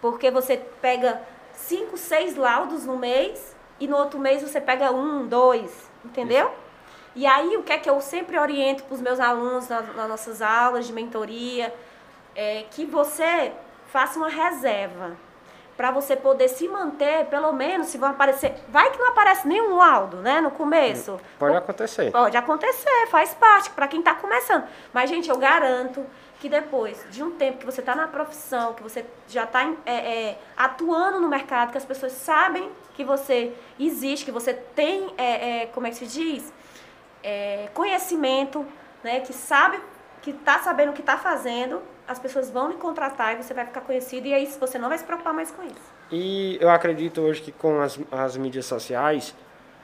Porque 0.00 0.30
você 0.30 0.56
pega 0.80 1.20
cinco, 1.52 1.98
seis 1.98 2.36
laudos 2.36 2.86
no 2.86 2.96
mês 2.96 3.56
e 3.80 3.88
no 3.88 3.96
outro 3.96 4.20
mês 4.20 4.40
você 4.40 4.60
pega 4.60 4.92
um, 4.92 5.26
dois, 5.26 5.90
entendeu? 6.04 6.46
Isso. 6.46 6.70
E 7.16 7.26
aí 7.26 7.56
o 7.56 7.64
que 7.64 7.72
é 7.72 7.78
que 7.78 7.90
eu 7.90 8.00
sempre 8.00 8.38
oriento 8.38 8.84
para 8.84 8.94
os 8.94 9.00
meus 9.00 9.18
alunos 9.18 9.68
nas, 9.68 9.96
nas, 9.96 10.08
nossas 10.08 10.40
aulas 10.40 10.86
de 10.86 10.92
mentoria 10.92 11.74
é 12.36 12.64
que 12.70 12.84
você 12.84 13.52
faça 13.88 14.16
uma 14.16 14.28
reserva 14.28 15.16
para 15.80 15.90
você 15.90 16.14
poder 16.14 16.48
se 16.48 16.68
manter, 16.68 17.24
pelo 17.30 17.50
menos, 17.52 17.86
se 17.86 17.96
vão 17.96 18.10
aparecer. 18.10 18.54
Vai 18.68 18.90
que 18.90 18.98
não 18.98 19.08
aparece 19.08 19.48
nenhum 19.48 19.76
laudo, 19.76 20.18
né, 20.18 20.38
no 20.38 20.50
começo. 20.50 21.18
Pode 21.38 21.56
acontecer. 21.56 22.12
Pode 22.12 22.36
acontecer, 22.36 23.06
faz 23.10 23.32
parte, 23.32 23.70
para 23.70 23.88
quem 23.88 24.00
está 24.00 24.14
começando. 24.14 24.64
Mas, 24.92 25.08
gente, 25.08 25.30
eu 25.30 25.38
garanto 25.38 26.04
que 26.38 26.50
depois 26.50 27.02
de 27.08 27.22
um 27.22 27.30
tempo 27.30 27.60
que 27.60 27.64
você 27.64 27.80
está 27.80 27.94
na 27.94 28.06
profissão, 28.06 28.74
que 28.74 28.82
você 28.82 29.06
já 29.26 29.44
está 29.44 29.72
é, 29.86 29.94
é, 29.94 30.38
atuando 30.54 31.18
no 31.18 31.30
mercado, 31.30 31.72
que 31.72 31.78
as 31.78 31.84
pessoas 31.86 32.12
sabem 32.12 32.70
que 32.92 33.02
você 33.02 33.54
existe, 33.78 34.26
que 34.26 34.30
você 34.30 34.52
tem, 34.52 35.14
é, 35.16 35.62
é 35.62 35.66
como 35.68 35.86
é 35.86 35.90
que 35.90 35.96
se 35.96 36.06
diz? 36.06 36.52
É, 37.22 37.70
conhecimento, 37.72 38.66
né, 39.02 39.20
que 39.20 39.32
sabe, 39.32 39.80
que 40.20 40.32
está 40.32 40.58
sabendo 40.58 40.90
o 40.90 40.92
que 40.92 41.00
está 41.00 41.16
fazendo, 41.16 41.80
as 42.06 42.18
pessoas 42.18 42.50
vão 42.50 42.68
lhe 42.68 42.76
contratar 42.76 43.34
e 43.34 43.42
você 43.42 43.54
vai 43.54 43.64
ficar 43.64 43.80
conhecido 43.82 44.26
e 44.26 44.34
aí 44.34 44.46
você 44.58 44.78
não 44.78 44.88
vai 44.88 44.98
se 44.98 45.04
preocupar 45.04 45.32
mais 45.32 45.50
com 45.50 45.62
isso. 45.62 46.00
E 46.10 46.58
eu 46.60 46.68
acredito 46.70 47.20
hoje 47.20 47.40
que 47.40 47.52
com 47.52 47.80
as, 47.80 47.98
as 48.10 48.36
mídias 48.36 48.66
sociais, 48.66 49.34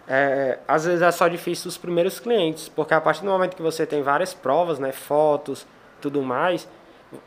é, 0.09 0.59
às 0.67 0.85
vezes 0.85 1.03
é 1.03 1.11
só 1.11 1.29
difícil 1.29 1.69
os 1.69 1.79
primeiros 1.79 2.21
clientes, 2.21 2.69
porque 2.69 2.95
a 2.95 3.01
partir 3.01 3.23
do 3.23 3.29
momento 3.29 3.57
que 3.57 3.63
você 3.63 3.87
tem 3.87 4.03
várias 4.03 4.35
provas, 4.35 4.79
né, 4.79 4.93
fotos, 4.93 5.67
tudo 6.01 6.23
mais, 6.23 6.69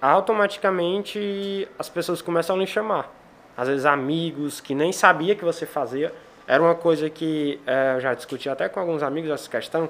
automaticamente 0.02 1.68
as 1.78 1.90
pessoas 1.90 2.22
começam 2.22 2.56
a 2.56 2.60
lhe 2.60 2.68
chamar. 2.68 3.12
Às 3.56 3.68
vezes 3.68 3.86
amigos 3.86 4.62
que 4.62 4.74
nem 4.74 4.92
sabia 4.92 5.36
que 5.36 5.44
você 5.44 5.66
fazia. 5.66 6.14
Era 6.48 6.64
uma 6.64 6.76
coisa 6.76 7.10
que 7.10 7.60
é, 7.68 7.96
eu 7.96 8.00
já 8.00 8.14
discuti 8.14 8.50
até 8.50 8.70
com 8.70 8.80
alguns 8.80 9.04
amigos 9.04 9.30
essa 9.30 9.50
questão, 9.50 9.90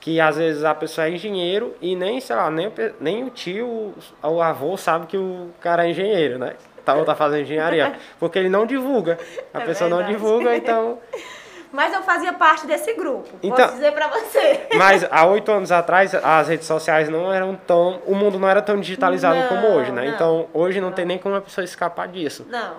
que 0.00 0.18
às 0.18 0.36
vezes 0.36 0.64
a 0.64 0.74
pessoa 0.74 1.06
é 1.06 1.10
engenheiro 1.10 1.76
e 1.80 1.94
nem, 1.94 2.20
sei 2.20 2.34
lá, 2.34 2.50
nem, 2.50 2.72
nem 2.98 3.24
o 3.24 3.30
tio, 3.30 3.94
o 4.22 4.40
avô 4.40 4.76
sabe 4.76 5.06
que 5.06 5.16
o 5.16 5.50
cara 5.60 5.86
é 5.86 5.90
engenheiro, 5.90 6.38
né? 6.38 6.54
Tá, 6.84 6.94
ou 6.94 7.04
tá 7.04 7.14
fazendo 7.14 7.42
engenharia. 7.42 7.94
Porque 8.18 8.38
ele 8.38 8.48
não 8.48 8.64
divulga. 8.64 9.18
A 9.52 9.60
é 9.60 9.66
pessoa 9.66 9.90
verdade. 9.90 10.10
não 10.10 10.18
divulga, 10.18 10.56
então. 10.56 10.98
Mas 11.72 11.94
eu 11.94 12.02
fazia 12.02 12.32
parte 12.32 12.66
desse 12.66 12.92
grupo, 12.94 13.28
então, 13.40 13.56
posso 13.56 13.74
dizer 13.74 13.92
pra 13.92 14.08
você. 14.08 14.66
Mas 14.74 15.06
há 15.08 15.24
oito 15.26 15.52
anos 15.52 15.70
atrás, 15.70 16.12
as 16.12 16.48
redes 16.48 16.66
sociais 16.66 17.08
não 17.08 17.32
eram 17.32 17.54
tão. 17.54 18.02
O 18.06 18.14
mundo 18.16 18.40
não 18.40 18.48
era 18.48 18.60
tão 18.60 18.80
digitalizado 18.80 19.38
não, 19.38 19.46
como 19.46 19.68
hoje, 19.68 19.92
né? 19.92 20.06
Não, 20.06 20.12
então 20.12 20.48
hoje 20.52 20.80
não, 20.80 20.88
não, 20.88 20.94
tem 20.96 21.06
nem 21.06 21.16
como 21.16 21.36
a 21.36 21.40
pessoa 21.40 21.64
escapar 21.64 22.08
disso. 22.08 22.44
Não. 22.50 22.74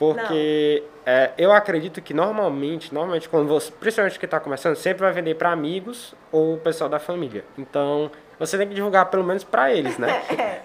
Porque 0.00 0.82
é, 1.04 1.32
eu 1.36 1.52
acredito 1.52 2.00
que 2.00 2.14
normalmente, 2.14 2.94
normalmente 2.94 3.28
quando 3.28 3.46
você, 3.46 3.70
principalmente 3.70 4.18
que 4.18 4.24
está 4.24 4.40
começando, 4.40 4.74
sempre 4.74 5.02
vai 5.02 5.12
vender 5.12 5.34
para 5.34 5.52
amigos 5.52 6.14
ou 6.32 6.54
o 6.54 6.58
pessoal 6.58 6.88
da 6.88 6.98
família. 6.98 7.44
Então, 7.58 8.10
você 8.38 8.56
tem 8.56 8.66
que 8.66 8.72
divulgar 8.72 9.10
pelo 9.10 9.22
menos 9.22 9.44
para 9.44 9.70
eles, 9.70 9.98
né? 9.98 10.08
é. 10.32 10.62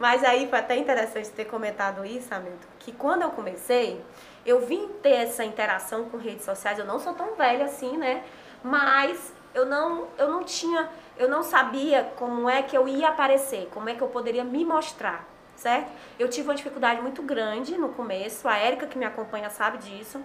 Mas 0.00 0.24
aí 0.24 0.48
foi 0.48 0.58
até 0.58 0.74
interessante 0.74 1.28
ter 1.28 1.44
comentado 1.44 2.02
isso, 2.02 2.32
Hamilton, 2.32 2.66
que 2.78 2.90
quando 2.92 3.20
eu 3.20 3.28
comecei, 3.28 4.00
eu 4.46 4.60
vim 4.60 4.88
ter 5.02 5.16
essa 5.16 5.44
interação 5.44 6.06
com 6.06 6.16
redes 6.16 6.46
sociais, 6.46 6.78
eu 6.78 6.86
não 6.86 6.98
sou 6.98 7.12
tão 7.12 7.34
velha 7.34 7.66
assim, 7.66 7.98
né? 7.98 8.22
Mas 8.64 9.34
eu 9.54 9.66
não, 9.66 10.06
eu 10.16 10.30
não 10.30 10.44
tinha, 10.44 10.88
eu 11.18 11.28
não 11.28 11.42
sabia 11.42 12.04
como 12.16 12.48
é 12.48 12.62
que 12.62 12.74
eu 12.74 12.88
ia 12.88 13.08
aparecer, 13.10 13.68
como 13.70 13.90
é 13.90 13.94
que 13.94 14.00
eu 14.00 14.08
poderia 14.08 14.44
me 14.44 14.64
mostrar, 14.64 15.28
certo? 15.58 15.90
Eu 16.18 16.28
tive 16.28 16.48
uma 16.48 16.54
dificuldade 16.54 17.02
muito 17.02 17.20
grande 17.22 17.76
no 17.76 17.90
começo, 17.90 18.48
a 18.48 18.56
Érica 18.56 18.86
que 18.86 18.96
me 18.96 19.04
acompanha 19.04 19.50
sabe 19.50 19.78
disso, 19.78 20.20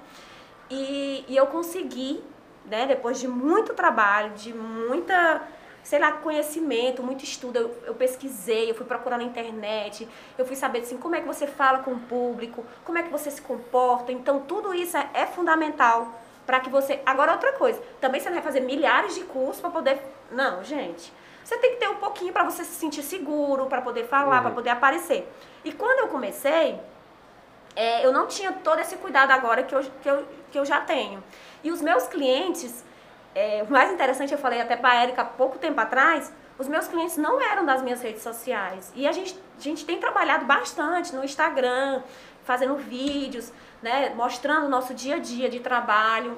e, 0.69 1.25
e 1.27 1.35
eu 1.35 1.47
consegui, 1.47 2.23
né, 2.65 2.85
depois 2.85 3.19
de 3.19 3.27
muito 3.27 3.73
trabalho, 3.73 4.33
de 4.33 4.53
muita 4.53 5.41
sei 5.83 5.99
lá, 5.99 6.13
conhecimento, 6.13 7.03
muito 7.03 7.25
estudo. 7.25 7.57
Eu, 7.57 7.77
eu, 7.87 7.93
pesquisei, 7.93 8.71
eu 8.71 8.75
fui 8.75 8.85
procurar 8.85 9.17
na 9.17 9.23
internet, 9.23 10.07
eu 10.37 10.45
fui 10.45 10.55
saber 10.55 10.79
assim, 10.79 10.97
como 10.97 11.13
é 11.13 11.19
que 11.19 11.27
você 11.27 11.45
fala 11.45 11.79
com 11.79 11.91
o 11.91 11.99
público, 11.99 12.63
como 12.85 12.97
é 12.97 13.03
que 13.03 13.09
você 13.09 13.29
se 13.29 13.41
comporta. 13.41 14.09
Então, 14.09 14.39
tudo 14.39 14.73
isso 14.73 14.95
é, 14.95 15.09
é 15.13 15.25
fundamental 15.25 16.09
para 16.45 16.61
que 16.61 16.69
você. 16.69 17.01
Agora, 17.05 17.33
outra 17.33 17.51
coisa, 17.53 17.81
também 17.99 18.21
você 18.21 18.29
não 18.29 18.35
vai 18.35 18.43
fazer 18.43 18.61
milhares 18.61 19.13
de 19.13 19.25
cursos 19.25 19.59
para 19.59 19.71
poder. 19.71 20.01
Não, 20.31 20.63
gente. 20.63 21.11
Você 21.43 21.57
tem 21.57 21.71
que 21.71 21.77
ter 21.77 21.89
um 21.89 21.95
pouquinho 21.95 22.31
para 22.31 22.43
você 22.43 22.63
se 22.63 22.75
sentir 22.75 23.03
seguro, 23.03 23.65
para 23.65 23.81
poder 23.81 24.05
falar, 24.05 24.37
uhum. 24.37 24.43
para 24.43 24.51
poder 24.51 24.69
aparecer. 24.69 25.31
E 25.63 25.71
quando 25.71 25.99
eu 25.99 26.07
comecei, 26.07 26.79
é, 27.75 28.05
eu 28.05 28.11
não 28.11 28.27
tinha 28.27 28.51
todo 28.51 28.79
esse 28.79 28.95
cuidado 28.97 29.31
agora 29.31 29.63
que 29.63 29.75
eu, 29.75 29.81
que, 30.01 30.09
eu, 30.09 30.27
que 30.51 30.59
eu 30.59 30.65
já 30.65 30.81
tenho. 30.81 31.23
E 31.63 31.71
os 31.71 31.81
meus 31.81 32.07
clientes 32.07 32.83
é, 33.35 33.65
o 33.67 33.71
mais 33.71 33.91
interessante, 33.91 34.31
eu 34.31 34.37
falei 34.37 34.61
até 34.61 34.75
para 34.75 34.91
a 34.91 34.95
Érica 34.95 35.23
há 35.23 35.25
pouco 35.25 35.57
tempo 35.57 35.79
atrás, 35.79 36.31
os 36.57 36.67
meus 36.67 36.87
clientes 36.87 37.17
não 37.17 37.41
eram 37.41 37.65
das 37.65 37.81
minhas 37.81 38.01
redes 38.01 38.21
sociais. 38.21 38.91
E 38.95 39.07
a 39.07 39.11
gente, 39.11 39.37
a 39.57 39.61
gente 39.61 39.85
tem 39.85 39.99
trabalhado 39.99 40.45
bastante 40.45 41.15
no 41.15 41.23
Instagram, 41.23 42.03
fazendo 42.43 42.75
vídeos, 42.75 43.51
né, 43.81 44.13
mostrando 44.15 44.67
o 44.67 44.69
nosso 44.69 44.93
dia 44.93 45.15
a 45.15 45.19
dia 45.19 45.49
de 45.49 45.59
trabalho. 45.59 46.37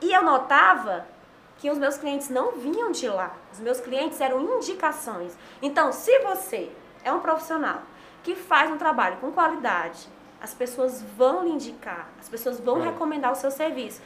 E 0.00 0.12
eu 0.12 0.22
notava 0.22 1.06
que 1.58 1.70
os 1.70 1.78
meus 1.78 1.96
clientes 1.96 2.28
não 2.28 2.52
vinham 2.52 2.90
de 2.90 3.08
lá. 3.08 3.34
Os 3.52 3.60
meus 3.60 3.80
clientes 3.80 4.20
eram 4.20 4.40
indicações. 4.56 5.36
Então, 5.62 5.92
se 5.92 6.18
você 6.20 6.70
é 7.02 7.12
um 7.12 7.20
profissional 7.20 7.82
que 8.22 8.34
faz 8.34 8.70
um 8.70 8.76
trabalho 8.76 9.16
com 9.18 9.32
qualidade, 9.32 10.08
as 10.40 10.52
pessoas 10.52 11.02
vão 11.16 11.44
lhe 11.44 11.50
indicar, 11.50 12.08
as 12.18 12.28
pessoas 12.28 12.60
vão 12.60 12.82
é. 12.82 12.86
recomendar 12.86 13.32
o 13.32 13.36
seu 13.36 13.50
serviço. 13.50 14.00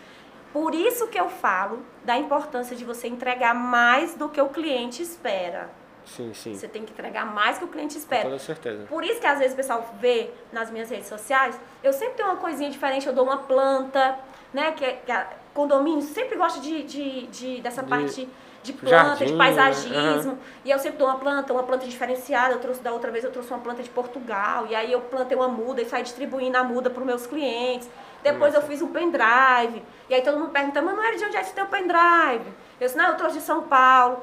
Por 0.52 0.74
isso 0.74 1.06
que 1.08 1.18
eu 1.18 1.28
falo 1.28 1.84
da 2.04 2.16
importância 2.18 2.76
de 2.76 2.84
você 2.84 3.06
entregar 3.06 3.54
mais 3.54 4.14
do 4.14 4.28
que 4.28 4.40
o 4.40 4.48
cliente 4.48 5.02
espera. 5.02 5.70
Sim, 6.04 6.32
sim. 6.34 6.54
Você 6.54 6.66
tem 6.66 6.84
que 6.84 6.92
entregar 6.92 7.24
mais 7.24 7.56
do 7.56 7.60
que 7.60 7.64
o 7.66 7.68
cliente 7.68 7.96
espera. 7.96 8.22
Com 8.22 8.30
toda 8.30 8.42
certeza. 8.42 8.86
Por 8.88 9.04
isso 9.04 9.20
que 9.20 9.26
às 9.26 9.38
vezes 9.38 9.52
o 9.52 9.56
pessoal 9.56 9.94
vê 10.00 10.30
nas 10.52 10.70
minhas 10.70 10.90
redes 10.90 11.06
sociais, 11.06 11.58
eu 11.84 11.92
sempre 11.92 12.14
tenho 12.14 12.28
uma 12.30 12.38
coisinha 12.38 12.70
diferente, 12.70 13.06
eu 13.06 13.12
dou 13.12 13.24
uma 13.24 13.38
planta, 13.38 14.18
né? 14.52 14.72
Que, 14.72 14.92
que 15.04 15.12
a 15.12 15.26
condomínio 15.54 16.02
sempre 16.02 16.36
gosta 16.36 16.60
de, 16.60 16.82
de, 16.84 17.26
de 17.26 17.60
dessa 17.60 17.82
de, 17.82 17.88
parte 17.88 18.28
de 18.62 18.72
planta, 18.72 18.96
jardim, 18.96 19.24
de 19.26 19.32
paisagismo. 19.32 20.32
Uhum. 20.32 20.38
E 20.64 20.70
eu 20.70 20.78
sempre 20.78 20.98
dou 20.98 21.08
uma 21.08 21.18
planta, 21.18 21.52
uma 21.52 21.62
planta 21.62 21.86
diferenciada. 21.86 22.54
Eu 22.54 22.60
trouxe 22.60 22.82
da 22.82 22.92
outra 22.92 23.10
vez, 23.10 23.24
eu 23.24 23.30
trouxe 23.30 23.50
uma 23.50 23.58
planta 23.60 23.82
de 23.82 23.88
Portugal. 23.88 24.66
E 24.68 24.74
aí 24.74 24.92
eu 24.92 25.00
plantei 25.00 25.36
uma 25.36 25.48
muda 25.48 25.80
e 25.80 25.86
saí 25.86 26.02
distribuindo 26.02 26.56
a 26.56 26.64
muda 26.64 26.90
para 26.90 27.00
os 27.00 27.06
meus 27.06 27.26
clientes. 27.26 27.88
Depois 28.22 28.52
Nossa. 28.52 28.66
eu 28.66 28.70
fiz 28.70 28.82
um 28.82 28.88
pendrive. 28.88 29.82
E 30.08 30.14
aí 30.14 30.22
todo 30.22 30.38
mundo 30.38 30.50
pergunta, 30.50 30.82
Manoel, 30.82 31.16
de 31.16 31.24
onde 31.24 31.36
é 31.36 31.42
tem 31.42 31.64
o 31.64 31.68
pendrive? 31.68 32.46
Eu 32.80 32.86
disse, 32.86 32.96
não, 32.96 33.08
eu 33.08 33.16
trouxe 33.16 33.38
de 33.38 33.42
São 33.42 33.62
Paulo. 33.62 34.22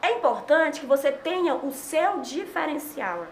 É 0.00 0.12
importante 0.12 0.80
que 0.80 0.86
você 0.86 1.10
tenha 1.10 1.54
o 1.54 1.72
seu 1.72 2.20
diferencial. 2.20 3.26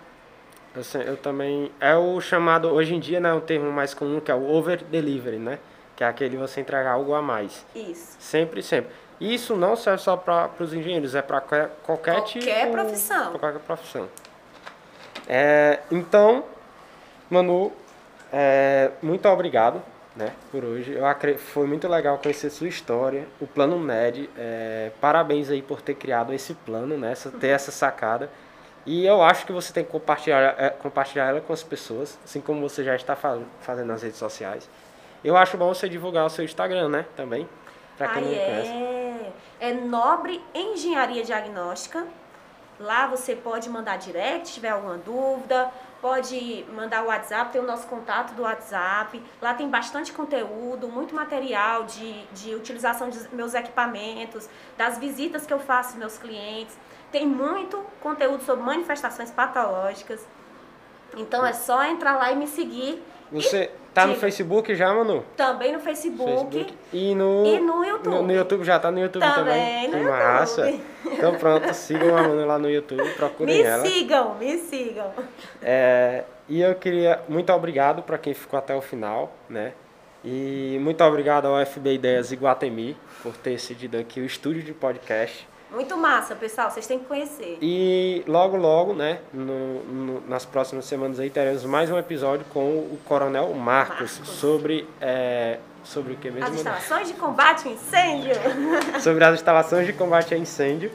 Eu, 0.75 1.01
eu 1.03 1.17
também. 1.17 1.71
É 1.79 1.95
o 1.95 2.21
chamado, 2.21 2.69
hoje 2.69 2.95
em 2.95 3.01
dia, 3.01 3.21
né, 3.21 3.33
o 3.33 3.41
termo 3.41 3.71
mais 3.71 3.95
comum 3.95 4.21
que 4.21 4.31
é 4.31 4.35
o 4.35 4.49
over 4.49 4.83
delivery, 4.83 5.39
né? 5.39 5.59
Que 6.03 6.07
é 6.07 6.09
aquele 6.09 6.37
você 6.37 6.61
entregar 6.61 6.95
algo 6.95 7.15
a 7.15 7.23
mais. 7.23 7.65
Isso. 7.77 8.17
Sempre, 8.19 8.61
sempre. 8.61 8.91
Isso 9.21 9.55
não 9.55 9.77
serve 9.77 10.03
só 10.03 10.17
para 10.17 10.51
os 10.59 10.75
engenheiros, 10.75 11.15
é 11.15 11.23
para 11.23 11.41
qualquer, 11.41 11.71
qualquer, 11.85 12.23
tipo. 12.25 12.73
Profissão. 12.73 13.31
Pra 13.31 13.39
qualquer 13.39 13.61
profissão. 13.61 14.09
É, 15.29 15.79
então, 15.93 16.45
Manu, 17.31 17.71
é, 18.33 18.91
muito 19.01 19.29
obrigado 19.29 19.81
né, 20.17 20.33
por 20.51 20.65
hoje. 20.65 20.93
Eu 20.93 21.07
acredito, 21.07 21.41
foi 21.41 21.69
muito 21.69 21.87
legal 21.87 22.19
conhecer 22.19 22.51
sua 22.51 22.67
história, 22.67 23.29
o 23.41 23.47
plano 23.47 23.79
NED. 23.79 24.29
É, 24.37 24.91
parabéns 25.01 25.51
aí 25.51 25.63
por 25.63 25.81
ter 25.81 25.95
criado 25.95 26.35
esse 26.35 26.53
plano, 26.53 26.99
né, 26.99 27.13
essa, 27.13 27.31
ter 27.31 27.49
essa 27.49 27.71
sacada. 27.71 28.29
E 28.85 29.07
eu 29.07 29.23
acho 29.23 29.47
que 29.47 29.53
você 29.53 29.73
tem 29.73 29.85
que 29.85 29.91
compartilhar, 29.93 30.57
é, 30.59 30.69
compartilhar 30.71 31.29
ela 31.29 31.41
com 31.41 31.53
as 31.53 31.63
pessoas, 31.63 32.19
assim 32.25 32.41
como 32.41 32.69
você 32.69 32.83
já 32.83 32.97
está 32.97 33.15
fazendo 33.15 33.87
nas 33.87 34.03
redes 34.03 34.19
sociais. 34.19 34.69
Eu 35.25 35.37
acho 35.37 35.57
bom 35.57 35.73
você 35.73 35.89
divulgar 35.89 36.27
o 36.27 36.31
seu 36.31 36.45
Instagram, 36.45 36.89
né, 36.89 37.07
também, 37.17 37.49
para 37.97 38.09
quem 38.09 38.23
ah, 38.23 38.27
não 38.27 38.35
conhece. 38.35 38.71
É. 38.71 39.33
é 39.61 39.75
Nobre 39.75 40.43
Engenharia 40.55 41.23
Diagnóstica. 41.23 42.07
Lá 42.81 43.07
você 43.07 43.37
pode 43.37 43.69
mandar 43.71 43.97
direct 43.99 44.49
se 44.49 44.55
tiver 44.55 44.71
alguma 44.71 44.99
dúvida, 44.99 45.71
pode 46.01 46.67
mandar 46.75 47.05
o 47.05 47.07
WhatsApp, 47.07 47.53
tem 47.53 47.61
o 47.61 47.65
nosso 47.65 47.87
contato 47.87 48.35
do 48.35 48.43
WhatsApp. 48.43 49.23
Lá 49.41 49.55
tem 49.55 49.69
bastante 49.69 50.13
conteúdo, 50.13 50.89
muito 50.89 51.15
material 51.15 51.85
de, 51.85 52.25
de 52.33 52.57
utilização 52.57 53.09
de 53.09 53.21
meus 53.33 53.55
equipamentos, 53.55 54.49
das 54.77 54.99
visitas 54.99 55.47
que 55.47 55.53
eu 55.53 55.61
faço 55.61 55.91
aos 55.91 55.99
meus 55.99 56.19
clientes. 56.19 56.77
Tem 57.13 57.25
muito 57.25 57.79
conteúdo 58.01 58.43
sobre 58.43 58.65
manifestações 58.65 59.31
patológicas. 59.31 60.27
Então 61.17 61.47
é 61.47 61.53
só 61.53 61.85
entrar 61.85 62.17
lá 62.17 62.33
e 62.33 62.37
me 62.37 62.49
seguir. 62.49 63.01
Você 63.31 63.71
tá 63.95 64.07
no 64.07 64.15
Facebook 64.15 64.75
já, 64.75 64.93
Manu? 64.93 65.25
Também 65.37 65.73
no 65.73 65.81
Facebook. 65.81 66.53
Facebook. 66.53 66.75
E, 66.93 67.15
no, 67.15 67.47
e 67.47 67.61
no 67.61 67.85
YouTube. 67.85 68.15
No, 68.15 68.23
no, 68.23 68.33
YouTube 68.33 68.65
já 68.65 68.79
tá 68.79 68.91
no 68.91 69.01
YouTube 69.01 69.23
também. 69.23 69.91
Também, 69.91 70.05
no 70.05 70.11
massa. 70.11 70.71
YouTube. 70.71 70.85
Então 71.07 71.35
pronto, 71.35 71.73
sigam 71.75 72.17
a 72.17 72.23
Manu 72.23 72.47
lá 72.47 72.59
no 72.59 72.71
YouTube, 72.71 73.09
procurem 73.15 73.59
me 73.59 73.63
ela. 73.63 73.83
Me 73.83 73.89
sigam, 73.89 74.35
me 74.37 74.59
sigam. 74.59 75.13
É, 75.63 76.25
e 76.49 76.61
eu 76.61 76.75
queria, 76.75 77.21
muito 77.29 77.53
obrigado 77.53 78.03
para 78.03 78.19
quem 78.19 78.35
ficou 78.35 78.59
até 78.59 78.75
o 78.75 78.81
final, 78.81 79.33
né? 79.49 79.73
E 80.25 80.79
muito 80.81 81.03
obrigado 81.03 81.47
ao 81.47 81.67
FB 81.67 81.95
Ideias 81.95 82.31
Iguatemi 82.31 82.97
por 83.23 83.37
ter 83.37 83.59
cedido 83.59 83.99
aqui 83.99 84.21
o 84.21 84.25
estúdio 84.25 84.63
de 84.63 84.73
podcast. 84.73 85.49
Muito 85.73 85.97
massa, 85.97 86.35
pessoal, 86.35 86.71
vocês 86.71 86.87
têm 86.87 86.99
que 86.99 87.07
conhecer. 87.07 87.57
E 87.63 88.23
logo, 88.27 88.57
logo, 88.57 88.93
né, 88.93 89.21
no, 89.33 89.83
no, 89.85 90.29
nas 90.29 90.45
próximas 90.45 90.85
semanas 90.85 91.19
aí 91.19 91.31
teremos 91.31 91.65
mais 91.65 91.91
um 91.91 91.99
episódio 91.99 92.45
com 92.53 92.61
o 92.61 92.99
Coronel 93.07 93.53
Marcos, 93.55 94.19
Marcos. 94.19 94.37
sobre 94.37 94.87
é, 95.01 95.59
sobre 95.83 96.13
o 96.13 96.17
que 96.17 96.31
mesmo? 96.31 96.47
As 96.47 96.55
instalações 96.55 97.09
de 97.09 97.15
combate 97.15 97.69
a 97.69 97.71
incêndio. 97.71 98.35
sobre 99.01 99.25
as 99.25 99.35
instalações 99.35 99.87
de 99.87 99.95
combate 99.95 100.35
a 100.35 100.37
incêndio. 100.37 100.91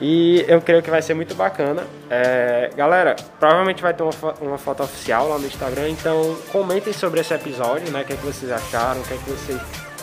E 0.00 0.46
eu 0.48 0.62
creio 0.62 0.82
que 0.82 0.90
vai 0.90 1.02
ser 1.02 1.12
muito 1.12 1.34
bacana. 1.34 1.86
É, 2.08 2.70
galera, 2.74 3.16
provavelmente 3.38 3.82
vai 3.82 3.92
ter 3.92 4.02
uma, 4.02 4.12
uma 4.40 4.56
foto 4.56 4.82
oficial 4.82 5.28
lá 5.28 5.38
no 5.38 5.46
Instagram, 5.46 5.90
então 5.90 6.38
comentem 6.50 6.92
sobre 6.94 7.20
esse 7.20 7.34
episódio, 7.34 7.92
né? 7.92 8.00
O 8.00 8.04
que, 8.06 8.14
é 8.14 8.16
que 8.16 8.24
vocês 8.24 8.50
acharam, 8.50 9.02
o 9.02 9.04
que 9.04 9.12
é 9.12 9.16
que 9.18 9.30
vocês 9.30 9.60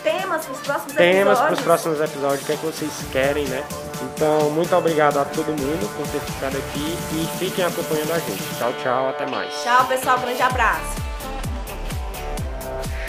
temas 0.08 0.46
para 0.46 0.54
os 0.54 0.60
próximos 0.62 0.94
temas 0.94 1.40
para 1.40 1.54
os 1.54 1.62
próximos 1.62 2.02
episódios, 2.02 2.42
o 2.42 2.46
que 2.46 2.54
é 2.54 2.56
que 2.56 2.66
vocês 2.66 2.92
querem, 3.12 3.46
né? 3.48 3.64
Então, 4.02 4.50
muito 4.52 4.76
obrigado 4.76 5.18
a 5.18 5.26
todo 5.26 5.48
mundo 5.48 5.96
por 5.96 6.08
ter 6.08 6.20
ficado 6.20 6.58
aqui 6.58 6.98
e 7.14 7.38
fiquem 7.38 7.66
acompanhando 7.66 8.14
a 8.14 8.20
gente. 8.20 8.44
Tchau, 8.58 8.72
tchau, 8.82 9.10
até 9.10 9.26
mais. 9.26 9.54
Tchau, 9.64 9.86
pessoal, 9.88 10.20
grande 10.20 10.42
abraço. 10.42 10.96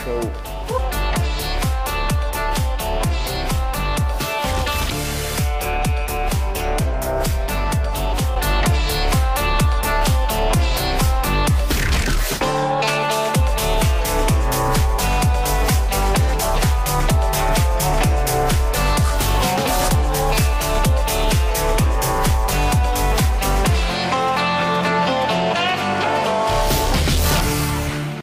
Show. 0.02 0.57